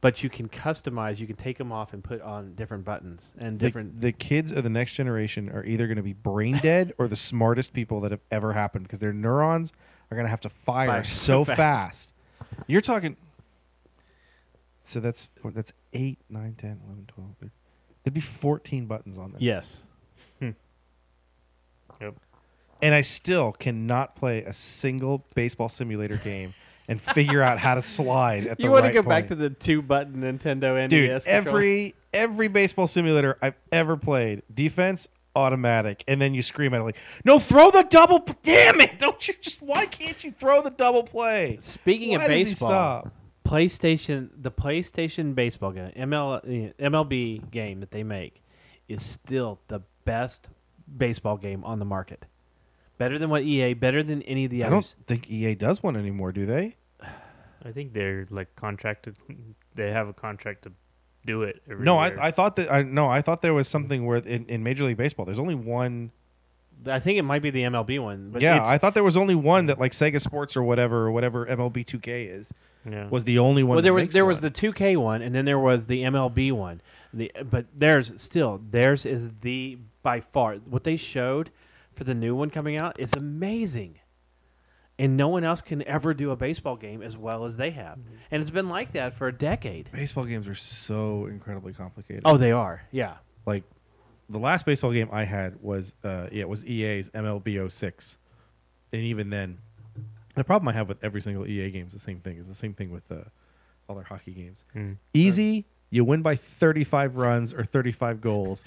[0.00, 1.18] but you can customize.
[1.18, 4.00] You can take them off and put on different buttons and The, different.
[4.00, 7.16] the kids of the next generation are either going to be brain dead or the
[7.16, 9.72] smartest people that have ever happened because their neurons
[10.10, 11.56] are going to have to fire, Fire so so fast.
[11.56, 12.12] fast.
[12.68, 13.16] You're talking.
[14.86, 17.30] So that's what- that's 8, 9, 10, 11, 12.
[17.40, 17.50] thir-
[18.04, 19.42] There'd be 14 buttons on this.
[19.42, 19.82] yes.
[20.38, 20.50] Hmm.
[22.00, 22.14] Yep.
[22.82, 26.54] And I still cannot play a single baseball simulator game
[26.88, 29.28] and figure out how to slide at the You want right to go back point.
[29.28, 30.90] to the two button Nintendo NES?
[30.90, 31.58] Dude, controller?
[31.58, 36.84] every every baseball simulator I've ever played, defense automatic, and then you scream at it
[36.84, 38.20] like, "No, throw the double!
[38.20, 38.98] p- Damn it!
[38.98, 39.60] Don't you just?
[39.62, 43.12] Why can't you throw the double play?" Speaking Why of does he baseball, stop?
[43.46, 48.42] PlayStation, the PlayStation baseball game, ML, MLB game that they make,
[48.88, 50.48] is still the best
[50.96, 52.26] baseball game on the market.
[52.98, 54.94] Better than what EA, better than any of the I others.
[54.98, 56.76] don't think EA does one anymore, do they?
[57.64, 59.16] I think they're like contracted.
[59.74, 60.72] They have a contract to
[61.26, 61.60] do it.
[61.68, 62.18] Every No, year.
[62.18, 64.84] I, I thought that I no, I thought there was something where in, in Major
[64.84, 66.12] League Baseball, there's only one.
[66.86, 69.16] I think it might be the MLB one, but yeah, it's, I thought there was
[69.16, 72.52] only one that like Sega Sports or whatever or whatever MLB 2K is
[72.88, 73.08] yeah.
[73.08, 73.76] was the only one.
[73.76, 76.02] well, there that was makes there was the 2K one, and then there was the
[76.04, 76.80] MLB one.
[77.12, 81.50] The but theirs still theirs is the by far what they showed
[81.94, 83.98] for the new one coming out is amazing,
[84.98, 87.98] and no one else can ever do a baseball game as well as they have,
[87.98, 88.14] Mm-hmm.
[88.30, 89.90] and it's been like that for a decade.
[89.92, 92.22] baseball games are so incredibly complicated.
[92.24, 93.14] Oh, they are, yeah.
[93.46, 93.64] like
[94.28, 98.18] the last baseball game I had was uh yeah, it was EA's MLB 06.
[98.92, 99.58] And even then
[100.36, 102.38] the problem I have with every single EA game is the same thing.
[102.38, 103.16] It's the same thing with uh,
[103.88, 104.64] all their hockey games.
[104.72, 104.92] Hmm.
[105.12, 108.64] Easy, you win by 35 runs or 35 goals.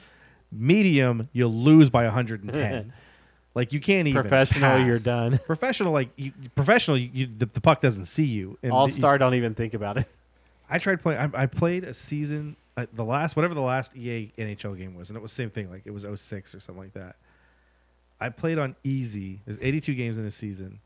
[0.51, 2.91] Medium, you lose by 110.
[3.55, 4.85] like you can't even Professional, pass.
[4.87, 5.39] you're done.
[5.45, 8.57] Professional, like you, professional, you, you, the, the puck doesn't see you.
[8.63, 10.07] And All the- star, don't even think about it.
[10.69, 11.19] I tried playing.
[11.19, 15.09] I, I played a season, uh, the last whatever the last EA NHL game was,
[15.09, 15.69] and it was the same thing.
[15.69, 17.15] Like it was 06 or something like that.
[18.21, 19.39] I played on easy.
[19.45, 20.79] There's 82 games in a season.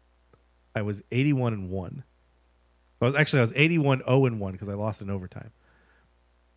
[0.76, 2.04] I was 81 and one.
[3.02, 5.52] I was actually I was 81 0 and one because I lost in overtime.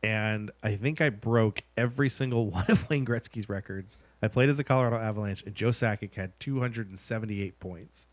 [0.03, 3.97] And I think I broke every single one of Wayne Gretzky's records.
[4.23, 8.07] I played as the Colorado Avalanche, and Joe Sakic had 278 points.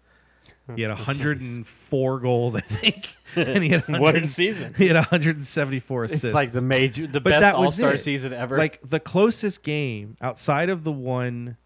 [0.76, 4.74] He had 104 goals, I think, and he had What a season.
[4.78, 6.24] He had 174 assists.
[6.26, 8.58] It's like the major, the But best All Star season ever.
[8.58, 11.58] like the closest game outside of the one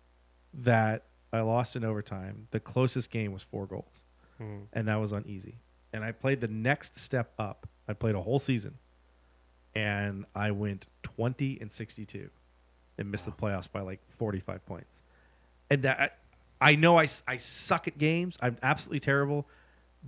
[0.54, 2.48] that I lost in overtime.
[2.52, 4.04] The closest game was four goals,
[4.38, 4.58] Hmm.
[4.74, 5.56] and that was on easy.
[5.94, 7.68] And I played the next step up.
[7.88, 8.76] I played a whole season,
[9.76, 12.30] and I went 20 and 62,
[12.98, 15.02] and missed the playoffs by like 45 points.
[15.70, 16.18] And that
[16.62, 18.38] I know I, I suck at games.
[18.42, 19.46] I'm absolutely terrible.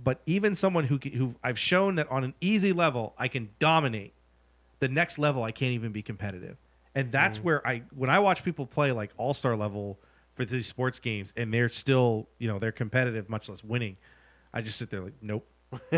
[0.02, 4.12] but even someone who who I've shown that on an easy level I can dominate,
[4.80, 6.56] the next level I can't even be competitive,
[6.94, 9.98] and that's where I when I watch people play like all star level
[10.34, 13.96] for these sports games and they're still you know they're competitive, much less winning.
[14.52, 15.46] I just sit there like nope,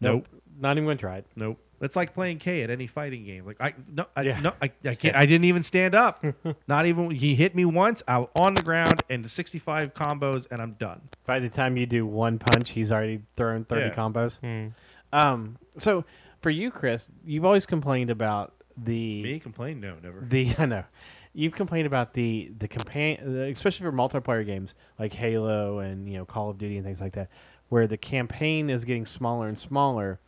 [0.00, 0.26] nope,
[0.58, 1.26] Not even going to try it.
[1.36, 1.58] nope.
[1.82, 3.46] It's like playing K at any fighting game.
[3.46, 4.40] Like I no, I, Yeah.
[4.40, 5.16] no, I, I can't.
[5.16, 6.22] I didn't even stand up.
[6.68, 7.10] Not even.
[7.10, 8.02] He hit me once.
[8.06, 11.00] I was on the ground and 65 combos, and I'm done.
[11.24, 13.94] By the time you do one punch, he's already thrown 30 Yeah.
[13.94, 14.38] combos.
[14.40, 14.68] Hmm.
[15.14, 16.04] Um, so
[16.42, 19.80] for you, Chris, you've always complained about the Me complain?
[19.80, 20.20] No, never.
[20.20, 20.84] the I know
[21.32, 26.18] you've complained about the the campaign, the- especially for multiplayer games like Halo and you
[26.18, 27.30] know Call of Duty and things like that,
[27.70, 30.20] where the campaign is getting smaller and smaller,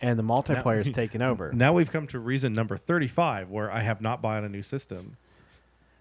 [0.00, 1.52] and the multiplayer is taking over.
[1.52, 5.16] Now we've come to reason number 35, where I have not bought a new system.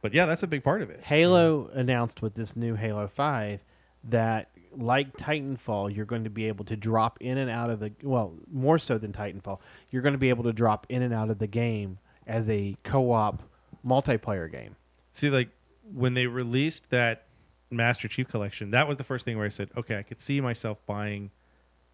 [0.02, 1.02] But yeah, that's a big part of it.
[1.04, 3.64] Halo announced with this new Halo 5
[4.06, 7.92] that like Titanfall, you're going to be able to drop in and out of the
[8.04, 11.30] well, more so than Titanfall, you're going to be able to drop in and out
[11.30, 13.42] of the game as a co-op
[13.86, 14.76] multiplayer game.
[15.14, 15.50] See, like
[15.94, 17.27] when they released that
[17.70, 20.42] Master Chief Collection, that was the first thing where I said, okay, I could see
[20.42, 21.32] myself buying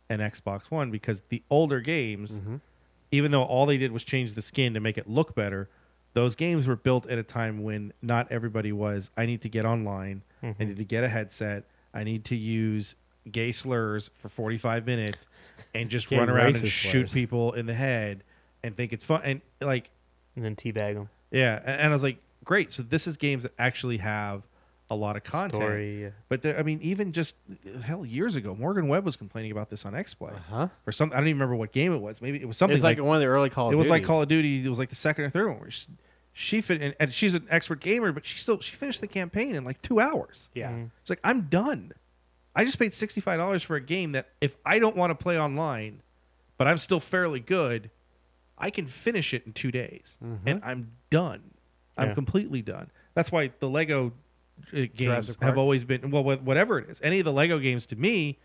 [0.09, 2.57] an Xbox One because the older games, mm-hmm.
[3.11, 5.69] even though all they did was change the skin to make it look better,
[6.13, 9.09] those games were built at a time when not everybody was.
[9.17, 10.21] I need to get online.
[10.41, 10.63] I mm-hmm.
[10.63, 11.65] need to get a headset.
[11.93, 12.95] I need to use
[13.31, 15.27] gay slurs for 45 minutes
[15.73, 17.13] and just run around and shoot slurs.
[17.13, 18.23] people in the head
[18.63, 19.21] and think it's fun.
[19.23, 19.89] And like,
[20.35, 21.09] And then teabag them.
[21.31, 22.71] yeah, and, and I was like, great.
[22.71, 24.43] So this is games that actually have
[24.93, 25.55] a lot of content.
[25.61, 26.01] Story.
[26.03, 26.09] yeah.
[26.29, 27.35] But there, I mean, even just
[27.83, 30.67] hell years ago, Morgan Webb was complaining about this on XPlay Huh?
[30.85, 31.11] for some.
[31.11, 32.21] I don't even remember what game it was.
[32.21, 34.03] Maybe it was something It's like, one of the early Call of it was like
[34.03, 34.65] Call of Duty.
[34.65, 35.87] It was like the second or third one where she,
[36.33, 39.55] she fit, and, and she's an expert gamer, but she still she finished the campaign
[39.55, 40.49] in like two hours.
[40.53, 40.71] Yeah.
[40.71, 40.89] Mhm.
[41.01, 41.91] It's like I'm done.
[42.55, 45.15] I just paid sixty five dollars for a game that if I don't want to
[45.15, 46.01] play online,
[46.57, 47.89] but I'm still fairly good,
[48.57, 51.41] I can finish it in two days, and I'm done.
[51.97, 52.13] I'm Yeah.
[52.15, 52.89] completely done.
[53.15, 54.11] That's why the Lego
[54.95, 56.99] games have always been well, whatever it is.
[57.03, 58.39] Any of the Lego games to me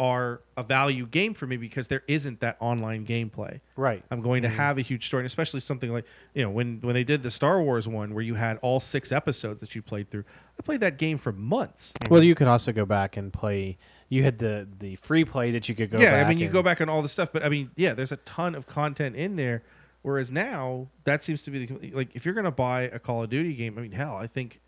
[0.00, 3.58] are a value game for me because there isn't that online gameplay.
[3.74, 4.04] Right.
[4.12, 4.52] I'm going Mm-hmm.
[4.52, 7.22] to have a huge story, and especially something like you know when when they did
[7.24, 10.24] the Star Wars one where you had all six episodes that you played through.
[10.58, 11.92] I played that game for months.
[12.08, 13.78] Well, you could also go back and play.
[14.08, 15.98] You had the the free play that you could go.
[15.98, 17.94] yeah, I mean you and- go back on all the stuff, but I mean yeah,
[17.94, 19.64] there's a ton of content in there.
[20.02, 23.24] Whereas now that seems to be the like if you're going to buy a Call
[23.24, 24.67] of Duty game, I mean hell, I think uh,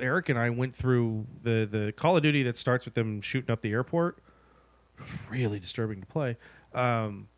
[0.00, 3.50] Eric and I went through the the Call of Duty that starts with them shooting
[3.50, 4.18] up the airport.
[5.30, 6.36] Really disturbing to play.
[6.74, 7.28] Um,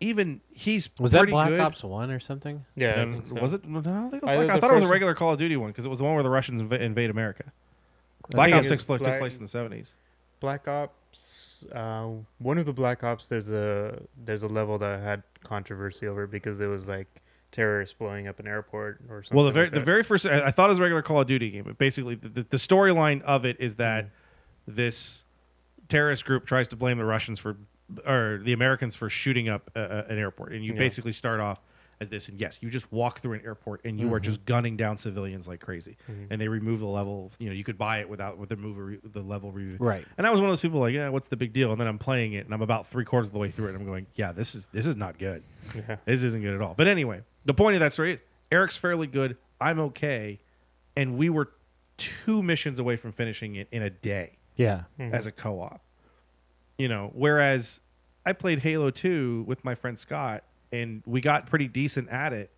[0.00, 1.60] even he's Was that Black good.
[1.60, 2.64] Ops One or something?
[2.76, 2.88] Yeah.
[2.88, 3.42] I And think so.
[3.42, 3.64] Was it?
[3.66, 4.50] No, I don't think it was Either Black.
[4.50, 5.98] I the thought it was a first- regular Call of Duty one because it was
[5.98, 7.44] the one where the Russians inv- invade America.
[8.30, 9.94] Black Ops Six is took place in the seventies.
[10.40, 11.64] Black Ops.
[11.72, 12.08] Uh,
[12.38, 13.28] one of the Black Ops.
[13.28, 17.08] There's a there's a level that had controversy over because it was like
[17.56, 19.34] terrorists blowing up an airport or something.
[19.36, 21.20] Well, the very like the very first, I I thought it was a regular Call
[21.20, 24.10] of Duty game, but basically the, the, the storyline of it is that
[24.68, 25.24] this
[25.88, 27.56] terrorist group tries to blame the Russians for
[28.06, 30.78] or the Americans for shooting up uh, an airport, and you Yeah.
[30.78, 31.60] basically start off
[32.00, 34.24] as this, and yes, you just walk through an airport and you are mm-hmm.
[34.24, 36.30] just gunning down civilians like crazy, mm-hmm.
[36.30, 37.32] and they remove the level.
[37.38, 39.76] You know, you could buy it without with the move re- the level review.
[39.78, 40.04] Right.
[40.18, 41.72] And I was one of those people like, yeah, what's the big deal?
[41.72, 43.68] And then I'm playing it, and I'm about three quarters of the way through it,
[43.70, 45.42] and I'm going, yeah, this is this is not good.
[45.74, 45.96] Yeah.
[46.04, 46.74] This isn't good at all.
[46.76, 48.20] But anyway, the point of that story is
[48.50, 49.36] Eric's fairly good.
[49.60, 50.38] I'm okay,
[50.96, 51.50] and we were
[51.96, 54.82] two missions away from finishing it in a day Yeah.
[54.98, 55.14] Mm-hmm.
[55.14, 55.80] as a co-op.
[56.78, 57.80] You know, whereas
[58.24, 60.44] I played Halo 2 with my friend Scott,
[60.82, 62.50] and we got pretty decent at it,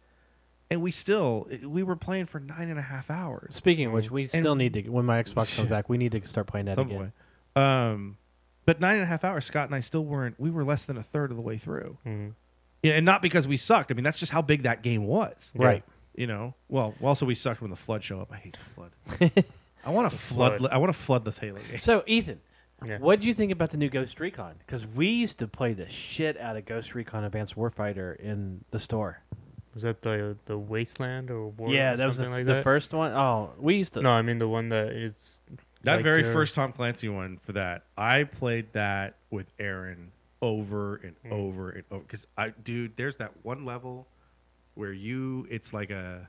[0.71, 3.55] and we still we were playing for nine and a half hours.
[3.55, 4.83] Speaking of which, we still need to.
[4.89, 7.13] When my Xbox comes back, we need to start playing that Some again.
[7.57, 7.63] way.
[7.63, 8.17] Um,
[8.65, 10.39] but nine and a half hours, Scott and I still weren't.
[10.39, 11.99] We were less than a third of the way through.
[12.07, 12.35] Mhm.
[12.83, 13.91] Yeah, and not because we sucked.
[13.91, 15.51] I mean, that's just how big that game was.
[15.55, 15.83] Right.
[16.15, 16.55] You know.
[16.69, 18.31] Well, also we sucked when the flood showed up.
[18.33, 19.45] I hate the flood.
[19.85, 20.59] I want to flood.
[20.59, 20.71] flood.
[20.71, 21.81] I want to flood this Halo game.
[21.81, 22.41] So, Ethan,
[22.85, 22.99] Yeah.
[22.99, 24.55] what did you think about the new Ghost Recon?
[24.59, 28.79] Because we used to play the shit out of Ghost Recon Advanced Warfighter in the
[28.79, 29.21] store.
[29.75, 31.71] Was that the the Wasteland or War?
[31.71, 32.65] yeah, or that was the, like the that?
[32.65, 33.13] first one.
[33.13, 34.03] Oh, we used to.
[34.03, 35.43] No, I mean the one that is
[35.83, 40.11] That like very your- first Tom Clancy one for that, I played that with Aaron
[40.41, 41.33] over and Hmm.
[41.33, 42.03] over and over.
[42.03, 44.07] Because I, dude, there's that one level
[44.75, 46.29] where you, it's like a,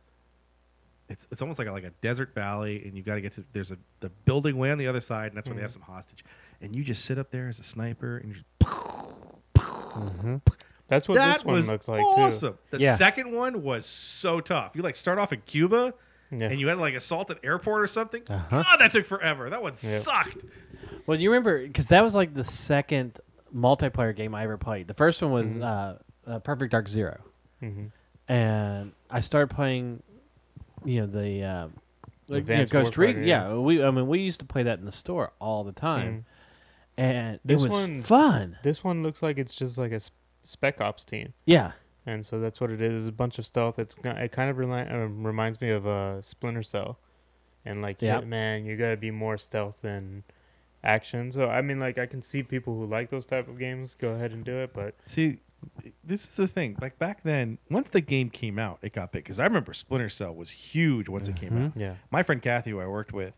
[1.09, 3.43] it's it's almost like a, like a desert valley, and you got to get to
[3.53, 5.59] there's a the building way on the other side, and that's when Hmm.
[5.59, 6.23] they have some hostage,
[6.61, 8.41] and you just sit up there as a sniper, and you
[10.87, 12.57] That's what that this one looks like awesome.
[12.71, 12.95] The Yeah.
[12.95, 14.71] second one was so tough.
[14.75, 15.93] You like start off in Cuba.
[16.31, 16.49] Yeah.
[16.49, 18.21] and you had to like assault an airport or something.
[18.29, 18.61] Uh-huh.
[18.61, 19.49] God, that took forever.
[19.49, 19.97] That one Yeah.
[19.97, 20.45] sucked.
[21.07, 23.19] Well, you remember because that was like the second
[23.55, 24.87] multiplayer game I ever played.
[24.87, 25.63] The first one was Mhm.
[25.63, 27.19] uh, uh, Perfect Dark Zero,
[27.59, 27.87] hmm
[28.27, 30.03] and I started playing,
[30.85, 31.71] you know, the uh, like,
[32.27, 33.23] you know, Advanced Ghost Warfighter, Recon.
[33.23, 33.47] yeah.
[33.49, 36.25] Yeah, we I mean we used to play that in the store all the time,
[36.97, 38.57] and This it was one- fun.
[38.63, 40.11] This one looks like it's just like a s-
[40.43, 41.71] spec ops team, Yeah,
[42.05, 43.07] and so that's what it is.
[43.07, 43.79] A bunch of stealth.
[43.79, 46.99] It's ki- it kind of reli- uh, reminds me of uh, Splinter Cell,
[47.65, 48.21] and like Yeah.
[48.21, 50.23] man, you gotta be more stealth than
[50.83, 51.31] action.
[51.31, 54.09] So I mean, like I can see people who like those type of games go
[54.11, 55.39] ahead and do it, but See,
[56.03, 56.77] this is the thing.
[56.81, 59.23] Like back then, once the game came out, it got big.
[59.23, 61.73] Because I remember Splinter Cell was huge once it came out.
[61.75, 63.33] yeah, My friend Kathy, who I worked with,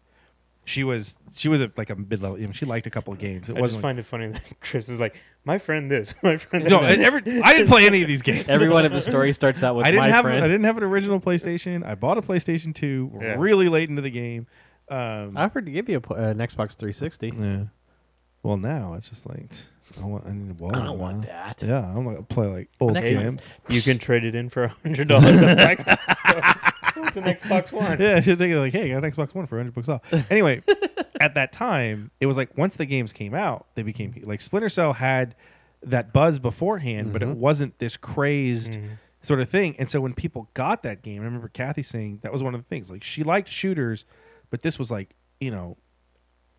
[0.64, 2.40] she was she was a, like a mid level.
[2.40, 3.50] You know, she liked a couple of games.
[3.50, 3.82] It I just wasn't.
[3.82, 6.82] find it funny that Chris is like my friend this, my friend like, that.
[6.82, 8.46] no, I, every, I didn't play any of these games.
[8.48, 10.44] every one of the stories starts out with I didn't my have friend.
[10.44, 11.84] I didn't have an original PlayStation.
[11.86, 13.36] I bought a PlayStation Two Yeah.
[13.40, 14.46] really late into the game.
[14.90, 17.32] Um, I offered to give you a, pl- uh, an Xbox 360.
[17.40, 17.64] yeah.
[18.44, 19.50] Well, now it's just like
[20.02, 20.26] I want.
[20.28, 20.76] I need a wallet.
[20.78, 21.62] I don't want that.
[21.66, 23.44] Yeah, I'm gonna play like old next games.
[23.70, 25.40] you can trade it in for a hundred dollars.
[25.40, 25.48] so
[27.04, 28.00] it's an Xbox One.
[28.00, 30.02] Yeah, I should think like, hey, I got an Xbox One for 100 bucks off.
[30.32, 30.62] Anyway,
[31.20, 34.70] at that time, it was like once the games came out, they became like Splinter
[34.70, 35.36] Cell had
[35.84, 37.36] that buzz beforehand, but it Mhm.
[37.38, 38.90] wasn't this crazed Mhm.
[39.24, 39.76] sort of thing.
[39.80, 42.62] And so when people got that game, I remember Kathy saying that was one of
[42.62, 42.92] the things.
[42.92, 44.06] Like she liked shooters,
[44.52, 45.78] but this was like, you know,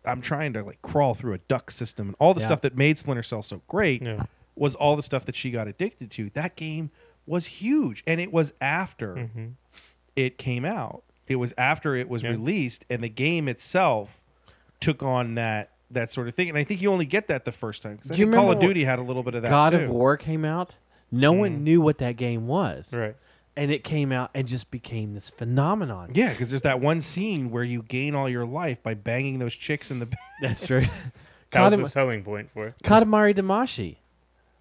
[0.05, 2.47] I'm trying to like crawl through a duck system and all the Yeah.
[2.47, 4.25] stuff that made Splinter Cell so great Yeah.
[4.55, 6.29] was all the stuff that she got addicted to.
[6.31, 6.91] That game
[7.25, 9.47] was huge, and it was after hmm
[10.15, 11.03] it came out.
[11.27, 12.29] It was after it was Yeah.
[12.31, 14.19] released, and the game itself
[14.79, 16.49] took on that that sort of thing.
[16.49, 17.97] And I think you only get that the first time.
[17.99, 19.49] 'cause I Do you think Call of Duty had a little bit of that.
[19.49, 19.77] God too.
[19.77, 20.75] of War came out.
[21.11, 21.37] No Mm.
[21.37, 23.15] one knew what that game was, Right.
[23.55, 26.11] And it came out and just became this phenomenon.
[26.13, 29.53] Yeah, because there's that one scene where you gain all your life by banging those
[29.55, 30.07] chicks in the.
[30.41, 30.85] That's true.
[31.51, 32.73] That was the selling point for it.
[32.83, 33.97] Katamari Damacy.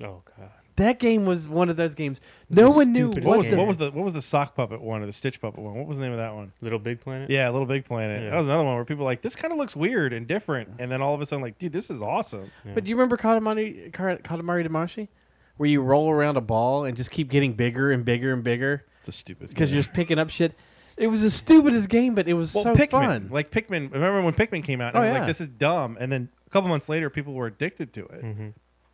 [0.02, 0.50] Oh god.
[0.76, 2.20] That game was one of those games.
[2.50, 3.54] It's No one knew stupidest What what was, game.
[3.56, 5.74] the, what was the what was the sock puppet one or the stitch puppet one?
[5.74, 6.52] What was the name of that one?
[6.60, 7.30] Little Big Planet.
[7.30, 8.24] Yeah, Little Big Planet.
[8.24, 8.30] Yeah.
[8.30, 10.68] That was another one where people were like this kind of looks weird and different,
[10.78, 12.50] and then all of a sudden like, dude, this is awesome.
[12.66, 12.72] Yeah.
[12.74, 15.08] But do you remember Katamari Ka- Katamari Damacy,
[15.56, 18.84] where you roll around a ball and just keep getting bigger and bigger and bigger
[19.00, 19.76] It's a stupid because game.
[19.76, 20.54] you're just picking up shit?
[20.98, 23.28] It was the stupidest game, but it was well, so Pikmin, fun.
[23.30, 23.92] like Pikmin.
[23.92, 24.88] Remember when Pikmin came out?
[24.94, 25.18] And Oh, it was yeah.
[25.20, 28.20] like this is dumb, and then a couple months later, people were addicted to it.
[28.20, 28.48] hmm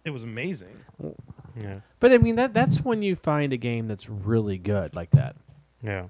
[0.04, 0.76] It was amazing.
[1.60, 1.80] Yeah.
[1.98, 5.34] But I mean that that's when you find a game that's really good like that.
[5.82, 6.06] Yeah.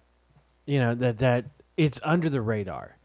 [0.66, 1.46] You know that that
[1.78, 2.97] it's under the radar.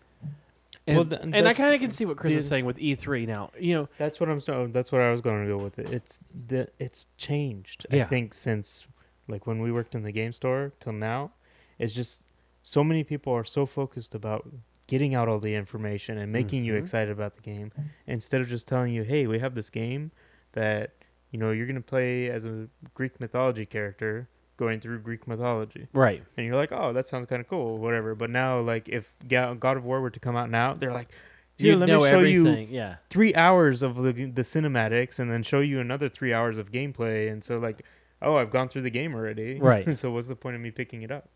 [0.85, 3.25] And, Well, th- and I kind of can see what Chris is saying with E3
[3.25, 3.51] now.
[3.57, 4.71] You know, That's what I'm.
[4.71, 5.89] That's what I was going to go with it.
[5.91, 6.67] It's the.
[6.79, 7.85] It's changed.
[7.91, 8.85] I think since
[9.29, 11.31] like when we worked in the game store till now,
[11.79, 12.23] it's just
[12.63, 14.49] so many people are so focused about
[14.87, 16.79] getting out all the information and making you Mhm.
[16.79, 17.71] excited about the game
[18.05, 20.11] instead of just telling you, "Hey, we have this game
[20.51, 20.91] that
[21.31, 24.27] you know you're gonna play as a Greek mythology character."
[24.57, 26.23] Going through Greek mythology, right?
[26.37, 29.55] and you're like, "Oh, that sounds kind of cool, whatever." But now, like, if Ga-
[29.55, 31.09] God of War were to come out now, they're like,
[31.57, 32.49] "Here, You let me show you.
[32.69, 32.97] Yeah.
[33.09, 37.31] three hours of the, the cinematics and then show you another three hours of gameplay
[37.31, 37.81] and so like
[38.21, 39.97] oh i've gone through the game already Right.
[40.01, 41.29] so what's the point of me picking it up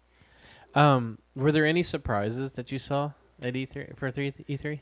[0.75, 3.11] Um, were there any surprises that you saw
[3.43, 4.79] at E3 for three E3?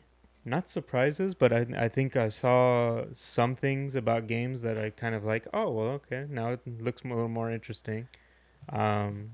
[0.47, 5.15] not surprises but i i think i saw some things about games that i kind
[5.15, 8.07] of like oh well okay now it looks a little more interesting
[8.69, 9.31] um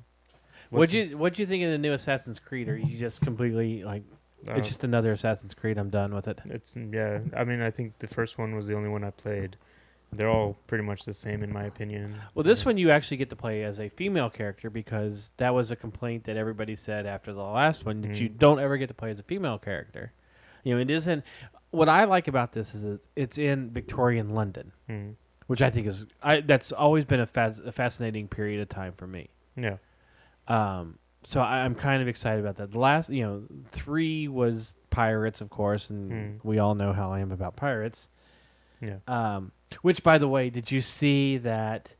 [0.70, 2.70] What'd you What'd you think of the new Assassin's Creed?
[2.70, 4.04] Or you just completely like
[4.48, 5.78] uh, it's just another Assassin's Creed?
[5.78, 6.40] I'm done with it.
[6.46, 9.58] it's yeah i mean i think the first one was the only one i played
[10.14, 12.66] they're all pretty much the same in my opinion Well, this Yeah.
[12.68, 16.24] one you actually get to play as a female character because that was a complaint
[16.26, 18.38] that everybody said after the last one that you Mm.
[18.38, 20.12] don't ever get to play as a female character.
[20.66, 21.24] You know, it isn't.
[21.72, 25.16] What I like about this is it's, it's in Victorian London, Mm.
[25.52, 28.93] Which I think is I that's always been a, fas- a fascinating period of time
[28.93, 29.30] for me.
[29.58, 29.78] yeah
[30.47, 32.72] Um, so I, I'm kind of excited about that.
[32.72, 36.39] The last, you know, three was pirates, of course, and Mm.
[36.43, 38.08] we all know how I am about pirates.
[38.82, 41.93] yeah Um, which, by the way, did you see that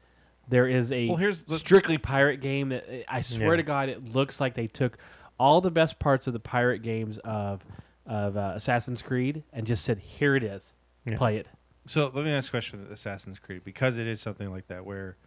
[0.47, 3.56] there is a Well, here's the- strictly pirate game that I swear Yeah.
[3.58, 4.97] to God, it looks like they took
[5.38, 7.66] all the best parts of the pirate games of
[8.08, 10.74] of uh, Assassin's Creed and just said, "Here it is,
[11.06, 11.18] Yeah.
[11.18, 11.47] play it."
[11.88, 14.86] So let me ask a question with Assassin's Creed because it is something like that
[14.86, 15.18] where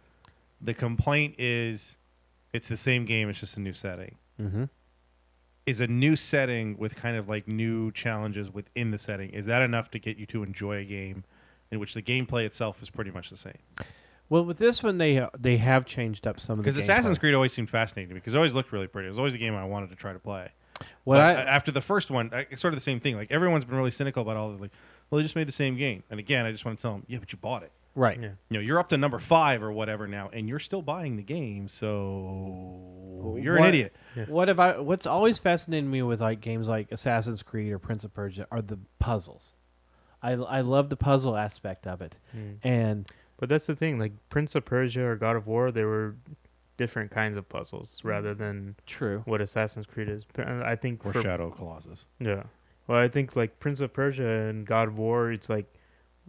[0.61, 1.97] the complaint is
[2.53, 4.15] it's the same game, it's just a new setting.
[4.39, 4.63] Mm-hmm.
[5.65, 9.61] Is a new setting with kind of like new challenges within the setting, is that
[9.61, 11.23] enough to get you to enjoy a game
[11.71, 13.57] in which the gameplay itself is pretty much the same?
[14.29, 17.17] Well, with this one, they uh, they have changed up some of the Because Assassin's.
[17.17, 19.07] Creed always seemed fascinating to me because it always looked really pretty.
[19.07, 20.49] It was always a game I wanted to try to play.
[21.03, 23.15] What But I after the first one, I- it's sort of the same thing.
[23.15, 24.71] Like everyone's been really cynical about all the like,
[25.09, 26.03] well, they just made the same game.
[26.09, 27.71] And again, I just want to tell them, yeah, but you bought it.
[27.95, 28.19] right.
[28.19, 28.29] Yeah.
[28.49, 31.23] You know, you're up to number five or whatever now, and you're still buying the
[31.23, 31.69] game.
[31.69, 33.95] So you're What- an idiot.
[34.27, 34.79] What have I?
[34.79, 38.61] What's always fascinated me with like games like Assassin's Creed or Prince of Persia are
[38.61, 39.53] the puzzles.
[40.21, 42.57] I I love the puzzle aspect of it, Mm.
[42.63, 43.99] and But that's the thing.
[43.99, 46.15] Like Prince of Persia or God of War, they were
[46.77, 49.21] different kinds of puzzles rather than true.
[49.25, 50.25] what Assassin's Creed is.
[50.37, 52.05] Uh, I think Or for- Shadow of Colossus.
[52.19, 52.43] Yeah.
[52.87, 55.65] Well, I think like Prince of Persia and God of War, it's like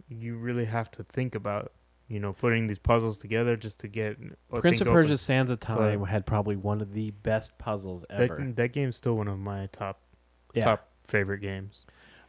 [0.09, 1.71] you really have to think about,
[2.07, 4.17] you know, putting these puzzles together just to get
[4.51, 4.87] Prince of.
[4.87, 8.37] Persia: Sands of Time But- had probably one of the best puzzles ever.
[8.37, 9.99] That, that game's still one of my top
[10.53, 10.65] yeah.
[10.65, 11.85] top favorite games.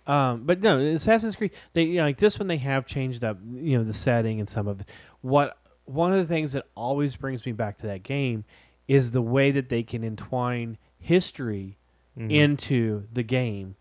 [0.06, 1.50] Um, but no, Assassin's Creed.
[1.74, 2.48] They you know, like this one.
[2.48, 4.88] They have changed up, you know, the setting and some of it.
[5.20, 8.44] What one of the things that always brings me back to that game
[8.86, 11.76] is the way that they can entwine history
[12.18, 12.30] Mhm.
[12.30, 13.76] into the game,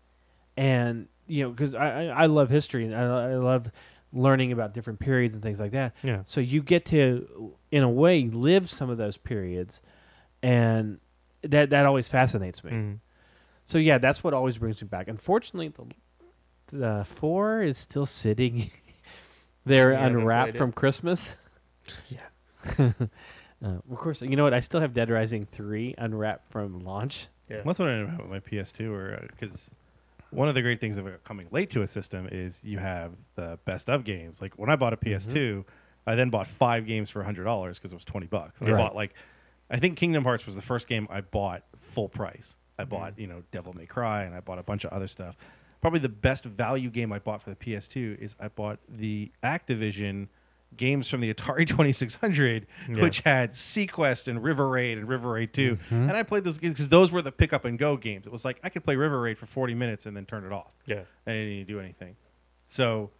[0.58, 3.02] and you know, because I, I I love history and I,
[3.32, 3.70] I love
[4.12, 5.94] learning about different periods and things like that.
[6.02, 6.22] yeah.
[6.24, 9.80] So you get to, in a way, live some of those periods,
[10.42, 10.98] and
[11.42, 12.70] that that always fascinates me.
[12.72, 12.98] Mhm.
[13.66, 15.08] So yeah, that's what always brings me back.
[15.08, 18.70] Unfortunately, the, the four is still sitting
[19.66, 20.58] there You haven't unwrapped played it?
[20.58, 21.36] from Christmas.
[22.10, 22.92] Yeah.
[23.60, 24.54] Uh, of course, you know what?
[24.54, 27.26] I still have Dead Rising three unwrapped from launch.
[27.50, 27.62] Yeah.
[27.66, 29.68] That's what I have with my PS2, or because
[30.30, 33.58] one of the great things of coming late to a system is you have the
[33.64, 34.40] best of games.
[34.40, 35.32] Like when I bought a mm-hmm.
[35.32, 35.64] PS2,
[36.06, 38.60] I then bought five games for hundred dollars because it was twenty bucks.
[38.60, 39.14] And I bought like,
[39.70, 42.56] I think Kingdom Hearts was the first game I bought full price.
[42.78, 42.90] I mm-hmm.
[42.90, 45.36] bought you know Devil May Cry and I bought a bunch of other stuff.
[45.80, 50.26] Probably the best value game I bought for the PS2 is I bought the Activision
[50.76, 53.02] games from the Atari 2600, Yeah.
[53.02, 55.78] which had Seaquest and River Raid and River Raid 2.
[55.90, 58.26] And I played those games because those were the pick up and go games.
[58.26, 60.52] It was like I could play River Raid for 40 minutes and then turn it
[60.52, 60.70] off.
[60.86, 61.00] Yeah.
[61.26, 62.14] I didn't need to do anything.
[62.68, 63.10] So,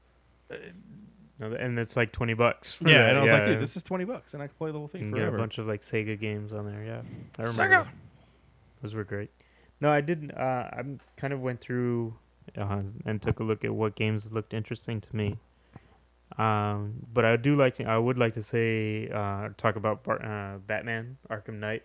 [1.40, 2.72] No, And it's like twenty bucks.
[2.72, 4.56] for yeah, that, and I was like, dude, this is 20 bucks and I can
[4.56, 6.82] play the whole thing get a bunch of like Sega games on there.
[6.84, 7.02] Yeah,
[7.38, 7.62] I remember.
[7.84, 7.88] Sega!
[8.82, 9.30] Those were great.
[9.80, 10.32] No, I didn't.
[10.32, 10.82] Uh, I
[11.16, 12.14] kind of went through
[12.56, 15.38] uh, and took a look at what games looked interesting to me.
[16.38, 17.80] Um, but I do like.
[17.80, 21.82] I would like to say uh, talk about Bar- uh, Batman Arkham Knight.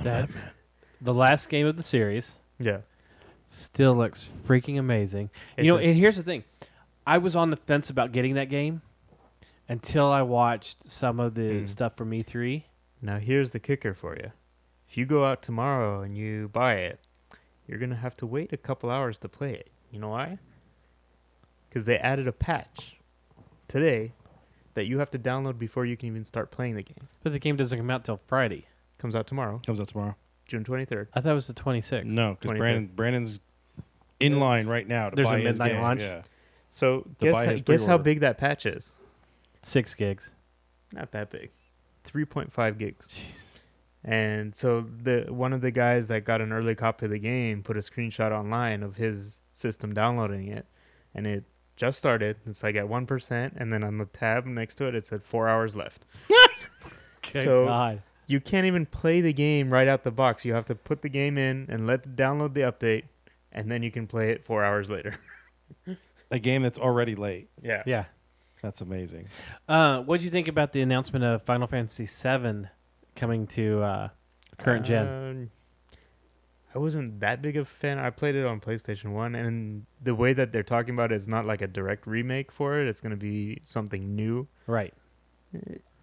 [0.00, 0.30] That
[1.00, 2.78] the last game of the series Yeah,
[3.48, 5.30] still looks freaking amazing.
[5.56, 5.86] It you know, does.
[5.88, 6.44] and here's the thing:
[7.06, 8.82] I was on the fence about getting that game
[9.68, 11.68] until I watched some of the Mm.
[11.68, 12.64] stuff from E E3.
[13.00, 14.30] Now here's the kicker for you.
[14.88, 17.00] If you go out tomorrow and you buy it,
[17.66, 19.70] you're gonna have to wait a couple hours to play it.
[19.90, 20.38] You know why?
[21.68, 22.96] Because they added a patch
[23.68, 24.12] today
[24.74, 27.08] that you have to download before you can even start playing the game.
[27.22, 28.66] But the game doesn't come out till Friday.
[28.98, 30.16] Comes out tomorrow, Comes out tomorrow.
[30.46, 31.08] June 23rd.
[31.14, 32.04] I thought it was the 26th.
[32.04, 32.58] No, because 23rd.
[32.58, 33.40] Brandon, Brandon's
[34.20, 35.82] in line right now to There's buy a his midnight game.
[35.82, 36.00] launch?
[36.00, 36.22] Yeah.
[36.68, 38.02] So guess buy how, his guess how pre-order.
[38.04, 38.94] big that patch is?
[39.62, 40.30] Six gigs.
[40.92, 41.50] Not that big.
[42.06, 43.18] 3.5 gigs.
[44.04, 47.62] And so the one of the guys that got an early copy of the game
[47.62, 50.66] put a screenshot online of his system downloading it,
[51.14, 51.44] and it
[51.76, 52.36] just started.
[52.46, 55.24] It's like at one percent, and then on the tab next to it, it said
[55.24, 56.04] four hours left.
[57.32, 58.02] Good so God.
[58.26, 60.44] you can't even play the game right out the box.
[60.44, 63.04] You have to put the game in and let it download the update,
[63.52, 65.16] and then you can play it four hours later.
[66.30, 67.50] A game that's already late.
[67.62, 67.82] Yeah.
[67.84, 68.04] Yeah.
[68.62, 69.26] That's amazing.
[69.68, 72.68] Uh, what would you think about the announcement of Final Fantasy VII
[73.16, 74.08] coming to uh,
[74.56, 75.50] current gen?
[76.74, 77.98] I wasn't that big of a fan.
[77.98, 81.28] I played it on PlayStation One, and the way that they're talking about it is
[81.28, 82.88] not like a direct remake for it.
[82.88, 84.48] It's going to be something new.
[84.66, 84.94] Right.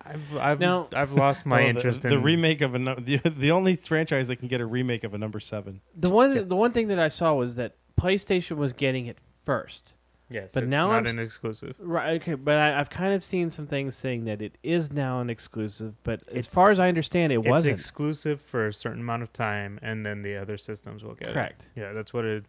[0.05, 2.79] I've I've Now- I've lost my Well, oh, the- interest the, in remake of a
[2.79, 5.81] nu- the the only franchise that can get a remake of a number seven.
[5.95, 9.93] The one the one thing that I saw was that PlayStation was getting it first.
[10.31, 11.75] Yes, but it's now not I'm an exclusive.
[11.79, 12.21] Right.
[12.21, 12.35] Okay.
[12.35, 15.95] But I, I've kind of seen some things saying that it is now an exclusive.
[16.03, 17.79] But as far as I understand, it It's wasn't.
[17.79, 21.33] exclusive for a certain amount of time, and then the other systems will get it.
[21.33, 21.65] Correct.
[21.75, 21.79] it.
[21.81, 22.45] Yeah, that's what it.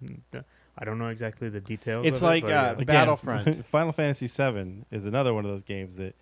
[0.78, 2.06] I don't know exactly the details.
[2.06, 2.70] It's of it, like, but uh, yeah.
[2.72, 3.66] Again, Battlefront.
[3.70, 6.14] Final Fantasy VII is another one of those games that,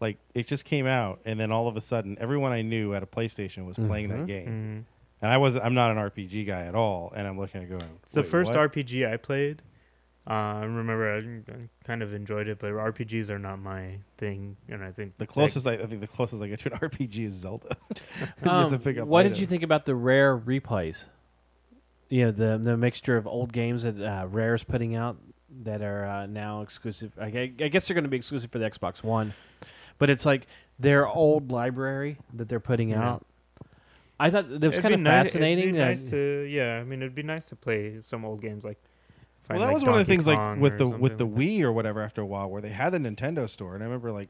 [0.00, 3.02] like, it just came out, and then all of a sudden, everyone I knew at
[3.02, 4.18] a PlayStation was playing Mhm.
[4.20, 4.84] that game, Mhm.
[5.22, 7.82] and I was I'm not an RPG guy at all, and I'm looking at going.
[8.02, 9.62] It's the first what?" RPG I played.
[10.28, 14.56] Uh, I remember I, I kind of enjoyed it, but RPGs are not my thing,
[14.68, 16.78] and I think The that- closest I, I think the closest I get to an
[16.90, 17.76] RPG is Zelda.
[18.20, 19.40] You have Um, to pick up what did items.
[19.40, 21.04] you think about the rare replays?
[22.10, 25.16] You know, the the mixture of old games that uh, Rare's putting out
[25.62, 27.12] that are uh, now exclusive.
[27.20, 29.32] I, gue- I guess they're going to be exclusive for the Xbox One,
[29.98, 30.46] but it's like
[30.78, 33.08] their old library that they're putting Yeah.
[33.08, 33.26] out.
[34.18, 35.74] I thought that was It'd kind be of ni- it'd be fascinating.
[35.76, 36.78] that, nice to yeah.
[36.78, 38.78] I mean, it'd be nice to play some old games like.
[39.48, 41.26] Well, find, that like, was one of the Donkey things like with the with the
[41.26, 43.86] like Wii or whatever after a while where they had the Nintendo store and I
[43.86, 44.28] remember like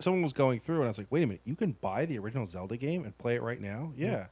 [0.00, 2.18] someone was going through and I was like, "Wait a minute, you can buy the
[2.18, 4.26] original Zelda game and play it right now?" Yeah.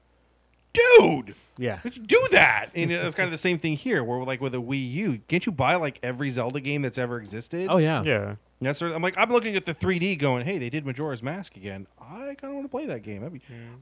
[0.73, 1.77] Dude, yeah.
[1.77, 2.69] How'd do that?
[2.75, 5.45] And it's kind of the same thing here, where like with a Wii U, can't
[5.47, 7.69] you buy like every Zelda game that's ever existed?
[7.71, 8.03] Oh yeah.
[8.03, 8.29] Yeah.
[8.29, 10.85] And that's sort of, I'm like, I'm looking at the 3D, going, "Hey, they did
[10.85, 11.87] Majora's Mask again.
[12.09, 13.23] I kind of want to play that game.
[13.23, 13.41] That'd be,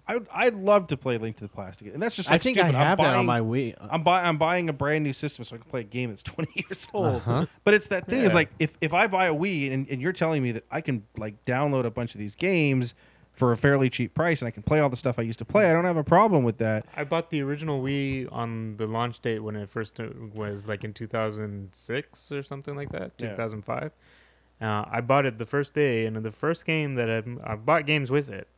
[0.09, 2.39] I would, I'd love to play Link to the Past again." And that's just I
[2.39, 2.75] think stupid.
[2.75, 3.75] I I'm have that on buying- my Wii.
[3.91, 6.23] I'm buying I'm buying a brand new system so I can play a game that's
[6.25, 7.17] 20 years old.
[7.17, 7.47] Uh-huh.
[7.65, 10.13] But it's that thing is like if, if I buy a Wii and, and you're
[10.13, 12.95] telling me that I can like download a bunch of these games
[13.33, 15.45] for a fairly cheap price and I can play all the stuff I used to
[15.45, 16.87] play, I don't have a problem with that.
[16.97, 20.07] I bought the original Wii on the launch date when it first uh,
[20.37, 23.35] was like in 2006 or something like that, Yeah.
[24.65, 24.85] 2005.
[24.87, 27.87] Uh, I bought it the first day, and the first game that I, I bought
[27.87, 28.49] games with it,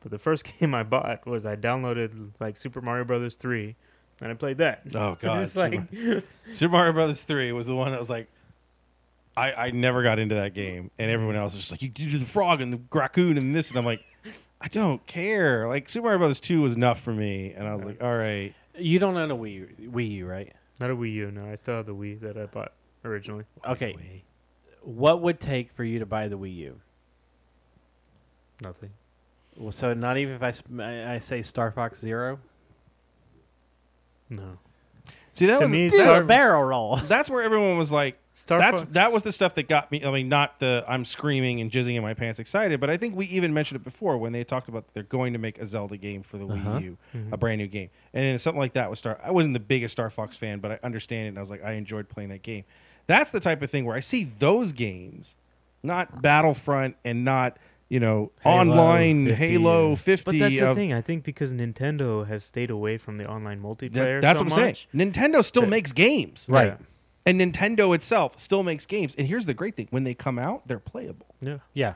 [0.00, 3.74] but the first game I bought was I downloaded like Super Mario Brothers 3,
[4.20, 4.82] and I played that.
[4.94, 5.42] Oh god.
[5.42, 8.28] it's Super, like Super Mario Brothers 3 was the one that was like
[9.36, 12.18] I, I never got into that game and everyone else was just like you do
[12.18, 14.04] the frog and the raccoon and this and I'm like
[14.60, 15.66] I don't care.
[15.68, 18.54] Like Super Mario Brothers 2 was enough for me and I was like, "All right,
[18.78, 20.52] You don't own a Wii Wii U, right?
[20.78, 21.30] not a Wii U.
[21.32, 22.72] No, I still have the Wii that I bought
[23.04, 23.44] originally.
[23.66, 24.22] Okay.
[24.84, 26.80] What would take for you to buy the Wii U?
[28.60, 28.90] Nothing.
[29.56, 32.38] Well, so not even if I, sp- I I say Star Fox Zero.
[34.30, 34.58] No.
[35.32, 36.96] See that To was me, Do Star, a barrel roll.
[37.08, 38.92] that's where everyone was like Star that's Fox.
[38.94, 40.04] that was the stuff that got me.
[40.04, 43.16] I mean, not the I'm screaming and jizzing in my pants excited, but I think
[43.16, 45.96] we even mentioned it before when they talked about they're going to make a Zelda
[45.96, 46.70] game for the Uh-huh.
[46.78, 46.98] Wii U,
[47.32, 49.20] a brand new game, and then something like that was Star.
[49.22, 51.28] I wasn't the biggest Star Fox fan, but I understand it.
[51.30, 52.64] and I was like, I enjoyed playing that game.
[53.06, 55.36] That's the type of thing where I see those games,
[55.82, 57.56] not Battlefront and not
[57.90, 60.24] you know Halo online 50 Halo or- fifty.
[60.24, 60.92] But that's the thing.
[60.92, 64.20] I think because Nintendo has stayed away from the online that- multiplayer.
[64.20, 65.12] that's so what I'm much, saying.
[65.12, 66.66] Nintendo still that- makes games, Right.
[66.66, 66.76] Yeah.
[67.26, 69.14] and Nintendo itself still makes games.
[69.18, 71.26] And here's the great thing: when they come out, they're playable.
[71.42, 71.58] Yeah.
[71.74, 71.94] Yeah.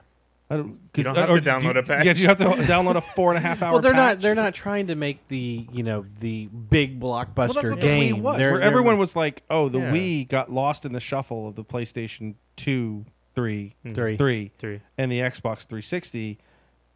[0.51, 2.07] I don't, You don't have or to download you, a patch.
[2.07, 3.73] Yeah, you have to download a four and a half hour.
[3.75, 4.21] Well, they're not.
[4.23, 7.87] They're not trying to make the you know the big Well, blockbuster that's what the
[7.87, 8.17] game.
[8.17, 9.93] Wii was, They're- where they're- everyone was like, "Oh, the Yeah.
[9.93, 13.05] Wii got lost in the shuffle of the PlayStation Two,
[13.35, 14.17] Three, three.
[14.17, 14.81] Three, Three.
[14.97, 16.39] and the Xbox 360,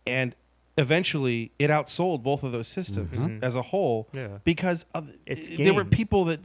[0.06, 0.34] and
[0.78, 3.42] eventually it outsold both of those systems Mhm.
[3.44, 4.38] as a whole Yeah.
[4.44, 6.40] because of, It's there were people that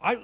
[0.00, 0.18] I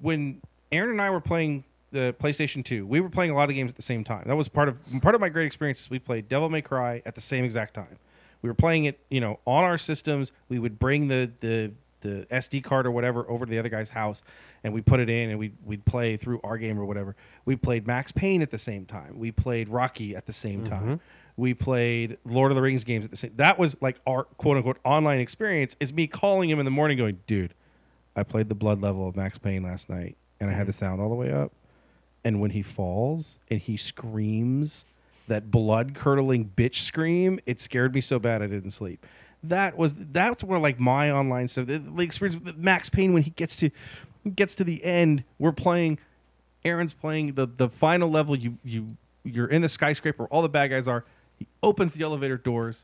[0.00, 0.40] when
[0.72, 3.70] Aaron and I were playing the PlayStation 2, we were playing a lot of games
[3.70, 4.24] at the same time.
[4.26, 5.90] That was part of part of my great experiences.
[5.90, 7.98] We played Devil May Cry at the same exact time.
[8.42, 10.32] We were playing it, you know, on our systems.
[10.48, 13.90] We would bring the the the SD card or whatever over to the other guy's
[13.90, 14.22] house,
[14.64, 17.16] and we put it in, and we we'd play through our game or whatever.
[17.44, 19.18] We played Max Payne at the same time.
[19.18, 20.70] We played Rocky at the same mm-hmm.
[20.70, 21.00] time.
[21.36, 23.32] We played Lord of the Rings games at the same.
[23.36, 25.76] That was like our quote unquote online experience.
[25.80, 27.54] Is me calling him in the morning, going, "Dude,
[28.16, 30.68] I played the blood level of Max Payne last night, and I had mm-hmm.
[30.68, 31.52] the sound all the way up.
[32.24, 34.84] And when he falls and he screams
[35.28, 39.06] that blood curdling bitch scream, it scared me so bad I didn't sleep.
[39.42, 43.30] That was that's where like my online stuff, the, the experience Max Payne when he
[43.30, 43.70] gets to
[44.36, 45.98] gets to the end, we're playing.
[46.62, 48.36] Aaron's playing the the final level.
[48.36, 48.88] You you
[49.24, 50.26] you're in the skyscraper.
[50.26, 51.04] All the bad guys are.
[51.38, 52.82] He opens the elevator doors.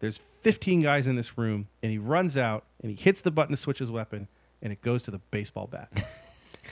[0.00, 3.56] There's 15 guys in this room, and he runs out and he hits the button
[3.56, 4.28] to switch his weapon,
[4.60, 5.90] and it goes to the baseball bat.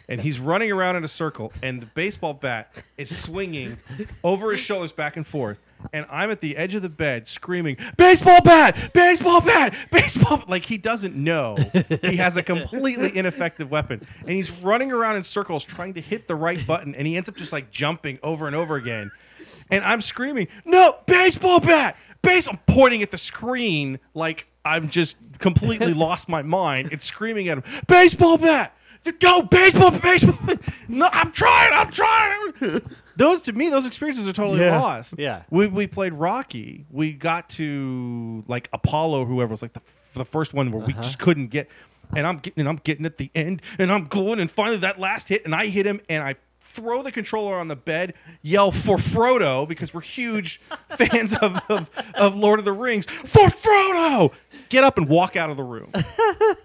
[0.09, 3.79] and he's running around in a circle, and the baseball bat is swinging
[4.25, 5.59] over his shoulders back and forth.
[5.93, 8.93] And I'm at the edge of the bed screaming, "Baseball bat!
[8.93, 9.75] Baseball bat!
[9.91, 11.57] Baseball!" Like he doesn't know
[12.03, 16.29] he has a completely ineffective weapon, and he's running around in circles trying to hit
[16.29, 19.11] the right button, and he ends up just like jumping over and over again.
[19.71, 21.97] And I'm screaming, "No, baseball bat!
[22.23, 26.91] Base!" I'm pointing at the screen like I'm just completely lost my mind.
[26.93, 28.77] It's screaming at him, "Baseball bat!"
[29.19, 30.57] Go baseball, baseball.
[30.89, 31.73] No, I'm trying.
[31.73, 32.81] I'm trying.
[33.17, 34.81] Those to me, those experiences are totally Yeah.
[34.81, 35.15] lost.
[35.19, 35.43] Yeah.
[35.51, 36.87] We we played Rocky.
[36.91, 39.83] We got to like Apollo, whoever was like the
[40.15, 41.03] the first one where we uh-huh.
[41.03, 41.69] just couldn't get.
[42.15, 45.01] And I'm getting and I'm getting at the end, and I'm going, and finally that
[45.01, 48.71] last hit, and I hit him, and I throw the controller on the bed, yell
[48.71, 50.59] for Frodo because we're huge
[50.97, 53.07] fans of, of of Lord of the Rings.
[53.07, 54.33] For Frodo,
[54.73, 55.93] get up and walk out of the room.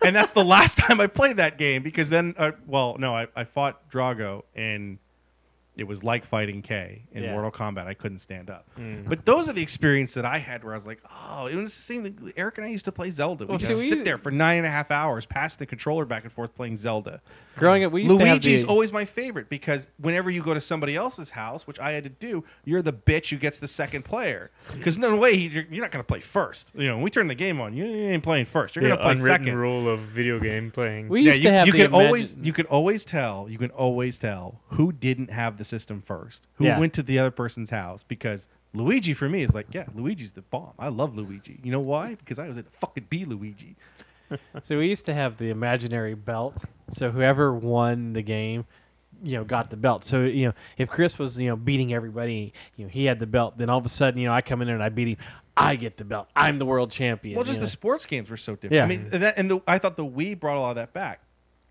[0.02, 3.28] And that's the last time I played that game because then, uh, well, no, I,
[3.36, 4.98] I fought Drago and
[5.78, 7.32] it was like fighting K in Yeah.
[7.34, 7.86] Mortal Kombat.
[7.88, 8.66] I couldn't stand up.
[8.78, 9.08] Mm.
[9.08, 11.00] But those are the experience that I had where I was like,
[11.30, 12.04] oh, it was the same.
[12.04, 12.34] thing.
[12.36, 13.46] Eric and I used to play Zelda.
[13.46, 16.04] We Well, just we- sit there for nine and a half hours, passing the controller
[16.06, 17.22] back and forth playing Zelda.
[17.58, 20.96] Growing up, we used Luigi's the, always my favorite because whenever you go to somebody
[20.96, 24.52] else's house, which I had to do, you're the bitch who gets the second player.
[24.78, 26.70] Because no way you're, you're not going to play first.
[26.76, 28.76] You know, when we turn the game on, you ain't playing first.
[28.76, 29.58] You're going to play unwritten second.
[29.58, 31.10] rule of video game playing.
[31.10, 33.48] we Yeah, used you, to have you the can imagine- always you can always tell
[33.50, 36.80] you can always tell who didn't have the system first, who Yeah.
[36.80, 40.42] went to the other person's house because Luigi for me is like yeah Luigi's the
[40.42, 40.74] bomb.
[40.80, 41.60] I love Luigi.
[41.64, 42.16] You know why?
[42.16, 43.76] Because I was at fucking B Luigi.
[44.64, 46.58] So we used to have the imaginary belt.
[46.90, 48.66] So whoever won the game,
[49.24, 50.04] you know, got the belt.
[50.04, 53.26] So you know, if Chris was you know beating everybody, you know, he had the
[53.26, 53.58] belt.
[53.58, 55.18] Then all of a sudden, you know, I come in there and I beat him.
[55.56, 56.28] I get the belt.
[56.36, 57.36] I'm the world champion.
[57.38, 58.74] Well, just you the sports games were so different.
[58.74, 58.84] Yeah.
[58.84, 60.92] I mean and that and the, I thought the Wii brought a lot of that
[60.94, 61.22] back.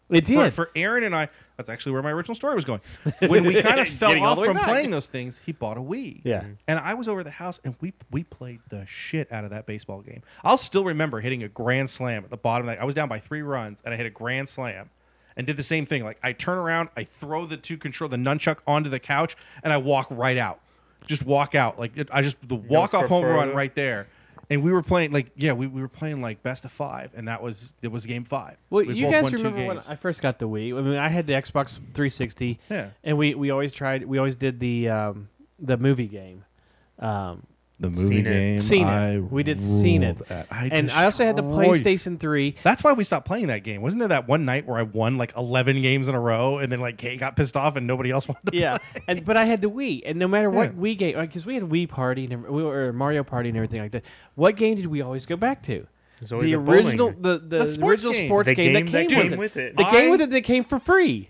[0.09, 0.55] it For, did.
[0.55, 2.81] for Aaron and I, that's actually where my original story was going.
[3.21, 4.67] When we kind of fell Getting all off the way from back.
[4.67, 6.21] playing those things, he bought a Wii.
[6.25, 6.41] Yeah.
[6.41, 6.53] Mm-hmm.
[6.69, 9.51] And I was over at the house, and we we played the shit out of
[9.51, 10.23] that baseball game.
[10.45, 12.69] I'll still remember hitting a grand slam at the bottom.
[12.69, 12.83] Of that.
[12.83, 14.91] I was down by three runs, and I hit a grand slam,
[15.37, 16.05] and did the same thing.
[16.05, 19.73] Like I turn around, I throw the two control the nunchuck onto the couch, and
[19.73, 20.61] I walk right out.
[21.07, 21.79] Just walk out.
[21.79, 24.09] Like it, I just the walk off for home run right there.
[24.49, 27.27] And we were playing like yeah, we, we were playing like best of five, and
[27.29, 28.57] that was it was game five.
[28.71, 29.79] well, We you guys remember when.
[29.79, 30.77] I first got the Wii?
[30.77, 32.61] I mean, I had the Xbox 360.
[32.71, 32.91] Yeah.
[33.03, 34.05] And we, we always tried.
[34.05, 35.29] We always did the um,
[35.59, 36.45] the movie game.
[36.99, 37.45] Um,
[37.79, 38.31] The movie Seen it.
[38.31, 39.21] game, Seen it.
[39.31, 40.17] We did Seen it.
[40.51, 42.55] and I also had the destroyed- PlayStation 3.
[42.63, 43.83] That's why we stopped playing that game.
[43.83, 46.73] Wasn't there that one night where I won like 11 games in a row and
[46.73, 49.45] then like Kate got pissed off and nobody else wanted to yeah, and but I
[49.45, 50.81] had the Wii, and no matter what Yeah.
[50.81, 53.83] Wii game, because we had Wii Party and every- we were Mario Party and everything
[53.83, 54.05] like that.
[54.37, 55.87] What game did we always go back to?
[56.19, 56.85] There's always The a bowling.
[56.87, 58.29] original, the the, The sports original game.
[58.29, 59.65] sports The game, game that that came, came with, with it.
[59.73, 59.77] it.
[59.77, 61.29] The I- game with it that came for free.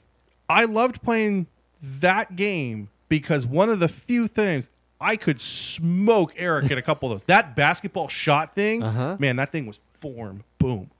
[0.49, 1.49] I loved playing
[1.83, 4.69] that game because one of the few things
[5.01, 7.25] I could smoke Eric in a couple of those.
[7.27, 9.17] That basketball shot thing, Uh-huh.
[9.19, 10.45] man, that thing was form.
[10.59, 10.91] Boom.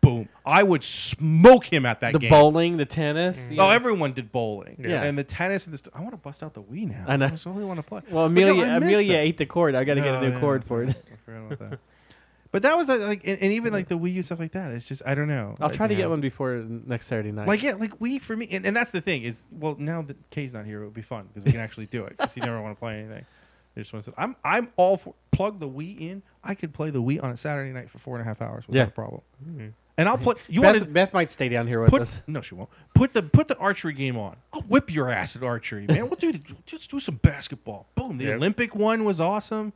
[0.00, 0.28] Boom.
[0.44, 2.30] I would smoke him at that The game.
[2.30, 3.40] bowling, the tennis.
[3.50, 4.76] you Oh, everyone did bowling.
[4.78, 5.02] Yeah.
[5.02, 7.04] And the tennis and the st- I want to bust out the Wii now.
[7.08, 7.26] I know.
[7.26, 8.02] I just really want to play.
[8.08, 9.18] well, But no, Amelia, Amelia that.
[9.22, 9.74] ate the cord.
[9.74, 10.96] I got to get a new yeah, cord I for it.
[12.60, 12.86] Forgot about that.
[12.86, 14.72] But that was uh, like, and, and even like the Wii U stuff like that.
[14.72, 15.54] It's just I don't know.
[15.60, 16.10] I'll Like, try to you get know.
[16.10, 17.48] one before next Saturday night.
[17.48, 20.16] Like yeah, like Wii for me, and, and that's the thing is, well, now that
[20.30, 22.40] Kay's not here, it would be fun because we can actually do it because he
[22.40, 23.24] never want to play anything.
[23.74, 24.14] He just wants to.
[24.16, 26.22] I'm I'm all for plug the Wii in.
[26.42, 28.66] I could play the Wii on a Saturday night for four and a half hours
[28.66, 28.86] without Yeah.
[28.86, 29.20] a problem.
[29.98, 30.34] And I'll play.
[30.48, 32.02] You Beth, want Beth might stay down here with put?
[32.02, 32.22] us.
[32.26, 32.68] No, she won't.
[32.94, 34.36] Put the put the archery game on.
[34.52, 36.08] I'll whip your ass at archery, man.
[36.10, 36.32] We'll do
[36.66, 37.86] just do some basketball.
[37.94, 38.18] Boom.
[38.18, 38.34] The Yeah.
[38.34, 39.72] Olympic one was awesome.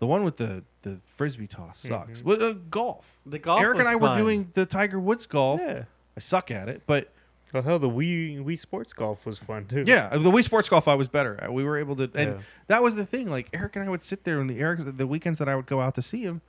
[0.00, 2.22] The one with the the frisbee toss sucks.
[2.22, 3.06] But uh, golf.
[3.26, 5.60] The golf Eric and was I were doing the Tiger Woods golf.
[5.62, 5.84] Yeah.
[6.16, 7.12] I suck at it, but
[7.52, 9.82] Oh hell, the Wii Wii Sports Golf was fun too.
[9.86, 11.52] yeah, the Wii Sports Golf I was better at.
[11.52, 12.38] We were able to, and Yeah.
[12.68, 13.28] that was the thing.
[13.28, 15.66] Like Eric and I would sit there on the Eric the weekends that I would
[15.66, 16.42] go out to see him,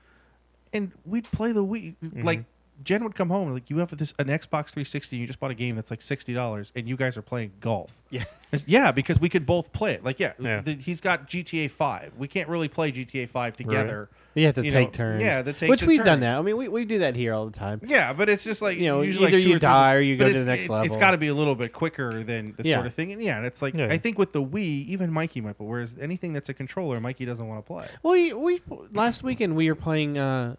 [0.71, 1.95] and we'd play the Wii.
[2.03, 2.21] Mm-hmm.
[2.21, 2.43] Like
[2.83, 5.15] Jen would come home like you have this an Xbox 360.
[5.17, 7.91] You just bought a game that's like sixty dollars, and you guys are playing golf.
[8.09, 8.23] Yeah.
[8.51, 10.03] It's- yeah, because we could both play it.
[10.03, 10.59] Like yeah, Yeah.
[10.59, 12.11] the- he's got GTA Five.
[12.17, 14.09] We can't really play GTA Five together.
[14.35, 15.23] You have to you take know, turns.
[15.23, 16.37] yeah, to take Which the we've done that.
[16.37, 17.79] I mean, we, we do that here all the time.
[17.85, 20.01] Yeah, but it's just like You know, usually either like you or three- die or
[20.01, 20.85] you but go to the next it's, level.
[20.85, 22.75] It's got to be a little bit quicker than the Yeah.
[22.75, 23.13] sort of thing.
[23.13, 23.85] And yeah, and it's like Yeah.
[23.89, 25.57] I think with the Wii, even Mikey might.
[25.57, 27.87] But whereas anything that's a controller, Mikey doesn't want to play.
[28.03, 30.57] Well, we, we last weekend we were playing uh,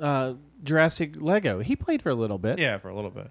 [0.00, 1.60] uh, Jurassic Lego.
[1.60, 2.58] He played for a little bit.
[2.58, 3.30] Yeah, for a little bit.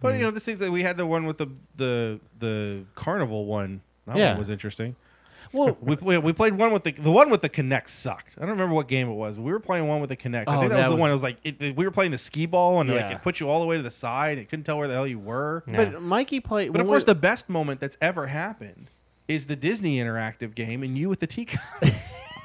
[0.00, 3.46] But you know, the things that we had the one with the the the carnival
[3.46, 3.80] one.
[4.06, 4.30] That Yeah.
[4.30, 4.96] one was interesting.
[5.52, 8.34] Well, We, we, we played one with the the one with the Kinect sucked.
[8.36, 9.36] I don't remember what game it was.
[9.36, 10.44] but We were playing one with the Kinect.
[10.46, 11.10] I Oh, think that, that was the was- one.
[11.10, 13.10] It was like it, we were playing the skee ball and like Yeah.
[13.16, 14.38] it put you all the way to the side.
[14.38, 15.62] It couldn't tell where the hell you were.
[15.66, 16.70] but Mikey played.
[16.72, 18.90] But of when course, we- the best moment that's ever happened
[19.26, 22.16] is the Disney interactive game and you with the teacups.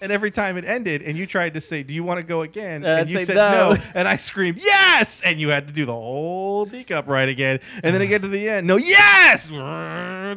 [0.00, 2.42] and every time it ended, and you tried to say, "Do you want to go
[2.42, 3.70] again?" Uh, and you said no.
[3.74, 3.82] no.
[3.94, 7.94] and I screamed, "Yes!" And you had to do the whole teacup right again, and
[7.94, 9.50] then it get to the end, no, yes.
[9.54, 10.34] uh,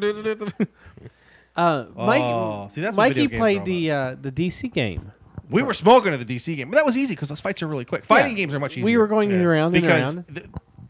[1.95, 5.11] Mike, Oh, see, that's what Mikey video games are played the uh, the DC game.
[5.49, 7.67] we were smoking at the DC game, but that was easy because those fights are
[7.67, 8.05] really quick.
[8.05, 8.37] Fighting Yeah.
[8.43, 8.85] games are much easier.
[8.85, 9.37] We were going Yeah.
[9.37, 10.25] around and because around.
[10.35, 10.47] th-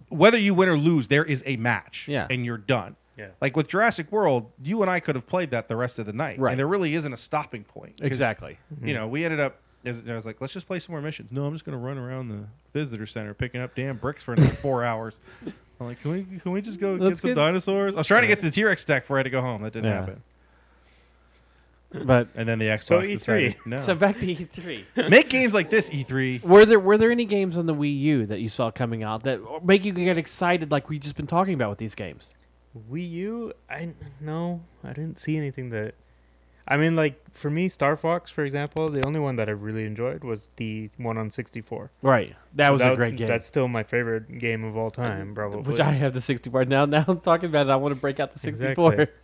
[0.10, 2.28] whether you win or lose, there is a match, Yeah.
[2.30, 2.96] and you're done.
[3.18, 3.28] Yeah.
[3.42, 6.14] Like with Jurassic World, you and I could have played that the rest of the
[6.14, 6.52] night, Right.
[6.52, 7.98] and there really isn't a stopping point.
[7.98, 8.58] 'Cause, Exactly.
[8.82, 9.58] You know, we ended up.
[9.86, 11.32] I was, I was like, let's just play some more missions.
[11.32, 14.34] No, I'm just going to run around the visitor center picking up damn bricks for
[14.34, 15.20] another four hours.
[15.46, 17.94] I'm like, can we can we just go Let's get some get- dinosaurs?
[17.96, 19.42] I was trying to get to the T Rex deck before I had to go
[19.42, 19.62] home.
[19.64, 20.00] That didn't Yeah.
[20.00, 20.24] happen.
[22.06, 23.08] But And then the Xbox So E3.
[23.08, 23.78] decided, no.
[23.80, 24.84] so back to E3.
[25.10, 26.42] Make games like this, E E3.
[26.44, 29.24] Were there were there any games on the Wii U that you saw coming out
[29.24, 32.32] that make you get excited like we've just been talking about with these games?
[32.92, 35.96] Wii U, I no, I didn't see anything that.
[36.66, 39.86] I mean, like for me, Star Fox, for example, the only one that I really
[39.86, 41.92] enjoyed was the one on 64.
[42.02, 42.36] Right.
[42.56, 43.28] That was a That great game.
[43.28, 45.70] That's still my favorite game of all time, probably.
[45.70, 46.66] which I have the 64.
[46.66, 47.70] Now, now I'm talking about it.
[47.70, 48.94] I want to break out the 64.
[48.94, 49.16] Exactly.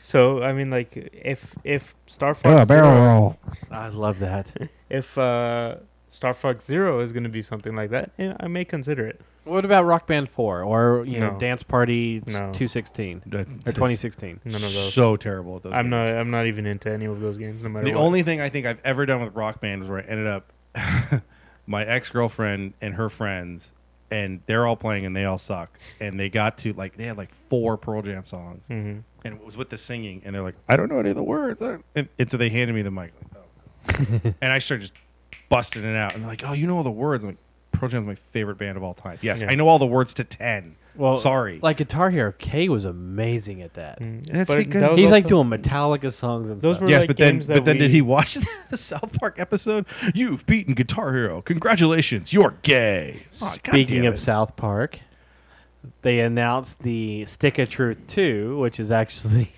[0.00, 3.38] So I mean, like if if Star Fox Zero, roll.
[3.70, 4.70] I love that.
[4.90, 5.76] if uh,
[6.10, 9.20] Star Fox Zero is going to be something like that, I may consider it.
[9.48, 12.40] What about Rock Band 4 or, you know, Dance Party s- No.
[12.52, 14.40] 216 or Or 2016?
[14.44, 14.92] None of those.
[14.92, 15.56] So terrible.
[15.56, 15.90] At those I'm games.
[15.90, 16.08] not.
[16.08, 17.62] I'm not even into any of those games.
[17.62, 18.00] No matter The what.
[18.02, 20.52] only thing I think I've ever done with Rock Band was where I ended up
[21.66, 23.72] my ex girlfriend and her friends,
[24.10, 25.78] and they're all playing and they all suck.
[26.00, 29.02] And they got to like they had like four Pearl Jam songs, Mhm.
[29.24, 31.22] and it was with the singing, and they're like, I don't know any of the
[31.22, 33.12] words, I don't-" and, and so they handed me the mic,
[33.86, 34.34] like, oh.
[34.40, 34.92] and I started just
[35.48, 37.24] busting it out, and they're like, Oh, you know all the words?
[37.24, 37.38] I'm like,
[37.72, 39.18] Pearl Jam's my favorite band of all time.
[39.22, 39.50] Yes, Yeah.
[39.50, 40.74] I know all the words to ten.
[40.96, 41.60] Well, Sorry.
[41.62, 44.00] Like Guitar Hero, K was amazing at that.
[44.00, 46.82] Mm, That's but because that was He's like also- doing Metallica songs and Those stuff.
[46.82, 48.34] were yes, like but then games that but then did we- he watch
[48.70, 49.86] the South Park episode?
[50.12, 51.40] You've beaten Guitar Hero.
[51.42, 53.22] Congratulations, you're gay.
[53.28, 54.16] Speaking damn of it.
[54.18, 54.98] South Park,
[56.02, 59.52] they announced the Stick of Truth 2, which is actually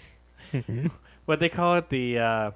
[1.24, 2.50] what they call it the uh,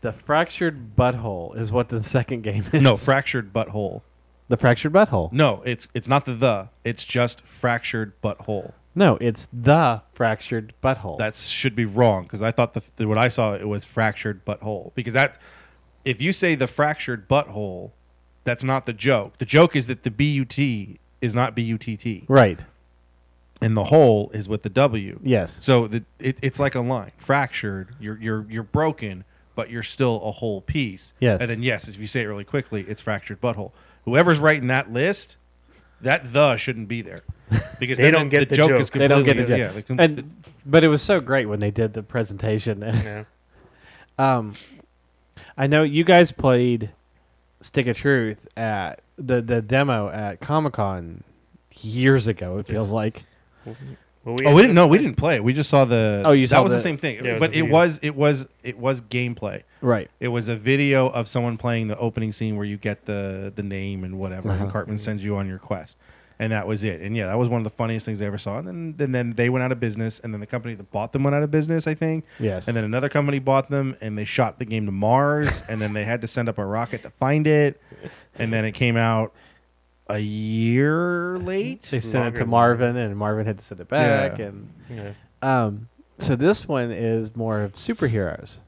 [0.00, 2.82] the fractured butthole is what the second game is.
[2.82, 4.02] no fractured butthole.
[4.48, 5.32] The fractured butthole.
[5.32, 6.68] No, it's it's not the the.
[6.84, 8.72] It's just fractured butthole.
[8.94, 11.18] No, it's the fractured butthole.
[11.18, 14.44] That should be wrong because I thought the, the what I saw it was fractured
[14.44, 15.38] butthole because that
[16.04, 17.92] if you say the fractured butthole,
[18.44, 19.38] that's not the joke.
[19.38, 22.64] The joke is that the B U T is not B U T T right.
[23.60, 25.20] and the hole is with the W.
[25.22, 25.58] Yes.
[25.60, 27.12] So the it, it's like a line.
[27.18, 31.12] Fractured, you're you're you're broken, but you're still a whole piece.
[31.20, 31.40] Yes.
[31.40, 33.72] And then yes, if you say it really quickly, it's fractured butthole.
[34.08, 35.36] Whoever's writing that list,
[36.00, 37.20] that the shouldn't be there.
[37.78, 38.80] Because They don't the, get the joke joke.
[38.80, 39.74] is They don't get the completely- joke.
[39.74, 42.80] Yeah, they com- And but it was so great when they did the presentation.
[42.82, 43.24] Yeah.
[44.18, 44.54] um,
[45.56, 46.90] I know you guys played
[47.60, 51.24] Stick of Truth at the the demo at Comic Con
[51.80, 52.58] years ago.
[52.58, 53.22] It feels like.
[54.24, 54.70] Well, Oh, we didn't.
[54.72, 55.44] up No, we didn't play it.
[55.44, 56.22] We just saw the.
[56.26, 57.24] Oh, you saw that was the, the- same thing.
[57.24, 57.72] Yeah, it but a it video.
[57.72, 59.62] was it was it was gameplay.
[59.80, 60.10] Right.
[60.20, 63.62] It was a video of someone playing the opening scene where you get the the
[63.62, 64.64] name and whatever, Uh-huh.
[64.64, 65.96] and Cartman sends you on your quest,
[66.38, 67.00] and that was it.
[67.00, 68.58] And yeah, that was one of the funniest things I ever saw.
[68.58, 71.12] And then and then they went out of business, and then the company that bought
[71.12, 72.24] them went out of business, I think.
[72.40, 72.66] Yes.
[72.68, 75.92] And then another company bought them, and they shot the game to Mars, and then
[75.94, 77.80] they had to send up a rocket to find it,
[78.36, 79.32] and then it came out
[80.08, 81.82] a year late.
[81.90, 84.38] They sent it to Marvin, and Marvin had to send it back.
[84.38, 84.44] Yeah.
[84.46, 85.12] And Yeah.
[85.42, 88.58] um, so this one is more of superheroes.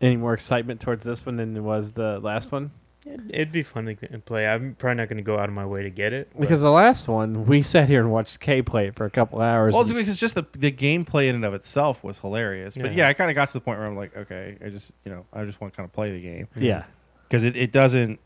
[0.00, 2.70] Any more excitement towards this one than it was the last one?
[3.04, 4.46] It'd, it'd be fun to play.
[4.46, 6.28] I'm probably not going to go out of my way to get it.
[6.32, 9.10] but- Because the last one, we sat here and watched K play it for a
[9.10, 9.72] couple hours.
[9.72, 12.76] Well, it's because just the the gameplay in and of itself was hilarious.
[12.76, 12.98] But Yeah.
[12.98, 15.10] yeah, I kind of got to the point where I'm like, okay, I just you
[15.12, 16.84] know I just want to kind of play the game yeah.
[17.28, 18.20] because it, it doesn't.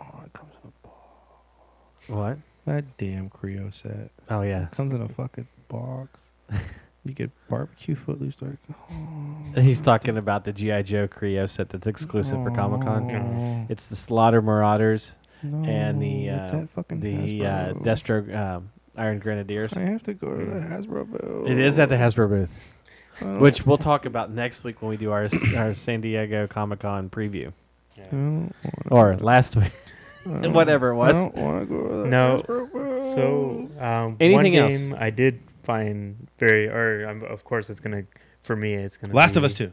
[0.00, 2.38] Oh, it comes in a What?
[2.66, 4.10] that damn Kre-O set.
[4.28, 4.64] Oh yeah.
[4.64, 6.20] It comes in a fucking box.
[7.04, 8.34] you get barbecue footloose.
[8.40, 13.06] Like, He's talking about the GI Joe Kre-O set that's exclusive for Comic Con.
[13.06, 19.72] no, It's the Slaughter Marauders no, and the uh, the uh, Destro um, Iron Grenadiers.
[19.72, 21.48] I have to go to the Hasbro booth.
[21.48, 25.10] It is at the Hasbro booth, which we'll talk about next week when we do
[25.12, 27.52] our our San Diego Comic Con preview,
[27.96, 28.48] Yeah.
[28.90, 31.10] Or last week, wanna- I whatever it was.
[31.10, 33.14] I don't want to go to No, Hasbro.
[33.14, 34.78] So um, Anything one else?
[34.78, 38.04] game I did find very, or um, of course it's gonna
[38.42, 39.72] for me it's gonna Last of Us Two.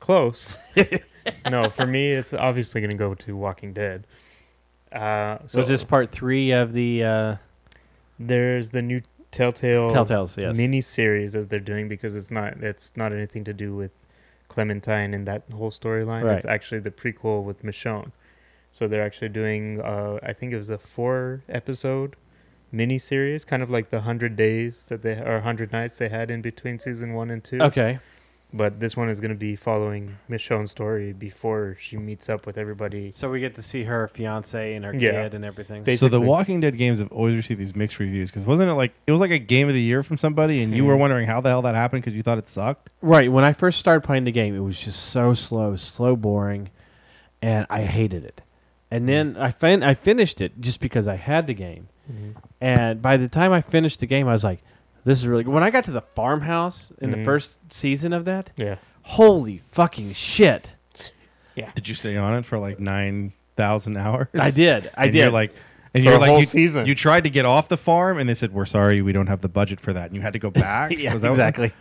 [0.00, 0.56] close.
[1.50, 4.06] no, for me it's obviously gonna go to Walking Dead.
[4.92, 7.36] Uh, so was this part three of the uh,
[8.18, 9.02] there's the new
[9.32, 10.36] Telltale Telltales?
[10.40, 10.56] Yes.
[10.56, 13.90] mini series as they're doing because it's not it's not anything to do with
[14.48, 16.22] Clementine and that whole storyline.
[16.22, 16.36] Right.
[16.36, 18.12] It's actually the prequel with Michonne.
[18.74, 22.16] So they're actually doing uh, I think it was a four episode
[22.72, 26.28] mini series, kind of like the hundred days that they or hundred nights they had
[26.28, 27.58] in between season one and two.
[27.60, 28.00] Okay.
[28.52, 32.58] But this one is going to be following Michonne's story before she meets up with
[32.58, 33.10] everybody.
[33.10, 35.22] So we get to see her fiance and her Yeah.
[35.22, 35.84] kid and everything.
[35.84, 38.74] They- So the Walking Dead games have always received these mixed reviews because wasn't it
[38.74, 40.98] like it was like a game of the year from somebody and you were Mhm.
[40.98, 42.90] wondering how the hell that happened because you thought it sucked.
[43.02, 43.30] Right.
[43.30, 46.70] When I first started playing the game, it was just so slow, slow, boring,
[47.40, 48.40] and I hated it.
[48.90, 51.88] And then I fin- I finished it just because I had the game.
[52.60, 54.60] And by the time I finished the game, I was like,
[55.04, 55.52] "This is really." Good.
[55.52, 57.24] When I got to the farmhouse in the Mhm.
[57.24, 58.76] first season of that, Yeah.
[59.02, 60.70] holy fucking shit!
[61.56, 61.70] Yeah.
[61.74, 64.26] Did you stay on it for like nine thousand hours?
[64.34, 64.90] I did.
[64.96, 65.20] I And did.
[65.20, 65.54] You're like,
[65.94, 66.84] and you're like, whole you, season.
[66.86, 69.40] you tried to get off the farm and they said, "We're sorry, we don't have
[69.40, 70.90] the budget for that," and you had to go back.
[70.90, 71.72] yeah, Was that exactly.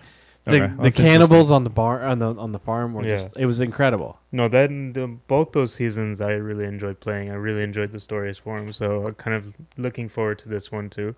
[0.45, 3.15] The, Okay, the cannibals on the bar on the on the farm were Yeah.
[3.15, 4.19] just it was incredible.
[4.31, 7.29] No, that the, both those seasons I really enjoyed playing.
[7.31, 10.71] I really enjoyed the stories for them, so I'm kind of looking forward to this
[10.71, 11.15] one too.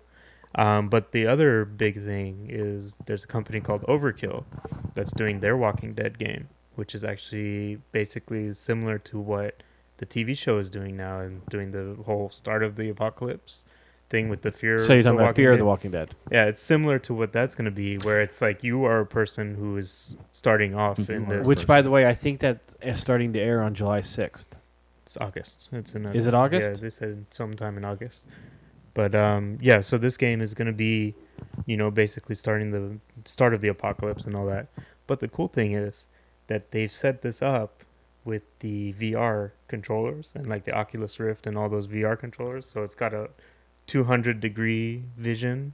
[0.54, 4.44] Um, but the other big thing is there's a company called Overkill
[4.94, 9.62] that's doing their Walking Dead game, which is actually basically similar to what
[9.98, 13.64] the TV show is doing now and doing the whole start of the apocalypse
[14.08, 14.78] thing with the fear.
[14.82, 15.60] So you're of the talking about Walking Fear of Dead.
[15.60, 16.14] the Walking Dead.
[16.30, 19.06] Yeah, it's similar to what that's going to be, where it's like you are a
[19.06, 21.46] person who is starting off in You are a this.
[21.46, 24.56] Which, by the way, I think that's starting to air on July sixth.
[25.02, 25.68] It's August.
[25.72, 26.06] It's in.
[26.06, 26.70] Is it August?
[26.70, 28.26] Yeah, they said sometime in August.
[28.94, 31.14] But um, yeah, so this game is gonna be,
[31.66, 34.68] you know, basically starting the start of the apocalypse and all that.
[35.06, 36.06] But the cool thing is
[36.46, 37.84] that they've set this up
[38.24, 42.66] with the VR controllers and like the Oculus Rift and all those VR controllers.
[42.66, 43.28] So it's got a
[43.86, 45.72] 200 degree vision.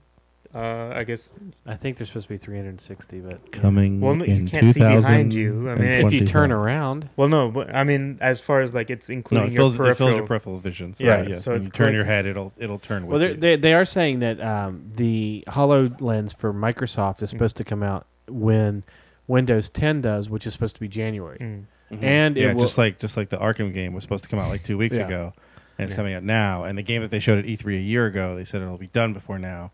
[0.55, 1.39] Uh, I guess.
[1.65, 4.03] I think they're supposed to be 360, but Coming.
[4.03, 5.71] Well, no, you in can't see behind you.
[5.71, 8.91] I mean, if you turn around, Well, no, but I mean, as far as like
[8.91, 10.09] it's no, including it your fills, it peripheral.
[10.11, 10.93] fills your peripheral vision.
[10.93, 13.07] So Yeah, right, yes, so when it's you turn click- your head, it'll it'll turn
[13.07, 13.37] with well, they're, you.
[13.39, 17.33] they they are saying that um, the Hololens for Microsoft is Mm.
[17.33, 18.83] supposed to come out when
[19.27, 21.39] Windows 10 does, which is supposed to be January.
[21.41, 21.65] Mm.
[21.97, 22.03] Mhm.
[22.03, 24.39] and it yeah, will- just like just like the Arkham game was supposed to come
[24.39, 25.07] out like two weeks Yeah.
[25.07, 25.33] ago,
[25.79, 25.97] and it's Yeah.
[25.97, 26.65] coming out now.
[26.65, 28.87] And the game that they showed at E3 a year ago, they said it'll be
[28.89, 29.71] done before now.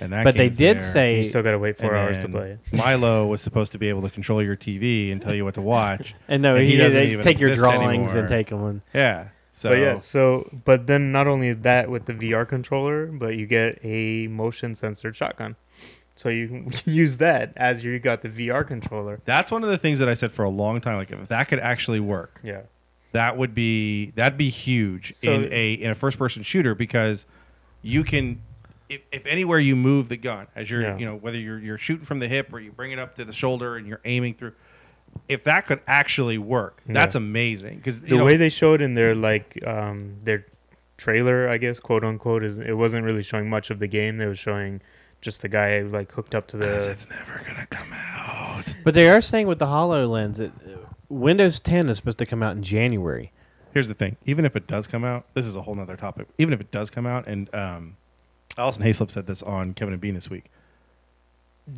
[0.00, 0.80] And that But they did there.
[0.82, 2.58] say You still gotta wait four hours to play it.
[2.72, 5.60] Milo was supposed to be able to control your TV and tell you what to
[5.62, 6.14] watch.
[6.28, 8.18] And no, And he he, doesn't they even take your drawings anymore.
[8.18, 8.64] and take them.
[8.64, 9.28] And, yeah.
[9.54, 13.46] So but yeah, so but then not only that with the VR controller, but you
[13.46, 15.56] get a motion censored shotgun,
[16.16, 19.20] so you use that as you got the VR controller.
[19.26, 20.96] that's one of the things that I said for a long time.
[20.96, 22.62] Like if that could actually work, Yeah,
[23.12, 27.26] that would be that'd be huge So- in a in a first person shooter because
[27.82, 28.40] you can
[28.88, 30.98] if, if anywhere you move the gun as you're Yeah.
[30.98, 33.24] you know whether you're you're shooting from the hip or you bring it up to
[33.24, 34.52] the shoulder and you're aiming through
[35.28, 39.58] if that could actually work that's amazing because the way they showed in their like
[39.66, 40.46] um their
[40.98, 44.18] trailer, I guess quote unquote, is it wasn't really showing much of the game.
[44.18, 44.80] They were showing
[45.20, 46.90] just the guy like hooked up to the.
[46.90, 50.52] it's never gonna come out but they are saying with the HoloLens, it,
[51.12, 53.32] Windows 10 is supposed to come out in January.
[53.74, 56.26] here's the thing even if it does come out this is a whole nother topic
[56.38, 57.96] even if it does come out and um
[58.58, 60.44] alison haislip said this on kevin and bean this week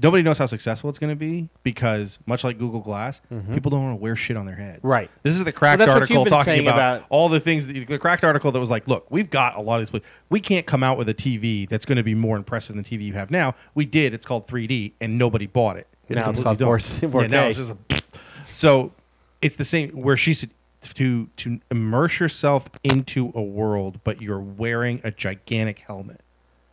[0.03, 3.21] nobody knows how successful it's going to be because much like google glass
[3.53, 5.11] people don't want to wear shit on their heads Right.
[5.23, 7.39] this is the cracked that's what you've article been talking saying about, about- all the
[7.41, 9.91] things that the cracked article that was like look we've got a lot of these
[9.91, 12.83] pla- we can't come out with a tv that's going to be more impressive than
[12.83, 16.31] the tv you have now we did it's called 3d and nobody bought it Now
[16.31, 16.59] it's completely called
[17.03, 17.11] dumb.
[17.11, 17.51] 4- Yeah, now 4K.
[17.51, 18.19] it's just a,
[18.55, 18.93] so
[19.45, 20.51] it's the same where she said
[20.95, 26.21] to to immerse yourself into a world, but you're wearing a gigantic helmet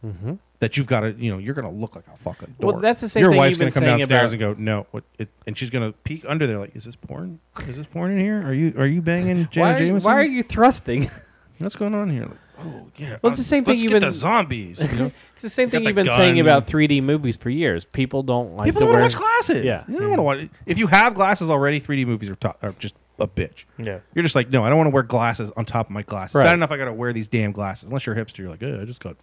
[0.04, 0.34] Mm-hmm.
[0.58, 3.08] that you've got to you know you're gonna look like a fucking Well, that's the
[3.10, 5.04] same Your thing wife's gonna been come downstairs about- and go no, what?
[5.20, 7.40] It, and she's gonna peek under there like, is this porn?
[7.68, 8.42] Is this porn in here?
[8.42, 11.12] Are you are you banging Why are, you, why are you thrusting?
[11.60, 12.26] What's going on here?
[12.26, 13.18] Like, oh yeah.
[13.22, 14.82] Well, it's the same thing let's you've get been- the zombies.
[14.92, 15.12] You know?
[15.34, 17.84] It's the same got thing the you've been saying about 3D movies for years.
[17.86, 19.02] People don't like People to don't wear.
[19.02, 19.66] want to watch glasses.
[19.66, 19.84] Yeah.
[19.88, 20.50] You don't want to watch.
[20.66, 23.66] If you have glasses already, 3D movies are, to- are just a bitch.
[23.78, 26.02] yeah, You're just like, no, I don't want to wear glasses on top of my
[26.02, 26.36] glasses.
[26.36, 26.46] Right.
[26.46, 27.88] Bad enough I got to wear these damn glasses.
[27.90, 29.16] Unless you're a hipster, you're like, yeah, I just got,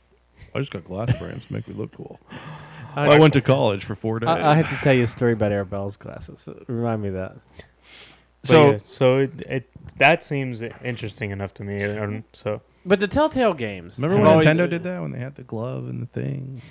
[0.54, 2.18] I just got glass frames to make me look cool.
[2.96, 4.28] I, went to college for four days.
[4.28, 6.48] I, I have to tell you a story about Arabella's glasses.
[6.66, 7.36] Remind me of that.
[8.42, 11.82] But so yeah, so it, it that seems interesting enough to me.
[11.84, 13.98] Um, so But the Telltale games.
[13.98, 16.62] remember have when always- Nintendo did that when they had the glove and the thing?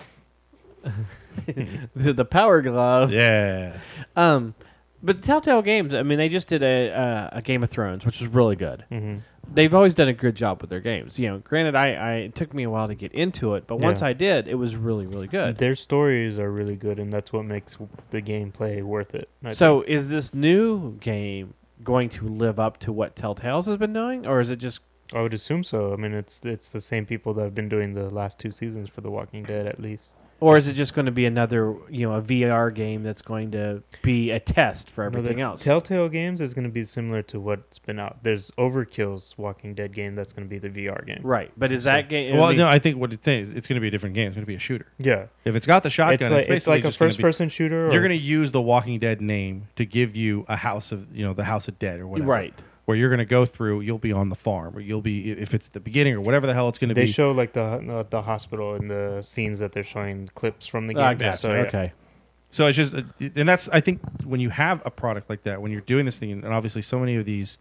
[1.95, 3.11] the, the Power Glove.
[3.13, 3.77] Yeah.
[4.15, 4.55] Um,
[5.03, 5.93] but Telltale Games.
[5.93, 8.85] I mean, they just did a uh, a Game of Thrones, which was really good.
[8.91, 9.21] mhm.
[9.49, 11.17] They've always done a good job with their games.
[11.17, 13.77] You know, granted, I, I it took me a while to get into it, but
[13.79, 15.57] once I did, it was really really good.
[15.57, 17.77] their stories are really good, and that's what makes
[18.09, 19.29] the gameplay worth it.
[19.45, 21.53] I So, is this new game
[21.83, 24.86] going to live up to what Telltale's has been doing, or is it just think.
[25.13, 25.93] I would assume so.
[25.93, 28.89] I mean, it's it's the same people that have been doing the last two seasons
[28.89, 30.15] for The Walking Dead, at least.
[30.39, 33.49] Or is it just going to be another, you know, a VR game that's going
[33.53, 35.63] to be a test for No, the everything else?
[35.63, 38.19] Telltale Games is going to be similar to what's been out.
[38.21, 41.21] There's Overkill's Walking Dead game that's going to be the VR game.
[41.23, 42.37] right, but is that game?
[42.37, 44.27] Well, no, I think what it's saying is it's going to be a different game.
[44.27, 44.85] It's going to be a shooter.
[44.99, 47.13] Yeah, If it's got the shotgun, it's like it's basically like a just gonna be-
[47.13, 47.91] first-person shooter.
[47.91, 51.25] You're going to use the Walking Dead name to give you a house of, you
[51.25, 52.29] know, the House of Dead or whatever.
[52.29, 52.53] right.
[52.87, 55.53] Where you're going to go through, you'll be on the farm, or you'll be if
[55.53, 57.01] it's the beginning or whatever the hell it's going to be.
[57.01, 60.87] They show like the uh, the hospital and the scenes that they're showing clips from
[60.87, 61.03] the game.
[61.03, 61.37] I gotcha.
[61.37, 61.55] So, yeah.
[61.63, 61.91] Okay.
[62.49, 63.01] So it's just, uh,
[63.35, 66.17] and that's I think when you have a product like that, when you're doing this
[66.17, 67.57] thing, and obviously so many of these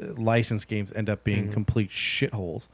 [0.00, 1.52] uh, licensed games end up being Mhm.
[1.52, 2.68] complete shitholes.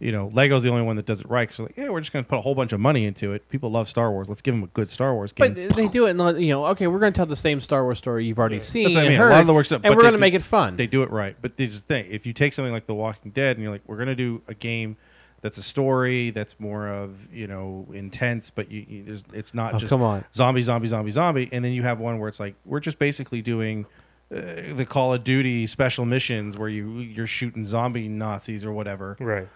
[0.00, 1.46] You know, Lego's the only one that does it right.
[1.46, 3.48] Because like, yeah, we're just going to put a whole bunch of money into it.
[3.50, 4.28] People love Star Wars.
[4.28, 5.54] Let's give them a good Star Wars game.
[5.54, 6.66] But they do it, in, you know.
[6.68, 9.02] Okay, we're going to tell the same Star Wars story you've already seen That's what
[9.02, 9.20] I and mean.
[9.20, 10.34] A heard, lot of the work stuff, and but we're they going to do- make
[10.34, 10.76] it fun.
[10.76, 11.36] they do it right.
[11.40, 13.82] But they just think if you take something like The Walking Dead and you're like,
[13.86, 14.96] we're going to do a game
[15.42, 19.74] that's a story that's more of you know intense, but you, you there's, it's not
[19.74, 20.24] oh, just come on.
[20.34, 23.42] zombie, zombie, zombie, zombie, and then you have one where it's like we're just basically
[23.42, 23.86] doing
[24.34, 29.16] uh, the Call of Duty special missions where you you're shooting zombie Nazis or whatever.
[29.20, 29.48] Right.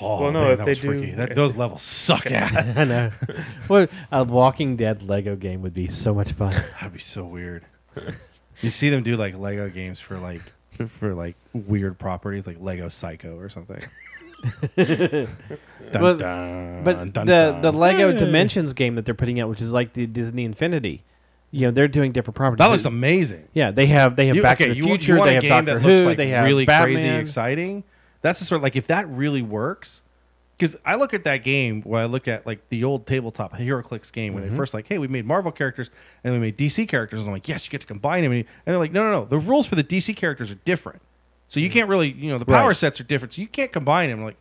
[0.00, 1.10] Oh, Well, no, man, if that they was do- freaky.
[1.12, 2.78] That, if those levels suck ass.
[2.78, 3.10] I know.
[3.68, 6.52] well, a Walking Dead Lego game would be so much fun.
[6.80, 7.64] That'd be so weird.
[8.62, 10.42] you see them do like Lego games for like
[10.98, 13.80] for like weird properties like Lego Psycho or something.
[14.76, 15.28] dun,
[15.94, 17.60] Well, dun, But dun, the dun.
[17.60, 18.18] the Lego Hey.
[18.18, 21.02] Dimensions game that they're putting out, which is like the Disney Infinity,
[21.50, 22.58] you know, they're doing different properties.
[22.64, 23.48] that looks amazing.
[23.52, 25.16] Yeah, they have they have You- Back okay, to the you, Future.
[25.16, 25.88] you they have Doctor that Who.
[25.88, 26.94] looks like they have really Batman.
[26.94, 27.84] crazy exciting.
[28.22, 30.02] That's the sort of like if that really works.
[30.58, 34.12] Because I look at that game where I look at like the old tabletop HeroClix
[34.12, 34.52] game when Mm-hmm.
[34.52, 35.88] they first like, hey, we made Marvel characters
[36.22, 38.44] and we made DC characters, and I'm like, yes, you get to combine them, and
[38.66, 41.00] they're like, no, no, no, the rules for the DC characters are different,
[41.48, 42.76] so you can't really, you know, the power Right.
[42.76, 44.18] sets are different, so you can't combine them.
[44.18, 44.36] I'm like,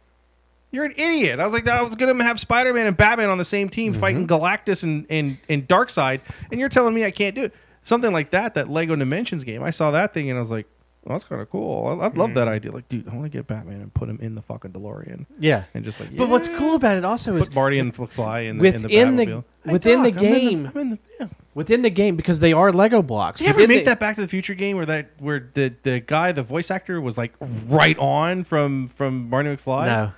[0.71, 1.39] you're an idiot.
[1.39, 3.93] I was like, I was gonna have Spider Man and Batman on the same team
[3.93, 6.19] fighting Galactus and and and Darkseid,
[6.51, 7.53] and you're telling me I can't do it.
[7.83, 9.63] Something like that, that Lego Dimensions game.
[9.63, 10.67] I saw that thing and I was like,
[11.03, 11.87] well, that's kind of cool.
[11.87, 12.51] I, I love that mm.
[12.51, 12.71] idea.
[12.71, 15.63] Like, dude, I want to get Batman and put him in the fucking DeLorean Yeah.
[15.73, 16.15] and just like.
[16.15, 18.87] But what's cool about it also is Put Marty and Fly in the in the
[18.87, 19.43] within the, Batmobile.
[19.63, 21.27] Hey, within the Doc, I'm in game, I'm in the, yeah.
[21.53, 23.39] within the game because they are Lego blocks.
[23.39, 25.49] Did you ever within make the- that Back to the Future game where that where
[25.53, 27.33] the the guy, the voice actor, was like
[27.67, 29.85] right on from from Marty McFly?
[29.85, 30.11] No.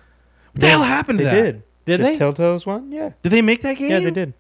[0.53, 1.43] What the hell happened to They that?
[1.43, 1.63] did.
[1.85, 2.17] Did the they?
[2.17, 2.91] Telltale's one?
[2.91, 3.11] Yeah.
[3.21, 3.91] Did they make that game?
[3.91, 4.33] Yeah, they did.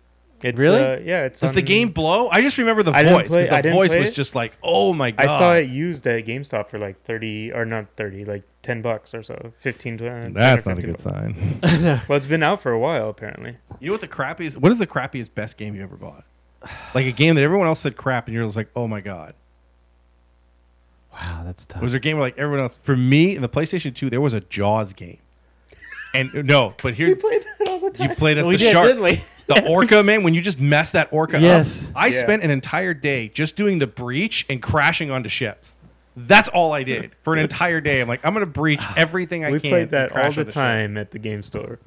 [0.43, 0.81] It's, Really?
[0.83, 1.25] Uh, yeah.
[1.25, 2.27] It's Does the game blow?
[2.29, 3.27] I just remember the I didn't voice.
[3.35, 4.11] 'cause play- the voice was it.
[4.13, 5.25] just like, oh my god!
[5.25, 9.13] I saw it used at GameStop for like thirty or not thirty, like ten bucks
[9.13, 11.03] or so, 15, 20, 10 or 15 bucks.
[11.03, 11.59] sign.
[12.07, 13.57] Well, it's been out for a while apparently.
[13.79, 14.57] you know what the crappiest?
[14.57, 16.23] What is the crappiest best game you ever bought?
[16.93, 19.33] Like a game that everyone else said crap, and you're just like, oh my god.
[21.13, 21.81] Wow, that's tough.
[21.81, 22.77] Was there a game where like everyone else?
[22.83, 25.17] For me, in the PlayStation Two, there was a Jaws game.
[26.13, 28.09] And no, but here's played that all the time.
[28.09, 28.87] you played as we the did, shark.
[28.87, 29.23] didn't we?
[29.53, 31.85] The orca man when you just mess that orca Yes.
[31.89, 32.21] up i Yeah.
[32.23, 35.75] spent an entire day just doing the breach and crashing onto ships
[36.15, 39.47] that's all i did for an entire day i'm like i'm gonna breach everything i
[39.47, 39.53] can.
[39.53, 41.79] we can played and that all the onto time at the game store.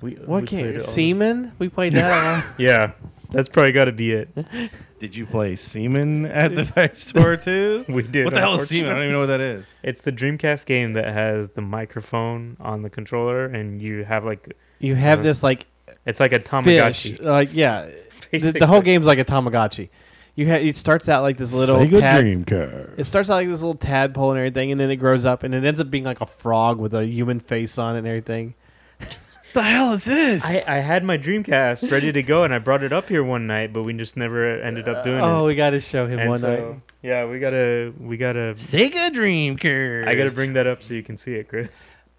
[0.00, 0.60] We, What we played game?
[0.60, 1.52] it all the- Seaman?
[1.58, 2.44] We played that.
[2.58, 2.92] Yeah,
[3.30, 4.28] that's probably got to be it.
[4.98, 8.24] did you play seaman at the Vice store too We did.
[8.26, 10.66] what the hell is seaman i don't even know what that is It's the Dreamcast
[10.66, 15.22] game that has the microphone on the controller, and you have like you have Uh,
[15.22, 15.66] this like
[16.06, 16.48] it's like a fish.
[16.48, 17.22] Tamagotchi.
[17.22, 17.90] Like yeah,
[18.30, 19.88] the, the whole game's like a Tamagotchi.
[20.36, 23.60] You ha- it starts out like this little tad, dreamcast It starts out like this
[23.60, 26.20] little tadpole and everything, and then it grows up, and it ends up being like
[26.20, 28.54] a frog with a human face on it and everything.
[29.54, 32.82] the hell is this I, I had my Dreamcast ready to go, and I brought
[32.82, 35.32] it up here one night, but we just never ended up doing oh, it.
[35.40, 36.76] Oh, we got to show him And one night.
[37.02, 38.54] yeah, we gotta, we gotta.
[38.56, 41.68] sega dreamcast I gotta bring that up so you can see it, Chris.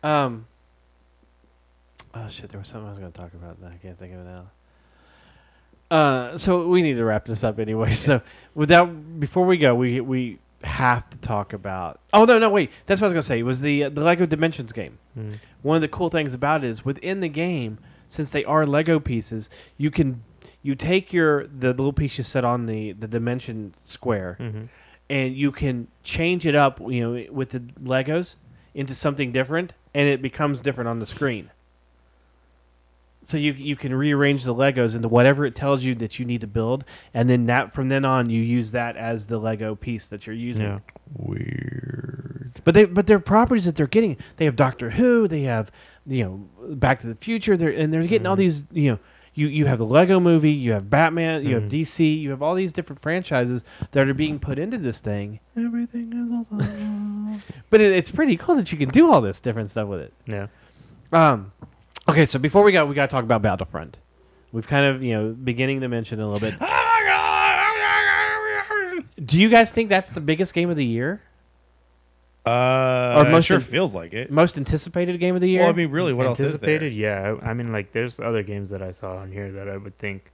[0.04, 0.48] Um.
[2.14, 2.50] Oh shit!
[2.50, 3.58] There was something I was going to talk about.
[3.58, 4.52] and I can't think of it now.
[5.90, 7.92] Uh, so we need to wrap this up anyway.
[7.94, 8.22] So
[8.56, 12.00] without before we go, we we have to talk about.
[12.14, 12.72] Oh no, no, wait.
[12.86, 13.40] That's what I was going to say.
[13.40, 14.98] It was the uh, the Lego Dimensions game.
[15.18, 15.40] Mm.
[15.62, 17.78] One of the cool things about it is within the game,
[18.08, 20.24] since they are Lego pieces, you can
[20.62, 24.66] you take your the little piece you set on the the dimension square Mm-hmm.
[25.10, 28.36] and you can change it up, you know, with the Legos
[28.74, 31.50] into something different, and it becomes different on the screen.
[33.24, 36.42] So you you can rearrange the Legos into whatever it tells you that you need
[36.42, 36.84] to build,
[37.14, 40.36] and then that from then on you use that as the Lego piece that you're
[40.36, 40.66] using.
[40.66, 40.80] Yeah.
[41.46, 45.72] weird But they but their properties that they're getting, they have Doctor Who, they have
[46.06, 48.40] you know Back to the Future, they're and they're getting all Mhm.
[48.40, 49.00] these you know
[49.34, 51.70] you you have the Lego Movie, you have Batman, you have Mhm.
[51.70, 55.40] DC, you have all these different franchises that are being put into this thing.
[55.56, 59.70] everything is awesome But it, it's pretty cool that you can do all this different
[59.70, 60.14] stuff with it.
[60.26, 60.48] Yeah.
[61.14, 61.52] Um,
[62.10, 64.00] okay, so before we go, we got to talk about Battlefront.
[64.52, 66.56] We've kind of you know beginning to mention it a little bit.
[66.60, 67.04] Oh my
[68.98, 69.26] god!
[69.26, 71.22] Do you guys think that's the biggest game of the year?
[72.46, 74.32] Uh, Or it most sure of- feels like it.
[74.32, 75.62] Most anticipated game of the year?
[75.62, 76.70] Well, I mean, really, what else is there?
[76.72, 76.94] Anticipated?
[76.94, 77.36] Yeah.
[77.42, 79.98] I I mean, like, there's other games that I saw on here that I would
[79.98, 80.32] think.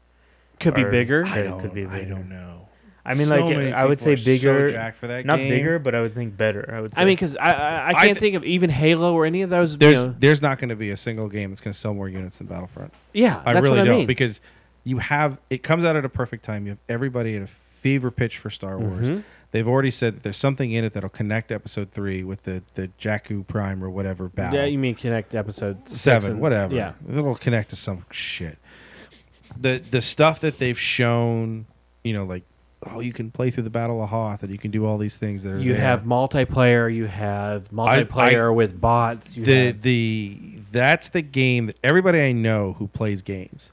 [0.59, 1.25] Could be bigger.
[1.25, 2.66] I don't, could be I don't know.
[3.07, 5.49] I mean, So like, I would say bigger, so for that not game.
[5.49, 6.71] bigger, but I would think better.
[6.73, 7.01] I would say.
[7.01, 9.41] I mean, because I, I I I can't th- think of even Halo or any
[9.41, 9.73] of those.
[9.73, 11.93] you There's know- there's not going to be a single game that's going to sell
[11.93, 12.93] more units than Battlefront.
[13.13, 14.07] yeah, I that's really what I don't mean.
[14.07, 14.41] because
[14.83, 16.65] you have it comes out at a perfect time.
[16.65, 17.47] You have everybody at a
[17.81, 19.07] fever pitch for Star Wars.
[19.09, 19.23] Mhm.
[19.51, 22.89] They've already said that there's something in it that'll connect episode three with the the
[22.99, 24.59] Jakku Prime or whatever battle.
[24.59, 26.75] Yeah, you mean connect episode seven, and- whatever.
[26.75, 28.57] Yeah, it'll connect to some shit.
[29.59, 31.65] The the stuff that they've shown,
[32.03, 32.43] you know, like
[32.85, 35.17] oh, you can play through the Battle of Hoth, and you can do all these
[35.17, 35.81] things that are you there.
[35.81, 36.93] have multiplayer.
[36.93, 39.35] You have I- multiplayer with bots.
[39.35, 40.39] You the have, the
[40.71, 43.71] that's the game that everybody I know who plays games,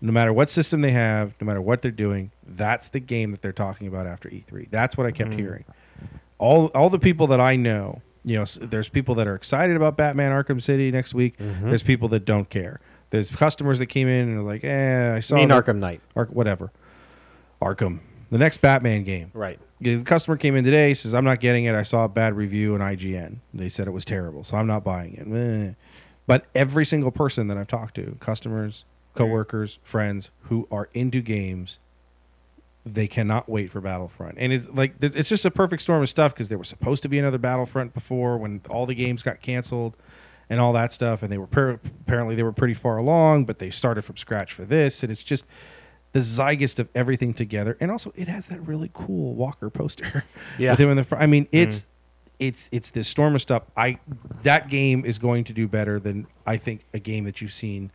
[0.00, 3.40] no matter what system they have, no matter what they're doing, that's the game that
[3.42, 4.68] they're talking about after E3.
[4.70, 5.38] That's what I kept Mhm.
[5.38, 5.64] hearing.
[6.38, 9.96] All all the people that I know, you know, there's people that are excited about
[9.96, 11.38] Batman Arkham City next week.
[11.38, 11.62] Mhm.
[11.68, 12.80] There's people that don't care.
[13.10, 16.00] There's customers that came in and are like, "Eh, I saw mean the- Arkham Knight.
[16.16, 16.72] Ark whatever,
[17.62, 18.00] Arkham,
[18.34, 19.58] the next Batman game." Right.
[19.80, 21.74] The customer came in today, says, I'm not getting it.
[21.74, 23.36] I saw a bad review on IGN.
[23.52, 25.76] They said it was terrible, so I'm not buying it.
[26.26, 28.84] But every single person that I've talked to, customers,
[29.14, 31.78] coworkers, friends who are into games,
[32.86, 34.36] they cannot wait for Battlefront.
[34.38, 37.08] And it's like it's just a perfect storm of stuff because there was supposed to
[37.08, 39.94] be another Battlefront before when all the games got canceled
[40.50, 43.58] and all that stuff and they were per- apparently they were pretty far along, but
[43.58, 45.44] they started from scratch for this and it's just
[46.14, 47.76] the zygist of everything together.
[47.80, 50.24] And also it has that really cool Walker poster
[50.58, 50.70] Yeah.
[50.70, 51.22] with him in the front.
[51.22, 51.86] I mean, it's mm.
[52.38, 53.64] it's it's this storm of stuff.
[53.76, 53.98] I
[54.44, 57.90] that game is going to do better than I think a game that you've seen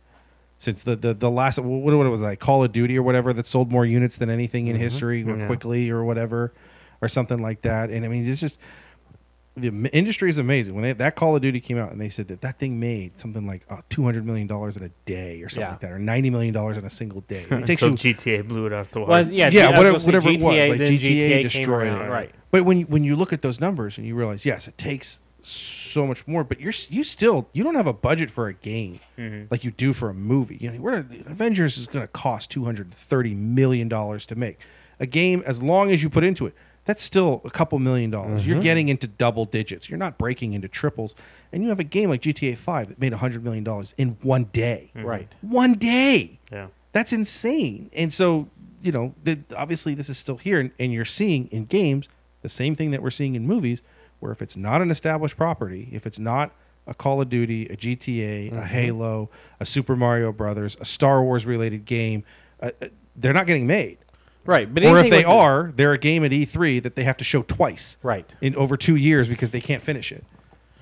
[0.58, 3.32] since the the, the last what, what was it, like Call of Duty or whatever
[3.32, 4.82] that sold more units than anything in mm-hmm.
[4.82, 5.46] history or Yeah.
[5.46, 6.52] quickly or whatever
[7.00, 7.88] or something like that.
[7.88, 8.58] And I mean, it's just
[9.60, 10.74] the industry is amazing.
[10.74, 13.18] When they, that Call of Duty came out and they said that that thing made
[13.18, 15.70] something like uh, two hundred million dollars in a day or something Yeah.
[15.72, 17.46] like that, or ninety million dollars in a single day.
[17.48, 19.10] It takes Until you GTA blew it out the water.
[19.10, 21.42] Well, yeah, Yeah, I was whatever- gonna say whatever it was, GTA, like then GTA
[21.42, 22.10] destroyed around, it.
[22.10, 22.30] Right.
[22.50, 25.20] But when you, when you look at those numbers and you realize, yes, it takes
[25.42, 29.00] so much more, but you're you still you don't have a budget for a game
[29.18, 29.50] Mhm.
[29.50, 30.58] like you do for a movie.
[30.60, 34.58] You know, we're, Avengers is going to cost two hundred thirty million dollars to make
[34.98, 35.42] a game.
[35.46, 36.54] As long as you put into it,
[36.84, 38.46] that's still a couple million dollars.
[38.46, 39.88] You're getting into double digits.
[39.88, 41.14] You're not breaking into triples.
[41.52, 44.44] And you have a game like GTA Five that made hundred million dollars in one
[44.52, 44.90] day.
[44.94, 45.28] Right.
[45.42, 46.38] One day.
[46.50, 46.68] Yeah.
[46.92, 47.90] That's insane.
[47.92, 48.48] And so,
[48.82, 52.08] you know, the, obviously this is still here, and, and you're seeing in games
[52.42, 53.82] the same thing that we're seeing in movies,
[54.18, 56.52] where if it's not an established property, if it's not
[56.86, 59.30] a Call of Duty, a GTA, a Halo,
[59.60, 62.24] a Super Mario Brothers, a Star Wars related game,
[62.60, 62.86] uh, uh,
[63.16, 63.98] they're not getting made.
[64.44, 64.72] Right.
[64.72, 67.16] But or if they with the- are, they're a game at E3 that they have
[67.18, 68.34] to show twice right.
[68.40, 70.24] in over two years because they can't finish it.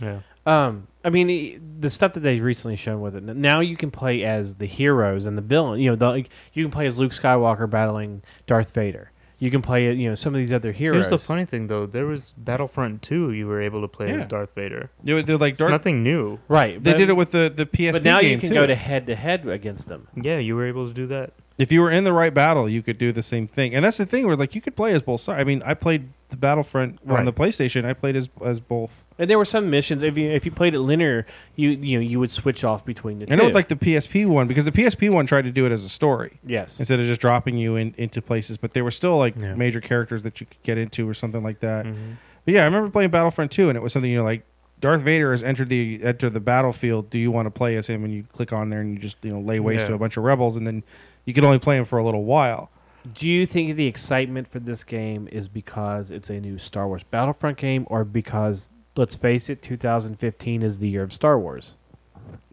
[0.01, 0.21] Yeah.
[0.47, 3.23] Um, I mean, the stuff that they've recently shown with it.
[3.23, 5.81] Now you can play as the heroes and the villain.
[5.81, 9.11] You know, the, like, you can play as Luke Skywalker battling Darth Vader.
[9.41, 10.97] You can play, you know, some of these other heroes.
[11.09, 11.87] Here's the funny thing, though.
[11.87, 13.33] There was Battlefront 2.
[13.33, 14.17] You were able to play Yeah.
[14.17, 14.91] as Darth Vader.
[15.05, 16.41] They're, they're like It's Darth, nothing new.
[16.49, 16.83] right?
[16.83, 18.55] they but, did it with the the PSP But now you can too.
[18.55, 20.09] go to head to head against them.
[20.21, 21.35] Yeah, you were able to do that.
[21.59, 23.75] If you were in the right battle, you could do the same thing.
[23.75, 25.41] And that's the thing where like you could play as both sides.
[25.41, 27.25] I mean, I played the Battlefront on Right.
[27.25, 27.85] the PlayStation.
[27.85, 28.91] I played as as both.
[29.19, 30.03] And there were some missions.
[30.05, 31.27] If you if you played it linear,
[31.57, 33.33] you you know you would switch off between the two.
[33.33, 35.73] I know it's like the PSP one because the PSP one tried to do it
[35.73, 38.57] as a story yes, instead of just dropping you in, into places.
[38.57, 39.55] But there were still like Yeah.
[39.55, 41.87] major characters that you could get into or something like that.
[41.87, 42.17] Mhm.
[42.45, 44.43] But yeah, I remember playing Battlefront 2 and it was something you know like
[44.81, 47.11] Darth Vader has entered the entered the battlefield.
[47.11, 48.05] Do you want to play as him?
[48.05, 49.87] And you click on there and you just you know lay waste Yeah.
[49.89, 50.85] to a bunch of rebels, and then
[51.29, 52.71] you can only play them for a little while.
[53.13, 57.03] Do you think the excitement for this game is because it's a new Star Wars
[57.03, 61.75] Battlefront game, or because let's face it, 2015 is the year of Star Wars?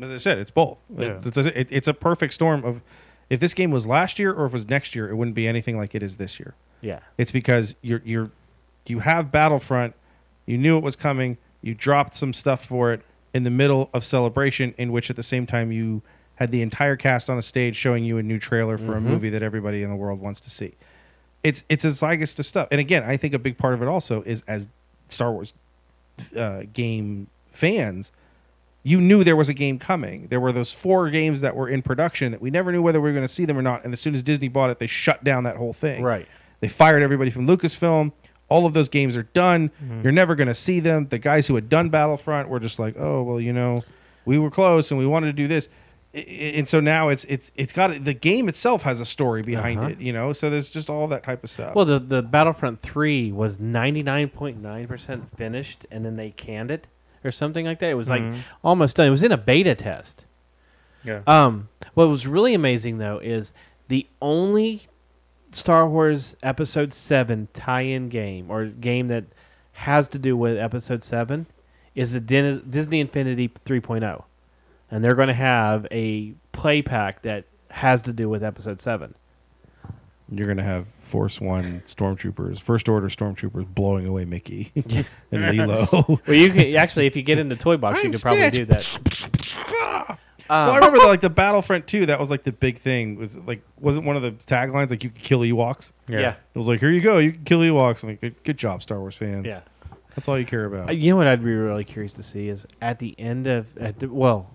[0.01, 0.77] As I said, it's both.
[0.97, 1.19] Yeah.
[1.23, 2.81] It's, a, it- it's a perfect storm of
[3.29, 5.47] if this game was last year or if it was next year, it wouldn't be
[5.47, 6.53] anything like it is this year.
[6.81, 8.29] Yeah, It's because you're you're
[8.85, 9.95] you have Battlefront,
[10.45, 13.01] you knew it was coming, you dropped some stuff for it
[13.33, 16.03] in the middle of celebration, in which at the same time you
[16.35, 19.29] had the entire cast on a stage showing you a new trailer for a movie
[19.29, 20.75] that everybody in the world wants to see.
[21.43, 23.87] It's it's a zygist of stuff, and again, I think a big part of it
[23.87, 24.67] also is as
[25.09, 25.53] Star Wars
[26.35, 28.11] uh, game fans,
[28.83, 30.27] you knew there was a game coming.
[30.29, 33.09] There were those four games that were in production that we never knew whether we
[33.09, 33.83] were going to see them or not.
[33.83, 36.03] And as soon as Disney bought it, they shut down that whole thing.
[36.03, 36.27] right.
[36.61, 38.11] They fired everybody from Lucasfilm.
[38.47, 39.71] All of those games are done.
[40.03, 41.07] You're never going to see them.
[41.09, 43.83] The guys who had done Battlefront were just like, "Oh, well, you know,
[44.23, 45.67] we were close and we wanted to do this."
[46.15, 49.89] And so now it's it's it's got the game itself has a story behind Uh-huh.
[49.89, 50.31] it, you know.
[50.31, 51.75] So there's just all that type of stuff.
[51.75, 56.87] Well, the the Battlefront 3 was 99.9 percent finished, and then they canned it
[57.23, 57.89] or something like that.
[57.89, 58.37] It was like Mhm.
[58.63, 59.07] almost done.
[59.07, 60.25] It was in a beta test.
[61.03, 61.21] Yeah.
[61.27, 63.53] Um, what was really amazing though is
[63.89, 64.83] the only
[65.51, 69.25] Star Wars Episode Seven tie-in game or game that
[69.73, 71.45] has to do with Episode Seven
[71.93, 74.23] is the Disney Infinity 3.0,
[74.91, 79.15] and they're going to have a play pack that has to do with Episode Seven.
[80.31, 84.71] you're gonna have Force One stormtroopers, First Order stormtroopers blowing away Mickey
[85.31, 85.87] and Lilo.
[85.91, 88.65] Well, you can actually, if you get into Toy Box, you I'm could probably do
[88.65, 88.97] that.
[90.09, 90.17] Um,
[90.49, 92.05] well, I remember the, like the Battlefront 2.
[92.07, 93.17] That was like the big thing.
[93.17, 95.91] Was like wasn't one of the taglines like you could kill Ewoks.
[96.07, 96.35] yeah.
[96.53, 98.03] It was like here you go, you can kill Ewoks.
[98.03, 99.45] I'm like good, good job, Star Wars fans.
[99.45, 99.61] yeah.
[100.15, 100.89] that's all you care about.
[100.89, 103.77] Uh, You know what I'd be really curious to see is at the end of
[103.77, 104.49] at the, well,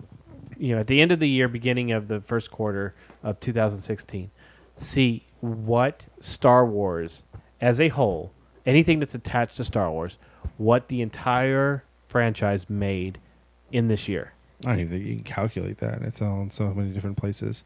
[0.61, 2.93] you know, at the end of the year, beginning of the first quarter
[3.23, 4.29] of 2016,
[4.75, 7.23] see what Star Wars
[7.59, 8.31] as a whole,
[8.63, 10.19] anything that's attached to Star Wars,
[10.57, 13.17] what the entire franchise made
[13.71, 14.33] in this year.
[14.63, 16.03] I don't even think you can calculate that.
[16.03, 17.63] It's all in so many different places.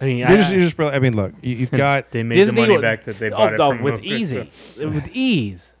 [0.00, 2.34] I mean, You I, just, you just, I mean, look, you, you've got They made
[2.34, 4.10] Disney the money wa- back that they oh, bought it oh, from with Lucas.
[4.76, 5.74] easy, with ease.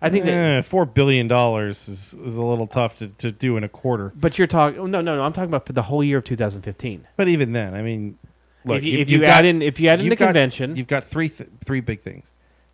[0.00, 0.32] I think that.
[0.58, 4.12] eh, four billion dollars is, is a little tough to, to do in a quarter.
[4.14, 4.78] But you're talking.
[4.78, 5.22] Oh, no, no, no.
[5.22, 7.06] I'm talking about for the whole year of 2015.
[7.16, 8.16] But even then, I mean,
[8.64, 10.76] look, if you, if you add got- in, if you add in the got- convention,
[10.76, 12.26] You've got three th- three big things.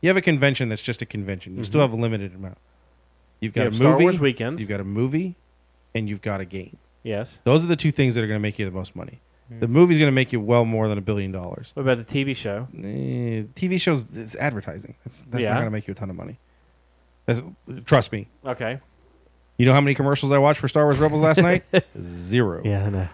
[0.03, 1.57] You have a convention that's just a convention.
[1.57, 1.85] You still Mhm.
[1.85, 2.59] have a limited amount.
[3.41, 4.05] You've got have a Star movie.
[4.05, 4.61] Wars weekends.
[4.61, 5.37] You've got a movie,
[5.95, 6.77] and you've got a game.
[7.03, 7.41] yes.
[7.45, 9.21] Those are the two things that are going to make you the most money.
[9.49, 9.61] Hmm.
[9.61, 11.71] The movie's going to make you well more than a billion dollars.
[11.75, 12.69] What about the TV show?
[12.79, 14.95] Eh, TV shows, it's advertising.
[15.05, 15.51] That's, that's Yeah.
[15.51, 16.39] not going to make you a ton of money.
[17.27, 17.43] That's,
[17.87, 18.29] trust me.
[18.47, 18.81] Okay.
[19.57, 21.65] You know how many commercials I watched for Star Wars Rebels last night?
[22.01, 22.63] Zero.
[22.65, 23.09] Yeah, I know.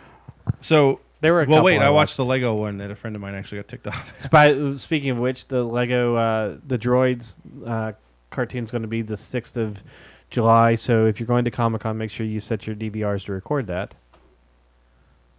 [0.61, 1.79] So, There were a well, couple wait.
[1.79, 2.17] I watched watched.
[2.17, 4.13] the Lego one that a friend of mine actually got ticked off.
[4.19, 7.93] Spy, speaking of which, the Lego uh, the droids uh,
[8.37, 9.83] is going to be the sixth of
[10.31, 10.77] July.
[10.77, 13.67] So if you're going to Comic Con, make sure you set your DVRs to record
[13.67, 13.95] that.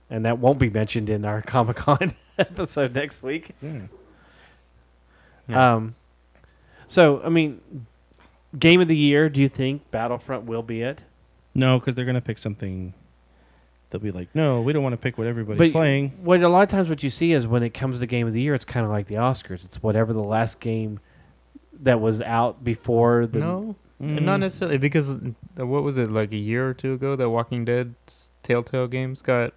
[0.10, 3.52] And that won't be mentioned in our Comic Con episode next week.
[3.62, 3.80] Yeah.
[5.48, 5.74] Yeah.
[5.76, 5.96] Um,
[6.86, 7.62] so I mean,
[8.58, 9.30] game of the year.
[9.30, 11.04] Do you think Battlefront will be it?
[11.54, 12.94] No, because they're gonna pick something.
[13.90, 16.12] They'll be like, no, we don't want to pick what everybody's But playing.
[16.24, 18.32] What a lot of times what you see is when it comes to game of
[18.34, 19.66] the year, it's kind of like the Oscars.
[19.66, 21.02] It's whatever the last game
[21.82, 24.22] that was out before the No, Mm.
[24.24, 27.66] not necessarily because uh, what was it like a year or two ago that Walking
[27.66, 29.54] Dead's Telltale Games got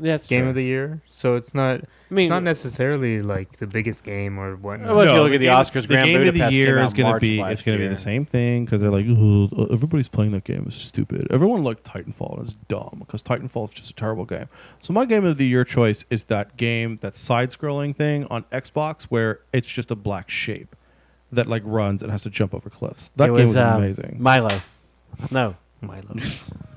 [0.00, 0.48] That's Game true.
[0.50, 1.00] of the Year.
[1.08, 1.80] So it's not
[2.10, 4.94] I mean, it's not necessarily like the biggest game or whatnot.
[4.94, 7.18] Well, if you look at the Oscars, the Grand game of the year is gonna
[7.18, 10.64] be it's gonna be the same thing because they're like, "Ugh, everybody's playing that game.
[10.66, 11.26] It's stupid.
[11.30, 14.46] Everyone liked Titanfall and it's dumb because Titanfall is just a terrible game.
[14.80, 19.04] So my game of the year choice is that game, that side-scrolling thing on Xbox
[19.04, 20.74] where it's just a black shape
[21.32, 23.10] that like runs and has to jump over cliffs.
[23.16, 24.16] That it game was, was um, amazing.
[24.18, 24.48] Milo.
[25.30, 26.16] No, Milo.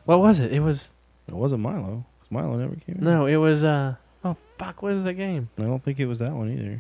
[0.06, 0.52] what was it?
[0.52, 0.94] It was
[1.28, 2.06] it wasn't Milo.
[2.32, 2.96] 'Cause Milo never came.
[2.98, 3.02] out.
[3.02, 5.50] no, it was uh oh fuck, what is that game?
[5.60, 6.80] I don't think it was that one either.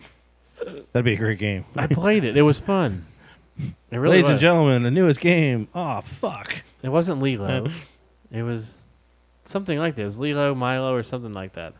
[0.93, 1.65] That'd be a great game.
[1.75, 2.37] I played it.
[2.37, 3.05] It was fun.
[3.59, 4.31] It really Ladies was.
[4.31, 5.67] and gentlemen, the newest game.
[5.75, 6.63] Oh fuck.
[6.83, 7.67] It wasn't Lilo.
[8.31, 8.83] it was
[9.45, 10.17] something like this.
[10.17, 11.73] Lilo, Milo, or something like that.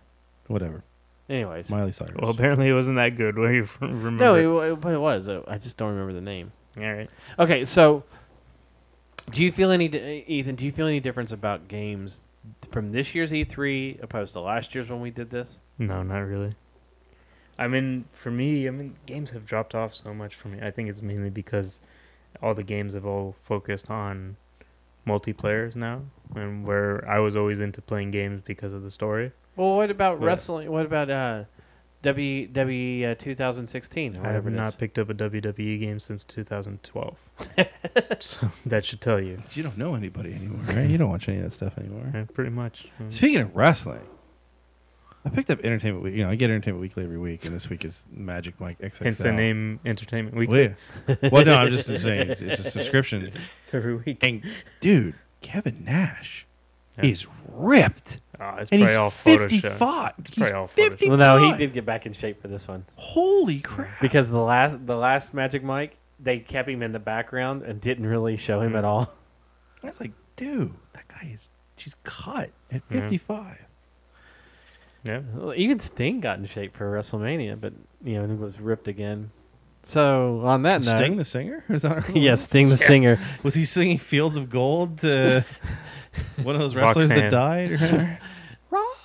[0.48, 0.84] Whatever.
[1.30, 2.14] Anyways, Miley Cyrus.
[2.19, 3.38] Well, apparently it wasn't that good.
[3.39, 4.23] Where you remember?
[4.23, 5.27] no, it, it, but it was.
[5.27, 6.52] Uh, I just don't remember the name.
[6.77, 7.10] All right.
[7.39, 8.03] Okay, so
[9.31, 9.85] do you feel any,
[10.27, 10.56] Ethan?
[10.56, 12.26] Do you feel any difference about games
[12.72, 15.59] from this year's E3 opposed to last year's when we did this?
[15.77, 16.53] No, not really.
[17.59, 20.59] I mean, for me, I mean, games have dropped off so much for me.
[20.61, 21.80] I think it's mainly because
[22.41, 24.38] all the games have all focused on
[25.07, 26.03] multiplayers now,
[26.35, 29.31] and where I was always into playing games because of the story.
[29.55, 30.26] Well, what about What?
[30.26, 30.72] wrestling?
[30.72, 31.43] What about uh,
[32.03, 34.18] W W uh, 2016?
[34.18, 37.15] Or I have not picked up a WWE game since 2012,
[38.19, 39.41] so that should tell you.
[39.53, 40.90] You don't know anybody anymore, right?
[40.90, 42.10] You don't watch any of that stuff anymore.
[42.14, 42.88] Yeah, pretty much.
[42.99, 43.14] Mm.
[43.14, 44.02] Speaking of wrestling,
[45.23, 46.15] I picked up Entertainment Week.
[46.15, 49.03] You know, I get Entertainment Weekly every week, and this week is Magic Mike XXL.
[49.03, 50.76] Hence the name Entertainment Well, Weekly.
[51.07, 51.30] yeah.
[51.32, 53.32] well, no, I'm just saying it's, it's a subscription.
[53.61, 54.23] It's every week.
[54.23, 54.44] And
[54.80, 56.48] dude, Kevin Nash
[56.97, 57.05] Yeah.
[57.11, 59.49] is ripped, Oh, it's and he's all Photoshop.
[59.61, 60.13] 55.
[60.19, 60.69] It's He's all Photoshop.
[60.69, 61.09] 55.
[61.09, 63.99] Well, no, he did get back in shape for this one Holy crap!
[64.01, 68.05] because the last the last Magic Mike they kept him in the background and didn't
[68.07, 68.77] really show him Mm.
[68.80, 69.11] at all.
[69.84, 73.57] I was like, dude, that guy is she's cut at 55.
[75.03, 75.22] Yeah.
[75.34, 77.73] Well, Even Sting got in shape for WrestleMania, but
[78.03, 79.31] you know, he was ripped again.
[79.84, 81.63] So on that note, Sting the singer?
[81.69, 83.18] Is that yeah, Sting the singer.
[83.43, 85.43] Was he singing "Fields of Gold" to
[86.43, 87.71] one of those wrestlers that died?
[87.71, 88.19] Or whatever?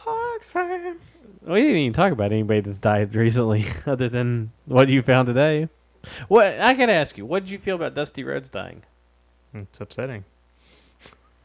[0.07, 0.99] Roxanne.
[1.43, 5.69] We didn't even talk about anybody that's died recently, other than what you found today.
[6.29, 8.83] What I gotta ask you, what did you feel about Dusty Rhodes dying?
[9.55, 10.25] It's upsetting.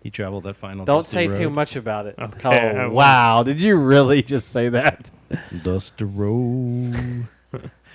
[0.04, 0.86] he traveled that final.
[0.86, 2.16] Don't Dusty say too much about it.
[2.20, 5.10] Okay, oh wow, did you really just say that?
[5.64, 7.28] Dusty Road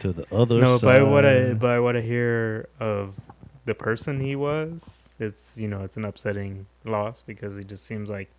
[0.01, 0.99] to the other no, side.
[0.99, 3.19] by what I by what I hear of
[3.67, 8.09] the person he was, it's you know it's an upsetting loss because he just seems
[8.09, 8.31] like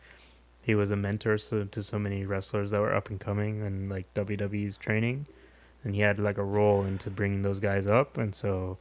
[0.64, 3.90] he was a mentor so, to so many wrestlers that were up and coming and
[3.90, 5.26] like WWE's training,
[5.84, 8.78] and he had like a role into bringing those guys up, and so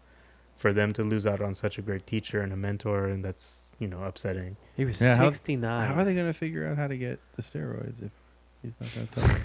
[0.56, 3.66] for them to lose out on such a great teacher and a mentor, and that's
[3.78, 4.56] you know upsetting.
[4.76, 5.88] He was Yeah, how- 69.
[5.94, 8.10] How are they going to figure out how to get the steroids if
[8.62, 9.42] he's not going to tell them?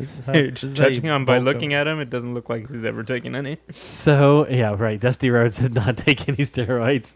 [0.00, 1.54] This is how- this is Judging on by bulk up.
[1.54, 3.58] looking at him, it doesn't look like he's ever taken any.
[3.70, 4.98] So yeah, right.
[4.98, 7.14] Dusty Rhodes did not take any steroids.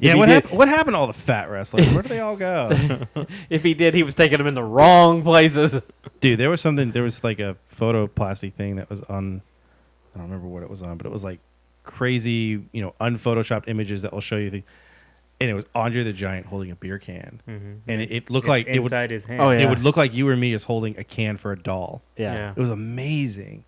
[0.00, 1.92] Yeah, he what, did- hap- what happened to all the fat wrestlers?
[1.92, 2.70] Where do they all go?
[3.50, 5.80] If he did, he was taking them in the wrong places.
[6.20, 6.90] Dude, there was something.
[6.92, 9.42] There was like a photoplasty thing that was on.
[10.14, 11.40] I don't remember what it was on, but it was like
[11.84, 14.62] crazy, you know, unphotoshopped images that will show you the.
[15.40, 17.72] And it was Andre the Giant holding a beer can, Mm-hmm.
[17.88, 18.84] and it, it looked It's like it would.
[18.84, 19.40] inside his hand.
[19.42, 19.60] Oh, yeah.
[19.62, 22.02] It would look like you or me is holding a can for a doll.
[22.16, 22.32] Yeah.
[22.34, 22.50] Yeah.
[22.52, 23.64] It was amazing.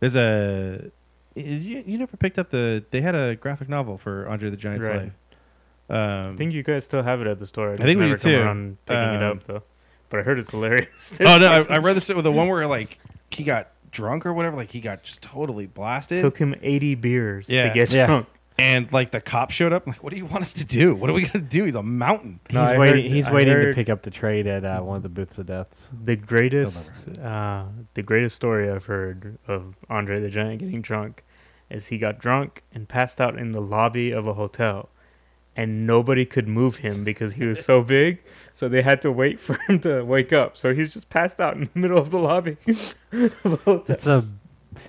[0.00, 0.90] There's a.
[1.36, 2.82] You, you never picked up the.
[2.90, 5.02] They had a graphic novel for Andre the Giant's Right.
[5.02, 5.12] life.
[5.90, 7.72] Um, I think you guys still have it at the store.
[7.74, 8.40] I, just think we never do come too.
[8.42, 9.62] around picking it Um, up though.
[10.08, 11.14] But I heard it's hilarious.
[11.20, 12.98] oh no, I, I read this with the one where like
[13.30, 14.56] he got drunk or whatever.
[14.56, 16.18] Like he got just totally blasted.
[16.18, 17.68] took him 80 beers Yeah.
[17.68, 18.06] to get Yeah.
[18.06, 18.26] drunk.
[18.60, 19.86] And like the cop showed up.
[19.86, 20.94] I'm like, what do you want us to do?
[20.94, 21.64] What are we gonna do?
[21.64, 22.40] He's a mountain.
[22.50, 23.02] No, he's I waiting.
[23.04, 25.08] heard- he's I waiting to heard- pick up the trade at uh, one of the
[25.08, 25.88] booths of deaths.
[26.04, 27.64] The greatest, uh,
[27.94, 31.24] the greatest story I've heard of Andre the Giant getting drunk
[31.70, 34.88] is he got drunk and passed out in the lobby of a hotel,
[35.56, 38.22] and nobody could move him because he was so big.
[38.52, 40.56] So they had to wait for him to wake up.
[40.56, 42.56] So he's just passed out in the middle of the lobby.
[43.12, 43.84] of a hotel.
[43.94, 44.24] It's a,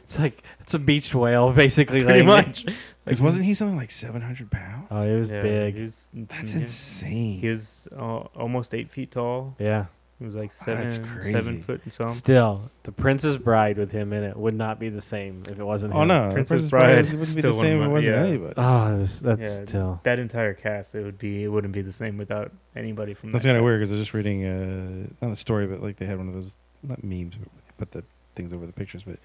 [0.03, 2.03] it's like it's a beached whale basically.
[2.03, 2.65] Pretty laying much.
[3.05, 4.87] Because wasn't he something like 700 pounds?
[4.91, 5.75] Oh, he was Yeah, big.
[5.75, 6.59] He was, That's yeah.
[6.61, 7.39] insane.
[7.39, 9.55] He was uh, almost eight feet tall.
[9.59, 9.85] yeah.
[10.19, 11.31] He was like That's seven, crazy.
[11.31, 12.09] seven foot and some.
[12.09, 15.63] Still, the Princess Bride with him in it would not be the same if it
[15.63, 16.09] wasn't oh him.
[16.09, 18.23] no, Princess Princess Bride Bride wouldn't be the same if it wasn't yeah.
[18.23, 18.53] anybody.
[18.55, 19.99] Oh, was- that's Yeah, still.
[20.03, 23.31] That entire cast, it would be, it wouldn't be the same without anybody from.
[23.31, 25.81] That's that kind of weird because I was just reading uh, not a story, but
[25.81, 26.53] like they had one of those
[26.83, 27.49] not memes, but
[27.79, 28.03] put the
[28.35, 29.01] things over the pictures.
[29.01, 29.17] But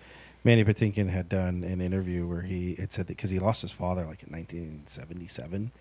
[0.46, 3.72] Mandy Patinkin had done an interview where he had said that because he lost his
[3.72, 5.72] father like in 1977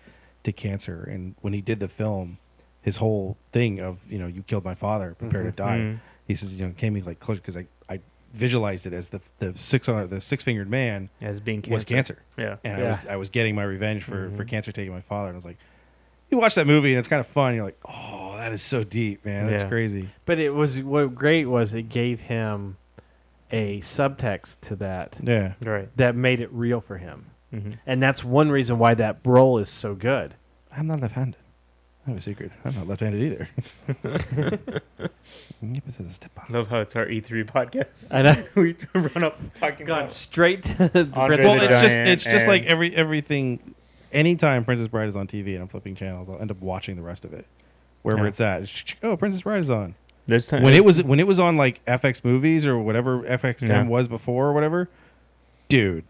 [0.42, 2.38] to cancer, and when he did the film,
[2.82, 5.78] his whole thing of you know you killed my father, prepare to die.
[5.78, 5.98] Mhm.
[6.26, 8.00] He says you know it came me like close because I I
[8.34, 11.72] visualized it as the the six the six fingered man as being cancer.
[11.74, 12.56] was cancer, Yeah.
[12.64, 12.84] and Yeah.
[12.84, 14.48] I was I was getting my revenge for for Mhm.
[14.48, 15.58] cancer taking my father, and I was like.
[16.28, 17.54] You watch that movie and it's kind of fun.
[17.54, 19.46] You're like, oh, that is so deep, man.
[19.46, 19.68] That's Yeah.
[19.68, 20.08] crazy.
[20.24, 22.78] But it was what great was it gave him
[23.50, 25.52] a subtext to that Yeah.
[25.64, 25.88] Right.
[25.96, 29.68] that made it real for him, hmm and that's one reason why that role is
[29.70, 30.34] so good.
[30.76, 31.36] I'm not left-handed.
[32.06, 32.52] I have a secret.
[32.64, 33.48] I'm not left-handed either.
[36.48, 38.08] Love how it's our E3 podcast.
[38.12, 38.44] I know.
[38.54, 40.10] we run up talking Gone about.
[40.10, 41.82] straight to the Andre Princess well, the it's Bride.
[41.82, 43.74] just Giant it's just like and- every everything.
[44.12, 47.02] Anytime Princess Bride is on TV and I'm flipping channels, I'll end up watching the
[47.02, 47.44] rest of it.
[48.02, 48.28] Wherever Yeah.
[48.28, 49.94] it's at, It's, oh, Princess Bride is on.
[50.26, 53.68] There's time When it was when it was on like FX movies or whatever FXM
[53.68, 53.82] Yeah.
[53.84, 54.88] was before or whatever,
[55.68, 56.04] dude,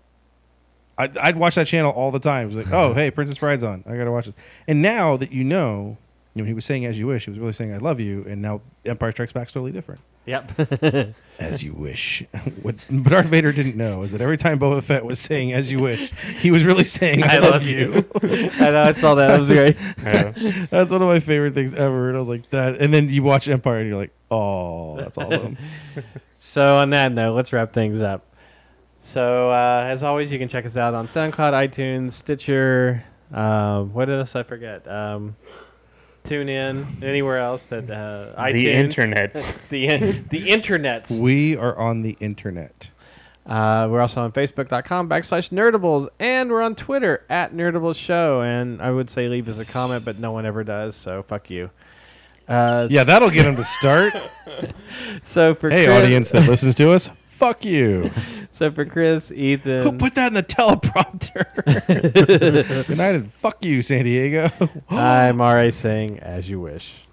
[0.98, 2.44] I'd, I'd watch that channel all the time.
[2.50, 3.84] It was like, oh, hey, Princess Bride's on.
[3.86, 4.34] I gotta watch this.
[4.66, 5.98] And now that you know,
[6.36, 8.22] you know, he was saying "As You Wish," he was really saying "I love you,"
[8.28, 10.02] and now Empire Strikes Back is totally different.
[10.26, 11.14] Yep.
[11.38, 12.24] As you wish.
[12.62, 15.78] what Darth Vader didn't know is that every time Boba Fett was saying "As you
[15.78, 18.82] wish," he was really saying "I, love, you." I know.
[18.82, 19.28] I saw that.
[19.28, 19.78] That was great.
[20.02, 20.66] Yeah.
[20.70, 22.08] that's one of my favorite things ever.
[22.08, 22.82] And I was like that.
[22.82, 25.56] And then you watch Empire, and you're like, "Oh, that's awesome."
[26.36, 28.26] So on that note, let's wrap things up.
[28.98, 33.04] So uh, as always, you can check us out on SoundCloud, iTunes, Stitcher.
[33.32, 34.86] Uh, what else I forget?
[34.86, 35.36] Um,
[36.26, 38.52] tune in anywhere else that uh, iTunes.
[38.52, 39.32] the internet.
[39.70, 41.20] the in, the internets.
[41.20, 42.90] we are on the internet.
[43.46, 48.40] Uh, we're also on Facebook.com backslash Nerdables, and we're on Twitter at Nerdables Show.
[48.42, 51.48] And I would say leave us a comment, but no one ever does, so fuck
[51.48, 51.70] you.
[52.48, 54.12] Uh, Yeah, that'll get him to start.
[55.22, 58.10] So for hey, Chris, audience that listens to us, fuck you.
[58.48, 61.44] So for Chris, Ethan, Who put that in the teleprompter?
[62.88, 64.50] United, fuck you, San Diego.
[64.88, 67.05] I'm RA saying as you wish.